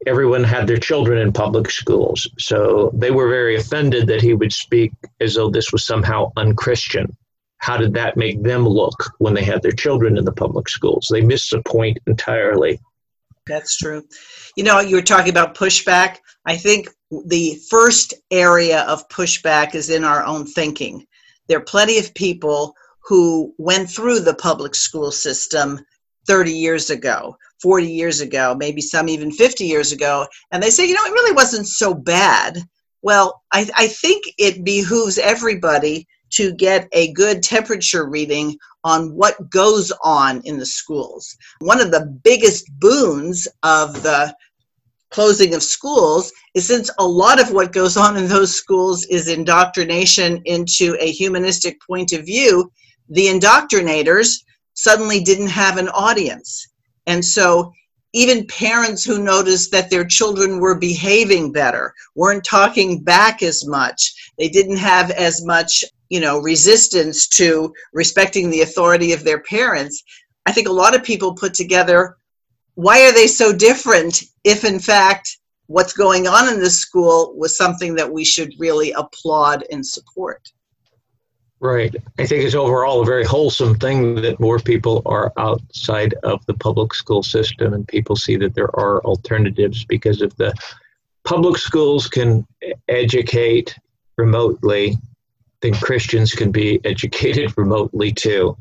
Everyone 0.06 0.44
had 0.44 0.68
their 0.68 0.78
children 0.78 1.18
in 1.18 1.34
public 1.34 1.72
schools, 1.72 2.30
so 2.38 2.92
they 2.94 3.10
were 3.10 3.30
very 3.30 3.56
offended 3.56 4.08
that 4.08 4.22
he 4.22 4.34
would 4.34 4.54
speak 4.54 4.92
as 5.20 5.36
though 5.36 5.50
this 5.50 5.72
was 5.72 5.86
somehow 5.86 6.32
unchristian. 6.38 7.16
How 7.58 7.78
did 7.78 7.94
that 7.94 8.18
make 8.18 8.44
them 8.44 8.68
look 8.68 9.12
when 9.18 9.34
they 9.34 9.44
had 9.44 9.64
their 9.64 9.72
children 9.72 10.18
in 10.18 10.26
the 10.26 10.32
public 10.32 10.70
schools? 10.70 11.08
They 11.12 11.22
missed 11.22 11.52
the 11.52 11.64
point 11.64 11.98
entirely. 12.06 12.80
That's 13.48 13.78
true. 13.78 14.04
You 14.56 14.64
know, 14.64 14.80
you 14.80 14.98
were 14.98 15.02
talking 15.02 15.32
about 15.32 15.56
pushback. 15.56 16.18
I 16.48 16.56
think 16.56 16.88
the 17.26 17.60
first 17.70 18.14
area 18.32 18.84
of 18.84 19.08
pushback 19.10 19.76
is 19.76 19.90
in 19.90 20.06
our 20.06 20.24
own 20.24 20.46
thinking. 20.48 21.06
There 21.48 21.58
are 21.58 21.64
plenty 21.64 22.00
of 22.00 22.14
people 22.14 22.74
who 23.04 23.54
went 23.58 23.90
through 23.90 24.22
the 24.22 24.34
public 24.34 24.74
school 24.74 25.12
system 25.12 25.80
30 26.26 26.52
years 26.54 26.90
ago, 26.90 27.38
40 27.62 27.92
years 27.92 28.22
ago, 28.22 28.56
maybe 28.58 28.82
some 28.82 29.10
even 29.10 29.30
50 29.30 29.66
years 29.66 29.92
ago, 29.92 30.26
and 30.52 30.64
they 30.64 30.70
say, 30.70 30.88
you 30.88 30.94
know, 30.94 31.06
it 31.06 31.12
really 31.12 31.34
wasn't 31.36 31.68
so 31.68 31.94
bad. 31.94 32.58
Well, 33.02 33.42
I, 33.52 33.70
I 33.76 33.88
think 33.88 34.24
it 34.38 34.64
behooves 34.64 35.18
everybody 35.18 36.08
to 36.32 36.54
get 36.54 36.88
a 36.94 37.12
good 37.14 37.44
temperature 37.44 38.10
reading 38.10 38.58
on 38.84 39.14
what 39.16 39.50
goes 39.50 39.92
on 40.04 40.42
in 40.46 40.58
the 40.58 40.66
schools. 40.66 41.38
One 41.60 41.82
of 41.82 41.92
the 41.92 42.06
biggest 42.24 42.70
boons 42.80 43.48
of 43.64 44.02
the 44.04 44.34
closing 45.12 45.54
of 45.54 45.64
schools 45.64 46.32
is 46.54 46.68
since 46.68 46.90
a 47.00 47.08
lot 47.08 47.40
of 47.40 47.52
what 47.52 47.72
goes 47.72 47.98
on 47.98 48.18
in 48.18 48.28
those 48.28 48.56
schools 48.56 49.06
is 49.06 49.28
indoctrination 49.28 50.42
into 50.46 50.98
a 51.00 51.12
humanistic 51.12 51.80
point 51.82 52.12
of 52.14 52.26
view, 52.26 52.72
the 53.10 53.28
indoctrinators 53.28 54.44
suddenly 54.74 55.22
didn't 55.22 55.48
have 55.48 55.78
an 55.78 55.90
audience. 55.90 56.68
And 57.06 57.24
so 57.24 57.72
even 58.14 58.48
parents 58.48 59.04
who 59.04 59.24
noticed 59.24 59.72
that 59.72 59.90
their 59.90 60.06
children 60.06 60.60
were 60.60 60.78
behaving 60.78 61.52
better, 61.52 61.94
weren't 62.16 62.44
talking 62.44 63.04
back 63.04 63.44
as 63.44 63.66
much, 63.66 64.32
they 64.38 64.50
didn't 64.50 64.78
have 64.78 65.12
as 65.12 65.44
much, 65.46 65.84
you 66.10 66.20
know, 66.20 66.40
resistance 66.40 67.28
to 67.28 67.74
respecting 67.94 68.50
the 68.50 68.62
authority 68.62 69.12
of 69.14 69.24
their 69.24 69.42
parents. 69.44 70.04
I 70.46 70.52
think 70.52 70.68
a 70.68 70.74
lot 70.74 70.96
of 70.96 71.04
people 71.04 71.34
put 71.36 71.54
together 71.54 72.17
why 72.78 73.02
are 73.02 73.12
they 73.12 73.26
so 73.26 73.52
different 73.52 74.24
if 74.44 74.64
in 74.64 74.80
fact 74.80 75.40
what's 75.66 75.94
going 75.94 76.28
on 76.28 76.48
in 76.48 76.60
the 76.60 76.70
school 76.70 77.34
was 77.36 77.58
something 77.58 77.96
that 77.96 78.10
we 78.10 78.24
should 78.24 78.54
really 78.60 78.92
applaud 78.92 79.64
and 79.72 79.84
support 79.86 80.52
Right. 81.60 81.96
I 82.20 82.26
think 82.28 82.44
it's 82.44 82.54
overall 82.54 83.02
a 83.02 83.06
very 83.06 83.26
wholesome 83.26 83.80
thing 83.80 84.14
that 84.22 84.40
more 84.40 84.60
people 84.60 85.02
are 85.08 85.34
outside 85.38 86.14
of 86.22 86.46
the 86.46 86.54
public 86.54 86.94
school 86.94 87.24
system 87.24 87.74
and 87.74 87.88
people 87.88 88.16
see 88.16 88.36
that 88.38 88.54
there 88.54 88.74
are 88.80 89.04
alternatives 89.04 89.84
because 89.84 90.22
if 90.22 90.36
the 90.36 90.54
public 91.24 91.58
schools 91.58 92.08
can 92.08 92.46
educate 92.88 93.76
remotely, 94.18 94.98
then 95.62 95.74
Christians 95.74 96.32
can 96.32 96.52
be 96.52 96.80
educated 96.86 97.52
remotely 97.58 98.12
too. 98.12 98.56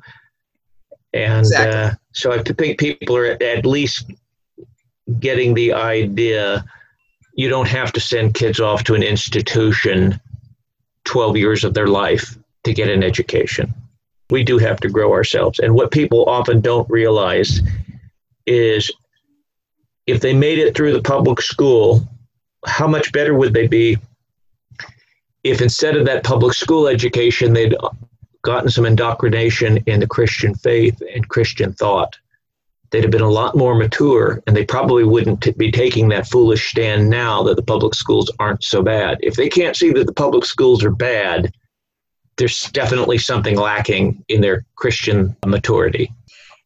And 1.16 1.40
exactly. 1.40 1.80
uh, 1.80 1.94
so 2.12 2.32
I 2.32 2.42
think 2.42 2.78
people 2.78 3.16
are 3.16 3.42
at 3.42 3.64
least 3.64 4.10
getting 5.18 5.54
the 5.54 5.72
idea 5.72 6.64
you 7.34 7.48
don't 7.48 7.68
have 7.68 7.92
to 7.92 8.00
send 8.00 8.34
kids 8.34 8.60
off 8.60 8.84
to 8.84 8.94
an 8.94 9.02
institution 9.02 10.20
12 11.04 11.36
years 11.36 11.64
of 11.64 11.74
their 11.74 11.86
life 11.86 12.36
to 12.64 12.72
get 12.72 12.88
an 12.88 13.02
education. 13.02 13.72
We 14.30 14.42
do 14.42 14.58
have 14.58 14.80
to 14.80 14.88
grow 14.88 15.12
ourselves. 15.12 15.58
And 15.60 15.74
what 15.74 15.90
people 15.90 16.24
often 16.24 16.60
don't 16.60 16.88
realize 16.90 17.60
is 18.46 18.90
if 20.06 20.20
they 20.20 20.34
made 20.34 20.58
it 20.58 20.74
through 20.74 20.92
the 20.92 21.02
public 21.02 21.40
school, 21.40 22.08
how 22.66 22.88
much 22.88 23.12
better 23.12 23.34
would 23.34 23.54
they 23.54 23.66
be 23.66 23.98
if 25.44 25.62
instead 25.62 25.96
of 25.96 26.06
that 26.06 26.24
public 26.24 26.54
school 26.54 26.88
education, 26.88 27.52
they'd 27.52 27.76
gotten 28.46 28.70
some 28.70 28.86
indoctrination 28.86 29.78
in 29.86 30.00
the 30.00 30.06
Christian 30.06 30.54
faith 30.54 31.02
and 31.14 31.28
Christian 31.28 31.72
thought? 31.72 32.16
They'd 32.90 33.02
have 33.02 33.10
been 33.10 33.20
a 33.20 33.28
lot 33.28 33.56
more 33.56 33.74
mature 33.74 34.42
and 34.46 34.56
they 34.56 34.64
probably 34.64 35.04
wouldn't 35.04 35.42
t- 35.42 35.50
be 35.50 35.70
taking 35.70 36.08
that 36.08 36.28
foolish 36.28 36.70
stand 36.70 37.10
now 37.10 37.42
that 37.42 37.56
the 37.56 37.62
public 37.62 37.94
schools 37.94 38.30
aren't 38.38 38.62
so 38.62 38.82
bad. 38.82 39.18
If 39.20 39.34
they 39.34 39.48
can't 39.48 39.76
see 39.76 39.92
that 39.92 40.06
the 40.06 40.12
public 40.12 40.44
schools 40.44 40.84
are 40.84 40.90
bad, 40.90 41.52
there's 42.38 42.62
definitely 42.70 43.18
something 43.18 43.56
lacking 43.56 44.24
in 44.28 44.40
their 44.40 44.64
Christian 44.76 45.36
maturity. 45.44 46.10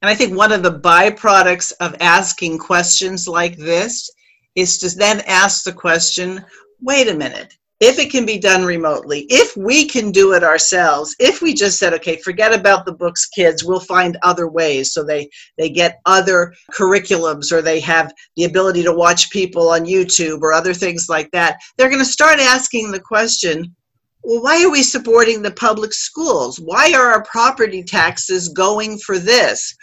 And 0.02 0.10
I 0.10 0.14
think 0.14 0.36
one 0.36 0.52
of 0.52 0.62
the 0.62 0.78
byproducts 0.78 1.72
of 1.80 1.96
asking 2.00 2.58
questions 2.58 3.26
like 3.26 3.56
this 3.56 4.10
is 4.54 4.78
to 4.78 4.96
then 4.96 5.22
ask 5.26 5.64
the 5.64 5.72
question 5.72 6.44
wait 6.82 7.08
a 7.08 7.14
minute, 7.14 7.56
if 7.80 7.98
it 7.98 8.10
can 8.10 8.26
be 8.26 8.38
done 8.38 8.62
remotely, 8.62 9.26
if 9.30 9.56
we 9.56 9.86
can 9.86 10.12
do 10.12 10.34
it 10.34 10.44
ourselves, 10.44 11.16
if 11.18 11.40
we 11.40 11.54
just 11.54 11.78
said, 11.78 11.94
okay, 11.94 12.16
forget 12.16 12.54
about 12.54 12.84
the 12.84 12.92
books, 12.92 13.26
kids, 13.26 13.64
we'll 13.64 13.80
find 13.80 14.18
other 14.22 14.48
ways. 14.48 14.92
So 14.92 15.02
they, 15.02 15.30
they 15.56 15.70
get 15.70 16.00
other 16.04 16.54
curriculums 16.72 17.52
or 17.52 17.62
they 17.62 17.80
have 17.80 18.12
the 18.36 18.44
ability 18.44 18.82
to 18.82 18.92
watch 18.92 19.30
people 19.30 19.70
on 19.70 19.86
YouTube 19.86 20.42
or 20.42 20.52
other 20.52 20.74
things 20.74 21.08
like 21.08 21.30
that. 21.30 21.58
They're 21.76 21.88
going 21.88 22.00
to 22.00 22.04
start 22.04 22.38
asking 22.38 22.90
the 22.92 23.00
question 23.00 23.74
well, 24.22 24.42
why 24.42 24.62
are 24.62 24.70
we 24.70 24.82
supporting 24.82 25.40
the 25.40 25.52
public 25.52 25.94
schools? 25.94 26.60
Why 26.60 26.92
are 26.92 27.06
our 27.06 27.24
property 27.24 27.82
taxes 27.82 28.50
going 28.50 28.98
for 28.98 29.18
this? 29.18 29.74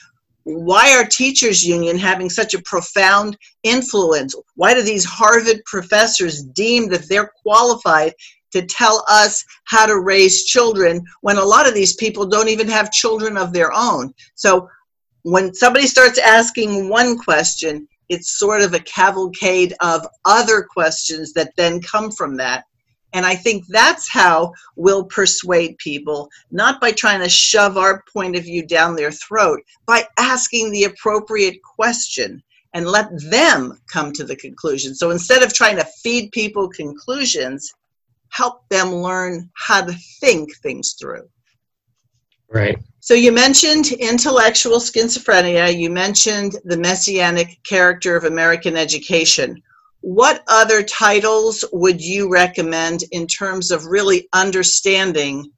Why 0.49 0.95
are 0.95 1.03
teachers 1.03 1.67
union 1.67 1.97
having 1.97 2.29
such 2.29 2.53
a 2.53 2.61
profound 2.61 3.37
influence? 3.63 4.33
Why 4.55 4.73
do 4.73 4.81
these 4.81 5.03
Harvard 5.03 5.61
professors 5.65 6.41
deem 6.41 6.87
that 6.87 7.09
they're 7.09 7.33
qualified 7.43 8.13
to 8.53 8.65
tell 8.65 9.03
us 9.09 9.43
how 9.65 9.85
to 9.85 9.99
raise 9.99 10.45
children 10.45 11.03
when 11.19 11.35
a 11.35 11.43
lot 11.43 11.67
of 11.67 11.73
these 11.73 11.97
people 11.97 12.25
don't 12.25 12.47
even 12.47 12.69
have 12.69 12.93
children 12.93 13.35
of 13.35 13.51
their 13.51 13.73
own? 13.73 14.13
So 14.35 14.69
when 15.23 15.53
somebody 15.53 15.85
starts 15.85 16.17
asking 16.17 16.87
one 16.87 17.17
question, 17.17 17.85
it's 18.07 18.39
sort 18.39 18.61
of 18.61 18.73
a 18.73 18.79
cavalcade 18.79 19.73
of 19.81 20.07
other 20.23 20.63
questions 20.63 21.33
that 21.33 21.51
then 21.57 21.81
come 21.81 22.09
from 22.09 22.37
that. 22.37 22.63
And 23.13 23.25
I 23.25 23.35
think 23.35 23.65
that's 23.67 24.09
how 24.09 24.53
we'll 24.75 25.05
persuade 25.05 25.77
people, 25.77 26.29
not 26.51 26.81
by 26.81 26.91
trying 26.91 27.21
to 27.21 27.29
shove 27.29 27.77
our 27.77 28.03
point 28.11 28.35
of 28.35 28.43
view 28.43 28.65
down 28.65 28.95
their 28.95 29.11
throat, 29.11 29.61
by 29.85 30.05
asking 30.19 30.71
the 30.71 30.83
appropriate 30.83 31.61
question 31.63 32.43
and 32.73 32.85
let 32.85 33.09
them 33.29 33.79
come 33.91 34.11
to 34.13 34.23
the 34.23 34.35
conclusion. 34.35 34.93
So 34.93 35.11
instead 35.11 35.41
of 35.41 35.53
trying 35.53 35.77
to 35.77 35.87
feed 36.03 36.31
people 36.31 36.69
conclusions, 36.69 37.73
help 38.29 38.67
them 38.69 38.93
learn 38.93 39.49
how 39.55 39.85
to 39.85 39.93
think 40.19 40.55
things 40.57 40.95
through. 40.99 41.27
Right. 42.49 42.77
So 42.99 43.13
you 43.13 43.31
mentioned 43.31 43.87
intellectual 43.87 44.77
schizophrenia, 44.77 45.77
you 45.77 45.89
mentioned 45.89 46.57
the 46.65 46.77
messianic 46.77 47.57
character 47.63 48.15
of 48.15 48.25
American 48.25 48.75
education 48.75 49.61
what 50.01 50.43
other 50.47 50.83
titles 50.83 51.65
would 51.71 52.01
you 52.01 52.29
recommend 52.31 53.03
in 53.11 53.27
terms 53.27 53.71
of 53.71 53.85
really 53.85 54.27
understanding 54.33 55.51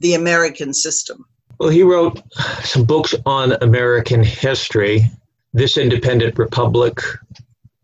the 0.00 0.14
American 0.14 0.72
system? 0.72 1.24
Well, 1.58 1.70
he 1.70 1.82
wrote 1.82 2.22
some 2.62 2.84
books 2.84 3.14
on 3.26 3.52
American 3.60 4.22
history, 4.22 5.04
This 5.52 5.76
Independent 5.76 6.38
Republic, 6.38 7.00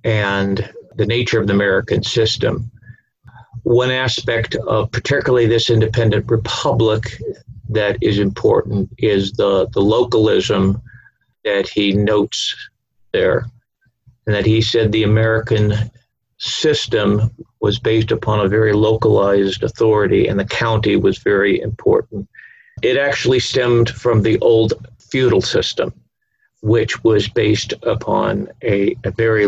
and 0.04 0.72
the 0.96 1.06
nature 1.06 1.40
of 1.40 1.46
the 1.46 1.52
American 1.52 2.02
system. 2.02 2.70
One 3.64 3.90
aspect 3.90 4.54
of 4.54 4.90
particularly 4.92 5.46
this 5.46 5.68
independent 5.68 6.30
republic 6.30 7.20
that 7.68 7.98
is 8.00 8.18
important 8.18 8.90
is 8.98 9.32
the, 9.32 9.68
the 9.72 9.80
localism 9.80 10.80
that 11.44 11.68
he 11.68 11.92
notes 11.92 12.54
there 13.12 13.46
and 14.26 14.34
that 14.34 14.46
he 14.46 14.60
said 14.60 14.90
the 14.90 15.04
American 15.04 15.72
system 16.38 17.30
was 17.60 17.78
based 17.78 18.10
upon 18.10 18.40
a 18.40 18.48
very 18.48 18.72
localized 18.72 19.62
authority, 19.62 20.28
and 20.28 20.38
the 20.38 20.44
county 20.44 20.96
was 20.96 21.18
very 21.18 21.60
important. 21.60 22.28
It 22.82 22.96
actually 22.96 23.40
stemmed 23.40 23.88
from 23.90 24.22
the 24.22 24.38
old 24.40 24.74
feudal 25.10 25.40
system, 25.40 25.92
which 26.60 27.02
was 27.04 27.28
based 27.28 27.72
upon 27.82 28.48
a, 28.62 28.96
a 29.04 29.10
very 29.10 29.46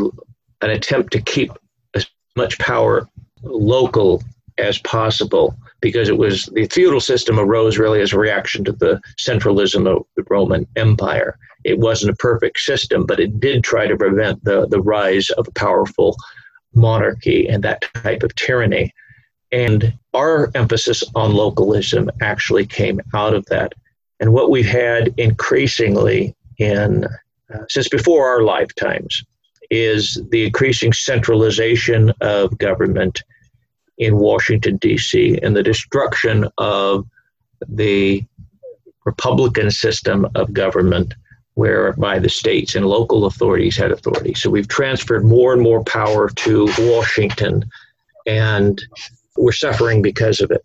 an 0.61 0.71
attempt 0.71 1.13
to 1.13 1.21
keep 1.21 1.51
as 1.95 2.07
much 2.37 2.59
power 2.59 3.09
local 3.43 4.23
as 4.57 4.79
possible 4.79 5.57
because 5.81 6.09
it 6.09 6.19
was 6.19 6.47
the 6.47 6.67
feudal 6.67 7.01
system 7.01 7.39
arose 7.39 7.79
really 7.79 8.01
as 8.01 8.13
a 8.13 8.19
reaction 8.19 8.65
to 8.65 8.73
the 8.73 9.01
centralism 9.19 9.87
of 9.87 10.05
the 10.17 10.25
Roman 10.29 10.67
Empire. 10.77 11.39
It 11.65 11.79
wasn't 11.79 12.13
a 12.13 12.17
perfect 12.17 12.59
system, 12.59 13.07
but 13.07 13.21
it 13.21 13.41
did 13.41 13.63
try 13.63 13.87
to 13.87 13.97
prevent 13.97 14.43
the, 14.45 14.67
the 14.69 14.81
rise 14.81 15.31
of 15.31 15.47
a 15.49 15.53
powerful 15.53 16.17
monarchy 16.75 17.49
and 17.49 17.63
that 17.65 17.85
type 17.95 18.23
of 18.23 18.35
tyranny. 18.35 18.93
And 19.51 19.95
our 20.15 20.51
emphasis 20.55 21.05
on 21.15 21.35
localism 21.35 22.11
actually 22.21 22.67
came 22.67 23.01
out 23.15 23.35
of 23.35 23.47
that. 23.47 23.73
And 24.21 24.33
what 24.33 24.51
we've 24.51 24.67
had 24.67 25.15
increasingly 25.17 26.35
in 26.59 27.05
uh, 27.55 27.65
since 27.69 27.89
before 27.89 28.29
our 28.29 28.43
lifetimes 28.43 29.25
is 29.71 30.21
the 30.31 30.45
increasing 30.47 30.93
centralization 30.93 32.13
of 32.21 32.57
government 32.59 33.23
in 33.99 34.17
Washington, 34.17 34.77
D.C., 34.77 35.39
and 35.43 35.57
the 35.57 35.63
destruction 35.63 36.47
of 36.59 37.07
the 37.69 38.25
Republican 39.05 39.71
system 39.71 40.27
of 40.35 40.53
government 40.53 41.15
whereby 41.55 42.21
the 42.21 42.29
states 42.29 42.77
and 42.77 42.87
local 42.87 43.25
authorities 43.25 43.77
had 43.77 43.91
authority. 43.91 44.33
So 44.35 44.49
we've 44.49 44.69
transferred 44.69 45.25
more 45.25 45.53
and 45.53 45.61
more 45.61 45.83
power 45.83 46.29
to 46.29 46.69
Washington, 46.79 47.69
and 48.27 48.81
we're 49.37 49.51
suffering 49.51 50.01
because 50.01 50.41
of 50.41 50.53
it. 50.53 50.65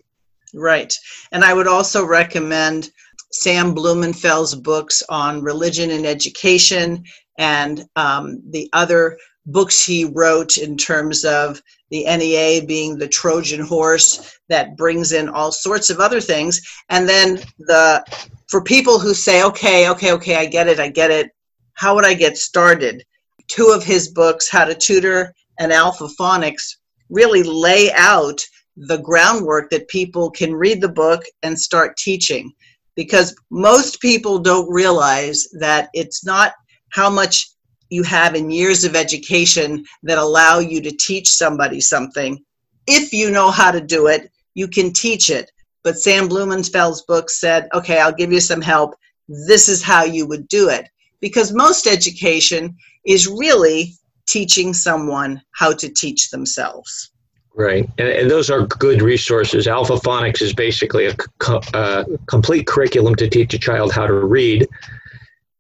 Right. 0.53 0.93
And 1.31 1.43
I 1.43 1.53
would 1.53 1.67
also 1.67 2.05
recommend 2.05 2.91
Sam 3.31 3.73
Blumenfeld's 3.73 4.53
books 4.53 5.01
on 5.09 5.41
religion 5.41 5.89
and 5.89 6.05
education 6.05 7.03
and 7.39 7.85
um, 7.95 8.43
the 8.51 8.69
other 8.73 9.17
books 9.47 9.83
he 9.83 10.05
wrote 10.05 10.57
in 10.57 10.77
terms 10.77 11.25
of 11.25 11.59
the 11.93 12.05
NEA 12.05 12.65
being 12.65 12.97
the 12.97 13.07
Trojan 13.07 13.61
horse 13.61 14.39
that 14.49 14.75
brings 14.75 15.11
in 15.11 15.29
all 15.29 15.51
sorts 15.51 15.91
of 15.91 15.99
other 15.99 16.19
things. 16.19 16.59
And 16.89 17.07
then 17.07 17.39
the 17.59 18.03
for 18.49 18.63
people 18.63 18.97
who 18.97 19.13
say, 19.13 19.43
okay, 19.43 19.87
okay, 19.89 20.11
okay, 20.13 20.35
I 20.37 20.47
get 20.47 20.67
it, 20.67 20.79
I 20.79 20.89
get 20.89 21.11
it. 21.11 21.29
How 21.75 21.93
would 21.93 22.03
I 22.03 22.15
get 22.15 22.35
started? 22.35 23.03
Two 23.47 23.67
of 23.67 23.83
his 23.83 24.09
books, 24.09 24.49
How 24.49 24.65
to 24.65 24.73
Tutor 24.73 25.35
and 25.59 25.71
Alpha 25.71 26.07
Phonics, 26.19 26.63
really 27.11 27.43
lay 27.43 27.91
out 27.93 28.41
the 28.75 28.97
groundwork 28.97 29.69
that 29.69 29.87
people 29.87 30.31
can 30.31 30.55
read 30.55 30.81
the 30.81 30.89
book 30.89 31.21
and 31.43 31.59
start 31.59 31.95
teaching. 31.97 32.51
Because 32.95 33.35
most 33.51 34.01
people 34.01 34.39
don't 34.39 34.71
realize 34.71 35.47
that 35.59 35.89
it's 35.93 36.25
not 36.25 36.53
how 36.89 37.11
much 37.11 37.52
you 37.89 38.03
have 38.03 38.35
in 38.35 38.49
years 38.49 38.83
of 38.83 38.95
education 38.95 39.85
that 40.03 40.17
allow 40.17 40.59
you 40.59 40.81
to 40.81 40.91
teach 40.91 41.29
somebody 41.29 41.79
something. 41.79 42.43
If 42.87 43.13
you 43.13 43.31
know 43.31 43.51
how 43.51 43.71
to 43.71 43.81
do 43.81 44.07
it, 44.07 44.31
you 44.55 44.67
can 44.67 44.91
teach 44.91 45.29
it. 45.29 45.51
But 45.83 45.97
Sam 45.97 46.27
Blumenfeld's 46.27 47.01
book 47.03 47.29
said, 47.29 47.67
okay, 47.73 47.99
I'll 47.99 48.13
give 48.13 48.31
you 48.31 48.39
some 48.39 48.61
help. 48.61 48.95
This 49.27 49.67
is 49.67 49.83
how 49.83 50.03
you 50.03 50.25
would 50.27 50.47
do 50.47 50.69
it. 50.69 50.89
Because 51.19 51.53
most 51.53 51.87
education 51.87 52.75
is 53.05 53.27
really 53.27 53.93
teaching 54.27 54.73
someone 54.73 55.41
how 55.51 55.73
to 55.73 55.89
teach 55.89 56.29
themselves. 56.29 57.11
Right, 57.55 57.87
and, 57.99 58.07
and 58.07 58.31
those 58.31 58.49
are 58.49 58.65
good 58.65 59.01
resources. 59.01 59.67
Alpha 59.67 59.95
Phonics 59.97 60.41
is 60.41 60.53
basically 60.53 61.05
a, 61.07 61.15
a 61.47 61.59
uh, 61.73 62.03
complete 62.25 62.65
curriculum 62.65 63.15
to 63.15 63.29
teach 63.29 63.53
a 63.53 63.59
child 63.59 63.93
how 63.93 64.07
to 64.07 64.13
read, 64.13 64.67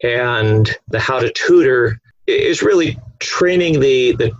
and 0.01 0.75
the 0.87 0.99
How 0.99 1.19
to 1.19 1.31
Tutor 1.31 2.01
is 2.27 2.61
really 2.61 2.97
training 3.19 3.79
the, 3.79 4.15
the 4.15 4.31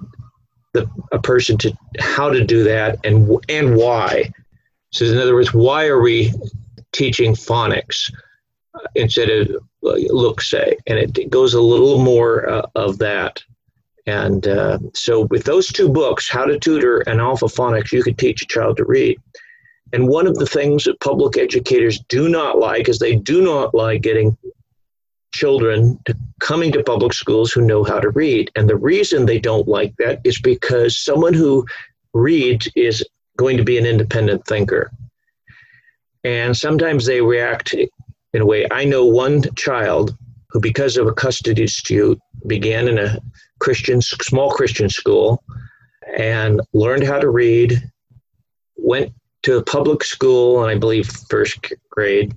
the 0.73 0.89
a 1.11 1.19
person 1.19 1.57
to 1.59 1.71
how 1.99 2.29
to 2.29 2.43
do 2.43 2.63
that 2.63 2.99
and 3.03 3.29
and 3.47 3.75
why. 3.75 4.31
So 4.91 5.05
in 5.05 5.17
other 5.17 5.35
words, 5.35 5.53
why 5.53 5.87
are 5.87 6.01
we 6.01 6.31
teaching 6.91 7.33
phonics 7.33 8.11
instead 8.95 9.29
of 9.29 9.63
look 9.81 10.41
say? 10.41 10.77
And 10.87 10.99
it, 10.99 11.29
goes 11.29 11.53
a 11.53 11.61
little 11.61 11.99
more 11.99 12.49
uh, 12.49 12.67
of 12.75 12.97
that. 12.99 13.43
And 14.05 14.47
uh, 14.47 14.79
so 14.93 15.21
with 15.21 15.45
those 15.45 15.67
two 15.67 15.89
books, 15.89 16.29
How 16.29 16.45
to 16.45 16.59
Tutor 16.59 16.99
and 17.07 17.21
Alpha 17.21 17.45
Phonics, 17.45 17.91
you 17.91 18.03
could 18.03 18.17
teach 18.17 18.43
a 18.43 18.47
child 18.47 18.77
to 18.77 18.85
read. 18.85 19.17
And 19.93 20.07
one 20.07 20.27
of 20.27 20.35
the 20.35 20.45
things 20.45 20.83
that 20.83 20.99
public 20.99 21.37
educators 21.37 21.99
do 22.09 22.27
not 22.27 22.59
like 22.59 22.89
is 22.89 22.99
they 22.99 23.15
do 23.15 23.43
not 23.43 23.73
like 23.73 24.01
getting 24.01 24.35
children 25.33 25.99
to 26.05 26.15
coming 26.39 26.71
to 26.71 26.83
public 26.83 27.13
schools 27.13 27.51
who 27.51 27.61
know 27.61 27.83
how 27.83 27.99
to 27.99 28.09
read. 28.09 28.51
And 28.55 28.69
the 28.69 28.75
reason 28.75 29.25
they 29.25 29.39
don't 29.39 29.67
like 29.67 29.93
that 29.97 30.21
is 30.23 30.39
because 30.39 30.97
someone 30.97 31.33
who 31.33 31.65
reads 32.13 32.69
is 32.75 33.05
going 33.37 33.57
to 33.57 33.63
be 33.63 33.77
an 33.77 33.85
independent 33.85 34.45
thinker. 34.45 34.91
And 36.23 36.55
sometimes 36.55 37.05
they 37.05 37.21
react 37.21 37.73
in 37.73 38.41
a 38.41 38.45
way. 38.45 38.67
I 38.71 38.85
know 38.85 39.05
one 39.05 39.43
child 39.55 40.15
who, 40.49 40.59
because 40.59 40.97
of 40.97 41.07
a 41.07 41.13
custody 41.13 41.63
dispute, 41.63 42.19
began 42.47 42.87
in 42.87 42.97
a 42.97 43.19
Christian, 43.59 44.01
small 44.01 44.51
Christian 44.51 44.89
school 44.89 45.43
and 46.15 46.61
learned 46.73 47.03
how 47.03 47.19
to 47.19 47.29
read, 47.29 47.81
went 48.75 49.13
to 49.43 49.57
a 49.57 49.63
public 49.63 50.03
school, 50.03 50.61
and 50.61 50.71
I 50.71 50.77
believe 50.77 51.07
first 51.29 51.73
grade, 51.89 52.33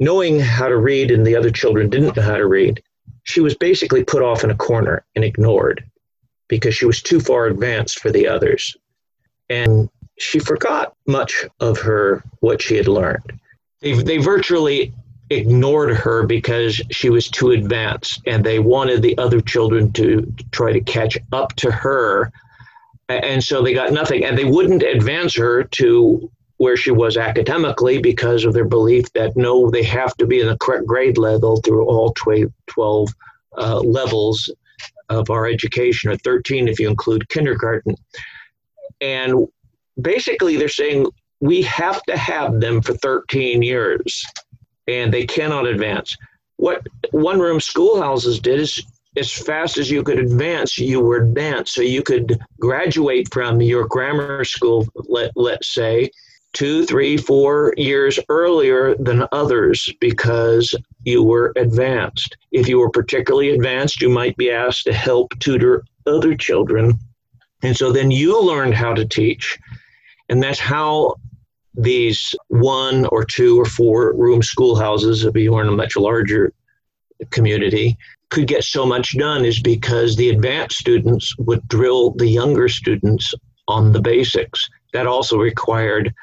knowing 0.00 0.40
how 0.40 0.68
to 0.68 0.76
read 0.76 1.10
and 1.10 1.26
the 1.26 1.36
other 1.36 1.50
children 1.50 1.90
didn't 1.90 2.16
know 2.16 2.22
how 2.22 2.36
to 2.36 2.46
read, 2.46 2.82
she 3.22 3.40
was 3.40 3.54
basically 3.54 4.04
put 4.04 4.22
off 4.22 4.44
in 4.44 4.50
a 4.50 4.56
corner 4.56 5.04
and 5.14 5.24
ignored 5.24 5.84
because 6.48 6.74
she 6.74 6.86
was 6.86 7.02
too 7.02 7.20
far 7.20 7.46
advanced 7.46 7.98
for 7.98 8.10
the 8.10 8.28
others. 8.28 8.76
And 9.48 9.88
she 10.18 10.38
forgot 10.38 10.94
much 11.06 11.44
of 11.60 11.78
her 11.80 12.22
what 12.40 12.62
she 12.62 12.76
had 12.76 12.88
learned. 12.88 13.40
They, 13.80 13.92
they 13.92 14.18
virtually 14.18 14.92
ignored 15.30 15.96
her 15.96 16.26
because 16.26 16.80
she 16.90 17.10
was 17.10 17.28
too 17.28 17.50
advanced 17.50 18.20
and 18.26 18.44
they 18.44 18.58
wanted 18.58 19.02
the 19.02 19.16
other 19.18 19.40
children 19.40 19.92
to 19.92 20.32
try 20.52 20.72
to 20.72 20.80
catch 20.80 21.16
up 21.32 21.54
to 21.56 21.70
her 21.70 22.30
and 23.08 23.42
so 23.42 23.62
they 23.62 23.74
got 23.74 23.92
nothing 23.92 24.24
and 24.24 24.36
they 24.36 24.44
wouldn't 24.44 24.82
advance 24.82 25.34
her 25.36 25.64
to 25.64 26.30
where 26.64 26.78
she 26.78 26.90
was 26.90 27.18
academically 27.18 27.98
because 27.98 28.46
of 28.46 28.54
their 28.54 28.64
belief 28.64 29.12
that 29.12 29.36
no, 29.36 29.68
they 29.70 29.82
have 29.82 30.16
to 30.16 30.26
be 30.26 30.40
in 30.40 30.46
the 30.46 30.56
correct 30.56 30.86
grade 30.86 31.18
level 31.18 31.58
through 31.58 31.84
all 31.84 32.14
12 32.14 33.08
uh, 33.58 33.80
levels 33.80 34.50
of 35.10 35.28
our 35.28 35.46
education, 35.46 36.10
or 36.10 36.16
13 36.16 36.66
if 36.66 36.80
you 36.80 36.88
include 36.88 37.28
kindergarten. 37.28 37.94
And 39.02 39.46
basically, 40.00 40.56
they're 40.56 40.68
saying 40.68 41.04
we 41.40 41.60
have 41.64 42.02
to 42.04 42.16
have 42.16 42.58
them 42.62 42.80
for 42.80 42.94
13 42.94 43.60
years 43.60 44.24
and 44.88 45.12
they 45.12 45.26
cannot 45.26 45.66
advance. 45.66 46.16
What 46.56 46.86
one 47.10 47.40
room 47.40 47.60
schoolhouses 47.60 48.40
did 48.40 48.60
is 48.60 48.82
as 49.18 49.30
fast 49.30 49.76
as 49.76 49.90
you 49.90 50.02
could 50.02 50.18
advance, 50.18 50.78
you 50.78 51.00
were 51.00 51.18
advanced. 51.18 51.74
So 51.74 51.82
you 51.82 52.02
could 52.02 52.38
graduate 52.58 53.28
from 53.34 53.60
your 53.60 53.86
grammar 53.86 54.46
school, 54.46 54.86
let, 54.94 55.30
let's 55.36 55.74
say, 55.74 56.10
two, 56.54 56.86
three, 56.86 57.16
four 57.16 57.74
years 57.76 58.18
earlier 58.28 58.94
than 58.94 59.26
others 59.32 59.92
because 60.00 60.74
you 61.04 61.22
were 61.22 61.52
advanced. 61.56 62.36
If 62.52 62.68
you 62.68 62.78
were 62.78 62.90
particularly 62.90 63.50
advanced, 63.50 64.00
you 64.00 64.08
might 64.08 64.36
be 64.36 64.50
asked 64.50 64.84
to 64.84 64.92
help 64.92 65.38
tutor 65.40 65.84
other 66.06 66.34
children. 66.34 66.98
And 67.62 67.76
so 67.76 67.92
then 67.92 68.10
you 68.10 68.40
learned 68.40 68.74
how 68.74 68.94
to 68.94 69.04
teach. 69.04 69.58
And 70.28 70.42
that's 70.42 70.60
how 70.60 71.16
these 71.74 72.34
one 72.48 73.04
or 73.06 73.24
two 73.24 73.60
or 73.60 73.64
four 73.64 74.14
room 74.14 74.42
schoolhouses, 74.42 75.24
if 75.24 75.36
you 75.36 75.52
were 75.52 75.62
in 75.62 75.68
a 75.68 75.72
much 75.72 75.96
larger 75.96 76.52
community, 77.30 77.96
could 78.30 78.46
get 78.46 78.64
so 78.64 78.86
much 78.86 79.16
done 79.18 79.44
is 79.44 79.60
because 79.60 80.16
the 80.16 80.30
advanced 80.30 80.78
students 80.78 81.36
would 81.38 81.66
drill 81.68 82.12
the 82.12 82.28
younger 82.28 82.68
students 82.68 83.34
on 83.68 83.92
the 83.92 84.00
basics. 84.00 84.68
That 84.92 85.06
also 85.06 85.36
required 85.36 86.14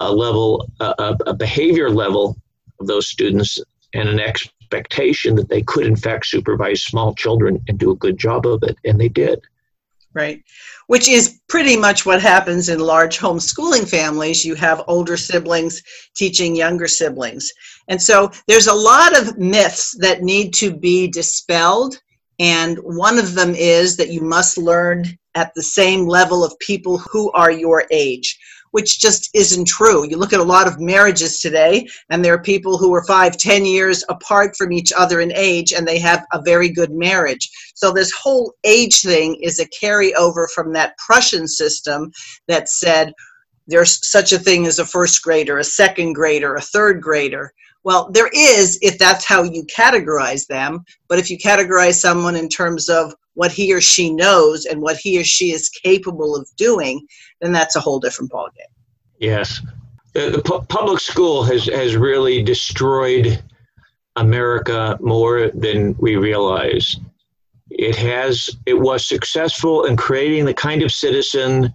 a 0.00 0.12
level, 0.12 0.68
a, 0.80 1.16
a 1.26 1.34
behavior 1.34 1.90
level 1.90 2.36
of 2.80 2.86
those 2.86 3.08
students 3.08 3.58
and 3.94 4.08
an 4.08 4.20
expectation 4.20 5.34
that 5.34 5.48
they 5.48 5.62
could 5.62 5.86
in 5.86 5.96
fact 5.96 6.26
supervise 6.26 6.82
small 6.82 7.14
children 7.14 7.62
and 7.68 7.78
do 7.78 7.90
a 7.90 7.96
good 7.96 8.18
job 8.18 8.46
of 8.46 8.62
it 8.62 8.76
and 8.84 9.00
they 9.00 9.08
did. 9.08 9.40
Right. 10.12 10.42
Which 10.88 11.08
is 11.08 11.40
pretty 11.48 11.76
much 11.76 12.04
what 12.04 12.20
happens 12.20 12.68
in 12.68 12.80
large 12.80 13.18
homeschooling 13.18 13.88
families. 13.88 14.44
You 14.44 14.56
have 14.56 14.82
older 14.88 15.16
siblings 15.16 15.82
teaching 16.16 16.56
younger 16.56 16.88
siblings. 16.88 17.52
And 17.86 18.02
so 18.02 18.32
there's 18.48 18.66
a 18.66 18.74
lot 18.74 19.16
of 19.16 19.38
myths 19.38 19.96
that 20.00 20.22
need 20.22 20.52
to 20.54 20.74
be 20.74 21.06
dispelled 21.06 22.00
and 22.40 22.78
one 22.78 23.18
of 23.18 23.34
them 23.34 23.54
is 23.54 23.98
that 23.98 24.08
you 24.08 24.22
must 24.22 24.56
learn 24.56 25.04
at 25.34 25.52
the 25.54 25.62
same 25.62 26.06
level 26.06 26.42
of 26.42 26.58
people 26.58 26.96
who 26.96 27.30
are 27.32 27.50
your 27.50 27.84
age 27.90 28.38
which 28.72 29.00
just 29.00 29.30
isn't 29.34 29.66
true. 29.66 30.08
You 30.08 30.16
look 30.16 30.32
at 30.32 30.40
a 30.40 30.44
lot 30.44 30.66
of 30.66 30.80
marriages 30.80 31.40
today, 31.40 31.86
and 32.08 32.24
there 32.24 32.34
are 32.34 32.42
people 32.42 32.78
who 32.78 32.94
are 32.94 33.04
five, 33.04 33.36
ten 33.36 33.64
years 33.64 34.04
apart 34.08 34.56
from 34.56 34.72
each 34.72 34.92
other 34.96 35.20
in 35.20 35.32
age, 35.34 35.72
and 35.72 35.86
they 35.86 35.98
have 35.98 36.24
a 36.32 36.42
very 36.42 36.68
good 36.68 36.92
marriage. 36.92 37.50
So 37.74 37.92
this 37.92 38.12
whole 38.12 38.54
age 38.64 39.02
thing 39.02 39.36
is 39.42 39.58
a 39.58 39.68
carryover 39.68 40.46
from 40.54 40.72
that 40.74 40.96
Prussian 40.98 41.48
system 41.48 42.12
that 42.48 42.68
said 42.68 43.12
there's 43.66 44.06
such 44.08 44.32
a 44.32 44.38
thing 44.38 44.66
as 44.66 44.78
a 44.78 44.84
first 44.84 45.22
grader, 45.22 45.58
a 45.58 45.64
second 45.64 46.14
grader, 46.14 46.54
a 46.56 46.60
third 46.60 47.00
grader. 47.00 47.52
Well, 47.82 48.10
there 48.12 48.28
is 48.34 48.78
if 48.82 48.98
that's 48.98 49.24
how 49.24 49.42
you 49.42 49.64
categorize 49.64 50.46
them, 50.46 50.84
but 51.08 51.18
if 51.18 51.30
you 51.30 51.38
categorize 51.38 51.94
someone 51.94 52.36
in 52.36 52.48
terms 52.48 52.88
of 52.88 53.14
what 53.40 53.50
he 53.50 53.72
or 53.72 53.80
she 53.80 54.10
knows 54.10 54.66
and 54.66 54.82
what 54.82 54.98
he 54.98 55.18
or 55.18 55.24
she 55.24 55.50
is 55.50 55.70
capable 55.70 56.36
of 56.36 56.46
doing, 56.58 57.00
then 57.40 57.52
that's 57.52 57.74
a 57.74 57.80
whole 57.80 57.98
different 57.98 58.30
ballgame. 58.30 58.72
Yes. 59.18 59.62
The, 60.12 60.28
the 60.28 60.42
pu- 60.42 60.60
public 60.68 61.00
school 61.00 61.42
has, 61.44 61.64
has 61.64 61.96
really 61.96 62.42
destroyed 62.42 63.42
America 64.16 64.98
more 65.00 65.48
than 65.52 65.96
we 65.98 66.16
realize. 66.16 66.98
It 67.70 67.96
has 67.96 68.50
it 68.66 68.74
was 68.74 69.06
successful 69.06 69.86
in 69.86 69.96
creating 69.96 70.44
the 70.44 70.52
kind 70.52 70.82
of 70.82 70.90
citizen 70.92 71.72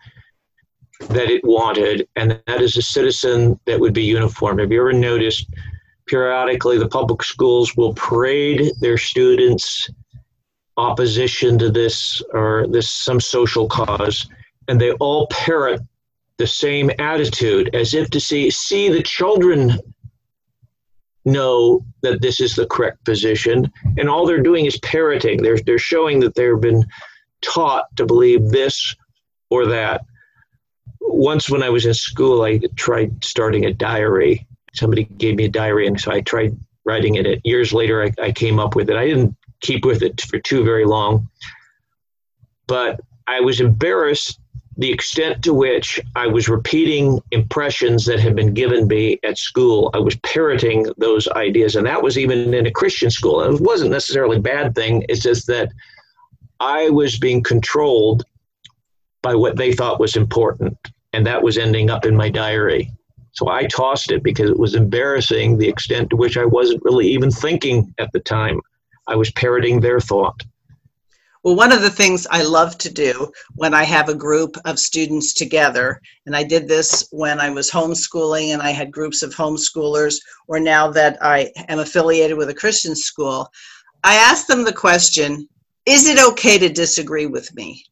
that 1.09 1.31
it 1.31 1.43
wanted, 1.43 2.07
and 2.15 2.39
that 2.45 2.61
is 2.61 2.77
a 2.77 2.83
citizen 2.83 3.59
that 3.65 3.79
would 3.79 3.95
be 3.95 4.03
uniform. 4.03 4.59
Have 4.59 4.71
you 4.71 4.81
ever 4.81 4.93
noticed 4.93 5.49
periodically 6.05 6.77
the 6.77 6.87
public 6.87 7.23
schools 7.23 7.75
will 7.75 7.95
parade 7.95 8.71
their 8.81 8.99
students 8.99 9.89
opposition 10.77 11.57
to 11.57 11.71
this 11.71 12.21
or 12.33 12.67
this 12.67 12.89
some 12.89 13.19
social 13.19 13.67
cause 13.67 14.27
and 14.67 14.79
they 14.79 14.91
all 14.93 15.27
parrot 15.27 15.81
the 16.37 16.47
same 16.47 16.91
attitude 16.99 17.73
as 17.73 17.93
if 17.93 18.09
to 18.09 18.19
see 18.19 18.49
see 18.49 18.89
the 18.89 19.03
children 19.03 19.79
know 21.23 21.83
that 22.01 22.21
this 22.21 22.39
is 22.39 22.55
the 22.55 22.67
correct 22.67 23.03
position, 23.03 23.71
and 23.97 24.09
all 24.09 24.25
they're 24.25 24.41
doing 24.41 24.65
is 24.65 24.77
parroting. 24.79 25.41
They're 25.41 25.57
they're 25.57 25.77
showing 25.77 26.19
that 26.21 26.35
they've 26.35 26.59
been 26.59 26.85
taught 27.41 27.85
to 27.97 28.05
believe 28.05 28.49
this 28.49 28.95
or 29.49 29.65
that. 29.67 30.01
Once, 31.01 31.49
when 31.49 31.63
I 31.63 31.69
was 31.69 31.85
in 31.85 31.93
school, 31.93 32.43
I 32.43 32.59
tried 32.75 33.23
starting 33.23 33.65
a 33.65 33.73
diary. 33.73 34.47
Somebody 34.73 35.05
gave 35.17 35.35
me 35.35 35.45
a 35.45 35.49
diary, 35.49 35.87
and 35.87 35.99
so 35.99 36.11
I 36.11 36.21
tried 36.21 36.57
writing 36.83 37.15
it. 37.15 37.41
Years 37.43 37.73
later, 37.73 38.03
I, 38.03 38.11
I 38.21 38.31
came 38.31 38.59
up 38.59 38.75
with 38.75 38.89
it. 38.89 38.95
I 38.95 39.07
didn't 39.07 39.35
keep 39.61 39.85
with 39.85 40.01
it 40.01 40.21
for 40.21 40.39
too 40.39 40.63
very 40.63 40.85
long, 40.85 41.27
but 42.67 42.99
I 43.27 43.41
was 43.41 43.59
embarrassed 43.59 44.39
the 44.77 44.91
extent 44.91 45.43
to 45.43 45.53
which 45.53 46.01
I 46.15 46.27
was 46.27 46.49
repeating 46.49 47.21
impressions 47.31 48.05
that 48.05 48.19
had 48.19 48.35
been 48.35 48.53
given 48.53 48.87
me 48.87 49.19
at 49.23 49.37
school. 49.37 49.89
I 49.93 49.99
was 49.99 50.17
parroting 50.17 50.85
those 50.97 51.27
ideas, 51.29 51.75
and 51.75 51.87
that 51.87 52.03
was 52.03 52.17
even 52.17 52.53
in 52.53 52.65
a 52.65 52.71
Christian 52.71 53.09
school. 53.09 53.41
It 53.41 53.61
wasn't 53.61 53.91
necessarily 53.91 54.37
a 54.37 54.41
bad 54.41 54.75
thing. 54.75 55.05
It's 55.07 55.21
just 55.21 55.47
that 55.47 55.71
I 56.59 56.89
was 56.89 57.17
being 57.17 57.41
controlled 57.41 58.25
by 59.21 59.35
what 59.35 59.55
they 59.55 59.73
thought 59.73 59.99
was 59.99 60.17
important, 60.17 60.77
and 61.13 61.25
that 61.25 61.41
was 61.41 61.57
ending 61.57 61.89
up 61.89 62.05
in 62.05 62.15
my 62.15 62.29
diary. 62.29 62.91
So 63.31 63.49
I 63.49 63.65
tossed 63.65 64.11
it 64.11 64.23
because 64.23 64.49
it 64.49 64.59
was 64.59 64.75
embarrassing 64.75 65.57
the 65.57 65.67
extent 65.67 66.09
to 66.09 66.15
which 66.15 66.37
I 66.37 66.45
wasn't 66.45 66.83
really 66.83 67.07
even 67.07 67.31
thinking 67.31 67.93
at 67.97 68.11
the 68.11 68.19
time. 68.19 68.61
I 69.07 69.15
was 69.15 69.31
parroting 69.31 69.79
their 69.79 69.99
thought. 69.99 70.43
Well, 71.45 71.55
one 71.55 71.71
of 71.71 71.83
the 71.83 71.91
things 71.91 72.25
I 72.31 72.41
love 72.41 72.75
to 72.79 72.91
do 72.91 73.31
when 73.53 73.75
I 73.75 73.83
have 73.83 74.09
a 74.09 74.15
group 74.15 74.57
of 74.65 74.79
students 74.79 75.31
together, 75.31 76.01
and 76.25 76.35
I 76.35 76.41
did 76.41 76.67
this 76.67 77.07
when 77.11 77.39
I 77.39 77.51
was 77.51 77.69
homeschooling 77.69 78.53
and 78.53 78.63
I 78.63 78.71
had 78.71 78.91
groups 78.91 79.21
of 79.21 79.35
homeschoolers, 79.35 80.15
or 80.47 80.59
now 80.59 80.89
that 80.89 81.19
I 81.21 81.51
am 81.67 81.77
affiliated 81.77 82.35
with 82.35 82.49
a 82.49 82.55
Christian 82.55 82.95
school, 82.95 83.47
I 84.03 84.15
ask 84.15 84.47
them 84.47 84.63
the 84.63 84.73
question 84.73 85.47
Is 85.85 86.07
it 86.07 86.17
okay 86.31 86.57
to 86.57 86.67
disagree 86.67 87.27
with 87.27 87.53
me? 87.53 87.85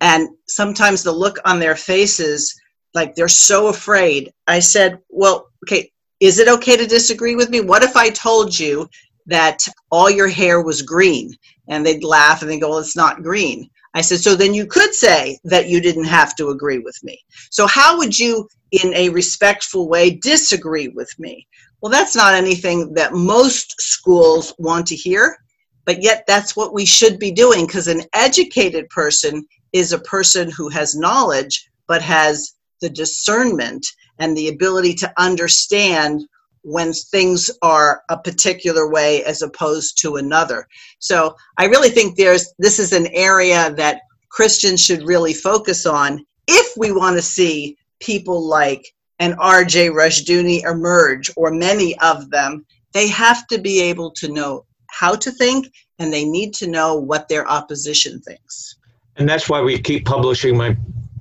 And 0.00 0.28
sometimes 0.46 1.02
the 1.02 1.10
look 1.10 1.38
on 1.44 1.58
their 1.58 1.74
faces, 1.74 2.54
like 2.94 3.16
they're 3.16 3.26
so 3.26 3.66
afraid. 3.66 4.32
I 4.46 4.60
said, 4.60 5.00
Well, 5.08 5.48
okay, 5.64 5.90
is 6.20 6.38
it 6.38 6.46
okay 6.46 6.76
to 6.76 6.86
disagree 6.86 7.34
with 7.34 7.50
me? 7.50 7.60
What 7.60 7.82
if 7.82 7.96
I 7.96 8.10
told 8.10 8.56
you 8.56 8.88
that 9.30 9.64
all 9.90 10.10
your 10.10 10.28
hair 10.28 10.60
was 10.60 10.82
green 10.82 11.34
and 11.68 11.86
they'd 11.86 12.04
laugh 12.04 12.42
and 12.42 12.50
they'd 12.50 12.60
go, 12.60 12.70
well, 12.70 12.78
it's 12.78 12.96
not 12.96 13.22
green. 13.22 13.70
I 13.94 14.00
said, 14.02 14.18
so 14.20 14.34
then 14.34 14.54
you 14.54 14.66
could 14.66 14.92
say 14.92 15.38
that 15.44 15.68
you 15.68 15.80
didn't 15.80 16.04
have 16.04 16.36
to 16.36 16.50
agree 16.50 16.78
with 16.78 16.98
me. 17.02 17.18
So 17.50 17.66
how 17.66 17.96
would 17.98 18.16
you, 18.16 18.48
in 18.70 18.92
a 18.94 19.08
respectful 19.08 19.88
way, 19.88 20.10
disagree 20.10 20.88
with 20.88 21.12
me? 21.18 21.46
Well, 21.80 21.90
that's 21.90 22.14
not 22.14 22.34
anything 22.34 22.92
that 22.94 23.14
most 23.14 23.80
schools 23.80 24.52
want 24.58 24.86
to 24.88 24.96
hear, 24.96 25.38
but 25.86 26.02
yet 26.02 26.24
that's 26.26 26.56
what 26.56 26.74
we 26.74 26.84
should 26.84 27.18
be 27.18 27.32
doing 27.32 27.66
because 27.66 27.88
an 27.88 28.02
educated 28.14 28.88
person 28.90 29.46
is 29.72 29.92
a 29.92 30.00
person 30.00 30.50
who 30.50 30.68
has 30.68 30.96
knowledge 30.96 31.68
but 31.86 32.02
has 32.02 32.54
the 32.80 32.90
discernment 32.90 33.86
and 34.18 34.36
the 34.36 34.48
ability 34.48 34.94
to 34.94 35.12
understand 35.18 36.22
when 36.62 36.92
things 36.92 37.50
are 37.62 38.02
a 38.08 38.18
particular 38.18 38.90
way 38.90 39.24
as 39.24 39.42
opposed 39.42 39.98
to 40.00 40.16
another. 40.16 40.66
So 40.98 41.36
I 41.58 41.66
really 41.66 41.90
think 41.90 42.16
there's 42.16 42.52
this 42.58 42.78
is 42.78 42.92
an 42.92 43.06
area 43.08 43.72
that 43.74 44.02
Christians 44.28 44.82
should 44.82 45.02
really 45.02 45.34
focus 45.34 45.86
on 45.86 46.24
if 46.46 46.76
we 46.76 46.92
want 46.92 47.16
to 47.16 47.22
see 47.22 47.76
people 48.00 48.46
like 48.46 48.86
an 49.18 49.34
RJ 49.34 49.90
Rushdoony 49.90 50.64
emerge 50.64 51.30
or 51.36 51.50
many 51.50 51.98
of 52.00 52.30
them, 52.30 52.64
they 52.92 53.08
have 53.08 53.46
to 53.48 53.58
be 53.58 53.80
able 53.82 54.10
to 54.12 54.28
know 54.28 54.64
how 54.88 55.14
to 55.14 55.30
think 55.30 55.70
and 55.98 56.12
they 56.12 56.24
need 56.24 56.54
to 56.54 56.66
know 56.66 56.96
what 56.96 57.28
their 57.28 57.48
opposition 57.48 58.20
thinks. 58.20 58.76
And 59.16 59.28
that's 59.28 59.48
why 59.48 59.60
we 59.60 59.78
keep 59.78 60.06
publishing 60.06 60.56
my 60.56 60.76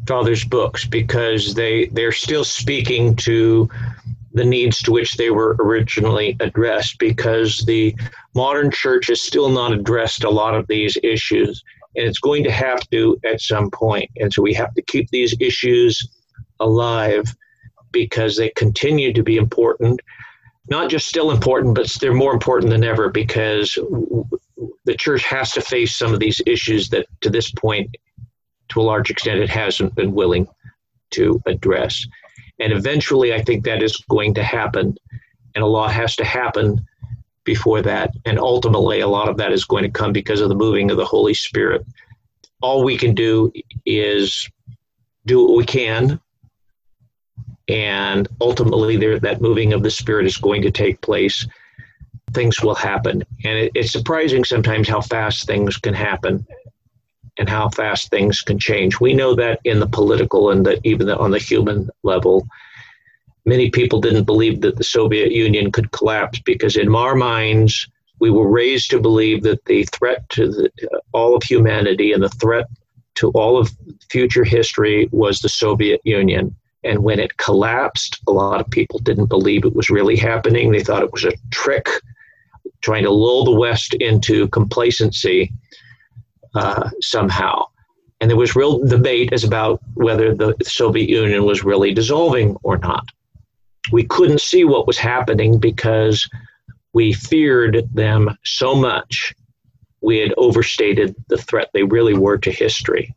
father's 0.08 0.44
books 0.44 0.86
because 0.86 1.54
they 1.54 1.86
they're 1.88 2.12
still 2.12 2.44
speaking 2.44 3.16
to 3.16 3.70
the 4.40 4.46
needs 4.46 4.82
to 4.82 4.92
which 4.92 5.16
they 5.18 5.32
were 5.32 5.58
originally 5.60 6.38
addressed 6.40 6.98
because 6.98 7.60
the 7.66 7.94
modern 8.34 8.72
church 8.72 9.08
has 9.08 9.22
still 9.22 9.50
not 9.50 9.74
addressed 9.74 10.24
a 10.24 10.30
lot 10.30 10.56
of 10.56 10.66
these 10.68 10.98
issues. 11.04 11.62
And 11.98 12.08
it's 12.08 12.20
going 12.20 12.46
to 12.46 12.52
have 12.52 12.80
to 12.92 13.20
at 13.26 13.42
some 13.42 13.70
point. 13.70 14.10
And 14.16 14.32
so 14.32 14.42
we 14.42 14.54
have 14.54 14.74
to 14.76 14.82
keep 14.84 15.10
these 15.10 15.36
issues 15.42 16.08
alive 16.62 17.26
because 17.92 18.38
they 18.38 18.50
continue 18.52 19.12
to 19.12 19.24
be 19.24 19.36
important. 19.36 20.00
Not 20.70 20.90
just 20.90 21.10
still 21.10 21.32
important 21.32 21.76
but 21.76 21.92
they're 22.00 22.14
more 22.14 22.32
important 22.32 22.72
than 22.72 22.86
ever 22.86 23.10
because 23.10 23.78
the 24.86 24.96
church 24.96 25.26
has 25.26 25.52
to 25.54 25.62
face 25.62 25.98
some 25.98 26.14
of 26.14 26.22
these 26.22 26.42
issues 26.46 26.88
that 26.90 27.08
to 27.22 27.30
this 27.30 27.52
point 27.52 27.94
to 28.70 28.80
a 28.80 28.84
large 28.84 29.10
extent 29.10 29.40
it 29.40 29.50
hasn't 29.50 29.96
been 29.96 30.14
willing 30.14 30.48
to 31.12 31.42
address 31.46 32.06
and 32.60 32.74
eventually, 32.74 33.34
I 33.34 33.42
think 33.42 33.64
that 33.64 33.82
is 33.82 33.96
going 34.10 34.34
to 34.36 34.44
happen. 34.44 34.98
And 35.56 35.64
a 35.64 35.68
lot 35.68 35.92
has 35.92 36.16
to 36.18 36.26
happen 36.26 36.86
before 37.44 37.82
that. 37.82 38.14
And 38.26 38.38
ultimately, 38.38 39.00
a 39.00 39.08
lot 39.08 39.30
of 39.30 39.38
that 39.38 39.52
is 39.52 39.66
going 39.66 39.84
to 39.84 39.90
come 39.90 40.12
because 40.12 40.42
of 40.42 40.50
the 40.50 40.56
moving 40.56 40.92
of 40.92 40.98
the 40.98 41.06
Holy 41.06 41.34
Spirit. 41.34 41.86
All 42.62 42.84
we 42.84 42.98
can 42.98 43.16
do 43.16 43.52
is 43.86 44.50
do 45.26 45.46
what 45.46 45.58
we 45.58 45.66
can. 45.66 46.20
And 47.68 48.28
ultimately, 48.42 48.98
there, 48.98 49.20
that 49.20 49.42
moving 49.42 49.74
of 49.74 49.84
the 49.84 49.92
Spirit 49.92 50.26
is 50.26 50.38
going 50.38 50.62
to 50.64 50.72
take 50.72 51.02
place. 51.02 51.48
Things 52.34 52.62
will 52.62 52.76
happen. 52.76 53.24
And 53.46 53.58
it, 53.58 53.72
it's 53.74 53.92
surprising 53.92 54.44
sometimes 54.44 54.88
how 54.88 55.02
fast 55.02 55.48
things 55.48 55.78
can 55.78 55.94
happen 55.94 56.46
and 57.40 57.50
how 57.50 57.70
fast 57.70 58.10
things 58.10 58.42
can 58.42 58.60
change. 58.60 59.00
We 59.00 59.14
know 59.14 59.34
that 59.36 59.62
in 59.64 59.80
the 59.80 59.88
political 59.88 60.52
and 60.52 60.66
that 60.66 60.80
even 60.84 61.10
on 61.10 61.32
the 61.32 61.40
human 61.40 61.90
level, 62.04 62.46
many 63.46 63.72
people 63.72 64.02
didn't 64.02 64.26
believe 64.26 64.62
that 64.62 64.76
the 64.76 64.84
Soviet 64.84 65.32
Union 65.32 65.72
could 65.72 65.92
collapse 65.92 66.40
because 66.40 66.76
in 66.76 66.94
our 66.94 67.16
minds, 67.16 67.88
we 68.20 68.30
were 68.30 68.50
raised 68.50 68.92
to 68.92 69.00
believe 69.00 69.44
that 69.44 69.64
the 69.66 69.86
threat 69.86 70.28
to 70.30 70.50
the, 70.50 70.72
uh, 70.94 71.00
all 71.14 71.36
of 71.36 71.44
humanity 71.44 72.12
and 72.12 72.22
the 72.22 72.30
threat 72.30 72.68
to 73.16 73.30
all 73.32 73.58
of 73.58 73.72
future 74.12 74.44
history 74.44 75.08
was 75.12 75.40
the 75.40 75.50
Soviet 75.50 76.02
Union. 76.04 76.54
And 76.84 77.00
when 77.00 77.20
it 77.20 77.38
collapsed, 77.38 78.20
a 78.28 78.32
lot 78.32 78.60
of 78.60 78.70
people 78.70 79.00
didn't 79.00 79.28
believe 79.28 79.64
it 79.64 79.76
was 79.76 79.90
really 79.90 80.18
happening. 80.18 80.72
They 80.72 80.84
thought 80.84 81.04
it 81.04 81.14
was 81.14 81.24
a 81.24 81.34
trick 81.52 81.88
trying 82.82 83.04
to 83.04 83.12
lull 83.12 83.46
the 83.46 83.52
West 83.52 83.94
into 83.96 84.48
complacency 84.50 85.52
uh, 86.56 86.90
somehow. 87.02 87.66
And 88.22 88.30
there 88.30 88.38
was 88.38 88.56
real 88.56 88.80
debate 88.86 89.32
as 89.32 89.44
about 89.44 89.82
whether 89.94 90.36
the 90.36 90.56
Soviet 90.64 91.10
Union 91.10 91.46
was 91.46 91.64
really 91.64 91.94
dissolving 91.94 92.58
or 92.64 92.78
not. 92.78 93.06
We 93.92 94.04
couldn't 94.04 94.42
see 94.42 94.66
what 94.66 94.88
was 94.88 94.98
happening 94.98 95.58
because 95.58 96.30
we 96.94 97.14
feared 97.14 97.88
them 97.94 98.38
so 98.44 98.76
much. 98.76 99.34
We 100.02 100.18
had 100.18 100.34
overstated 100.38 101.16
the 101.28 101.38
threat 101.38 101.70
they 101.74 101.84
really 101.84 102.14
were 102.14 102.38
to 102.40 102.52
history. 102.52 103.16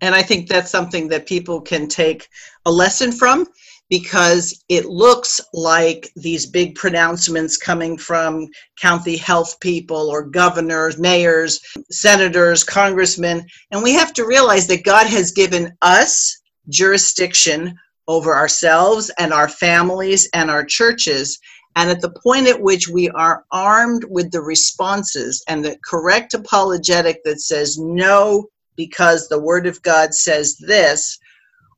And 0.00 0.14
I 0.14 0.22
think 0.22 0.48
that's 0.48 0.70
something 0.70 1.08
that 1.08 1.26
people 1.26 1.60
can 1.60 1.88
take 1.88 2.28
a 2.66 2.72
lesson 2.72 3.12
from 3.12 3.46
because 3.90 4.64
it 4.68 4.86
looks 4.86 5.40
like 5.52 6.10
these 6.16 6.46
big 6.46 6.74
pronouncements 6.74 7.56
coming 7.56 7.98
from 7.98 8.48
county 8.80 9.16
health 9.16 9.58
people 9.60 10.10
or 10.10 10.22
governors, 10.22 10.98
mayors, 10.98 11.60
senators, 11.90 12.64
congressmen. 12.64 13.46
And 13.70 13.82
we 13.82 13.92
have 13.94 14.12
to 14.14 14.26
realize 14.26 14.66
that 14.68 14.84
God 14.84 15.06
has 15.06 15.32
given 15.32 15.76
us 15.82 16.40
jurisdiction 16.70 17.78
over 18.08 18.34
ourselves 18.34 19.10
and 19.18 19.32
our 19.32 19.48
families 19.48 20.28
and 20.32 20.50
our 20.50 20.64
churches. 20.64 21.38
And 21.76 21.90
at 21.90 22.00
the 22.00 22.14
point 22.22 22.46
at 22.46 22.60
which 22.60 22.88
we 22.88 23.10
are 23.10 23.44
armed 23.50 24.04
with 24.08 24.30
the 24.30 24.40
responses 24.40 25.42
and 25.48 25.64
the 25.64 25.76
correct 25.84 26.32
apologetic 26.34 27.22
that 27.24 27.40
says 27.40 27.76
no, 27.78 28.48
because 28.76 29.28
the 29.28 29.40
Word 29.40 29.66
of 29.66 29.82
God 29.82 30.14
says 30.14 30.56
this, 30.58 31.18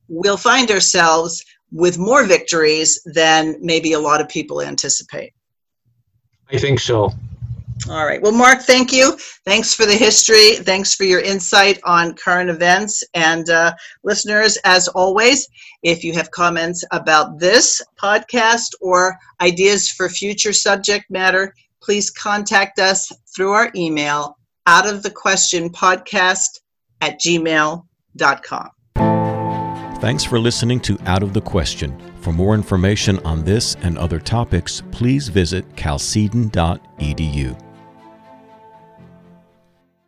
we'll 0.07 0.37
find 0.37 0.71
ourselves 0.71 1.43
with 1.71 1.97
more 1.97 2.25
victories 2.25 3.01
than 3.05 3.57
maybe 3.59 3.93
a 3.93 3.99
lot 3.99 4.21
of 4.21 4.29
people 4.29 4.61
anticipate. 4.61 5.33
I 6.51 6.57
think 6.57 6.79
so. 6.79 7.11
All 7.89 8.05
right. 8.05 8.21
Well, 8.21 8.31
Mark, 8.31 8.61
thank 8.61 8.91
you. 8.91 9.17
Thanks 9.45 9.73
for 9.73 9.85
the 9.85 9.95
history. 9.95 10.55
Thanks 10.55 10.95
for 10.95 11.03
your 11.03 11.21
insight 11.21 11.79
on 11.85 12.15
current 12.15 12.49
events. 12.49 13.03
And 13.13 13.49
uh, 13.49 13.73
listeners, 14.03 14.57
as 14.65 14.87
always, 14.89 15.47
if 15.83 16.03
you 16.03 16.13
have 16.13 16.31
comments 16.31 16.83
about 16.91 17.39
this 17.39 17.81
podcast 18.01 18.73
or 18.81 19.17
ideas 19.41 19.89
for 19.89 20.09
future 20.09 20.53
subject 20.53 21.05
matter, 21.09 21.53
please 21.81 22.09
contact 22.09 22.79
us 22.79 23.11
through 23.33 23.51
our 23.51 23.71
email 23.75 24.37
out 24.65 24.87
of 24.87 25.03
the 25.03 25.11
question 25.11 25.69
podcast 25.69 26.59
at 27.01 27.21
gmail.com. 27.21 28.69
Thanks 29.99 30.23
for 30.23 30.39
listening 30.39 30.79
to 30.81 30.95
Out 31.07 31.23
of 31.23 31.33
the 31.33 31.41
Question. 31.41 31.99
For 32.21 32.31
more 32.31 32.53
information 32.53 33.17
on 33.25 33.43
this 33.43 33.75
and 33.81 33.97
other 33.97 34.19
topics, 34.19 34.83
please 34.91 35.27
visit 35.27 35.65
chalcedon.edu. 35.75 37.66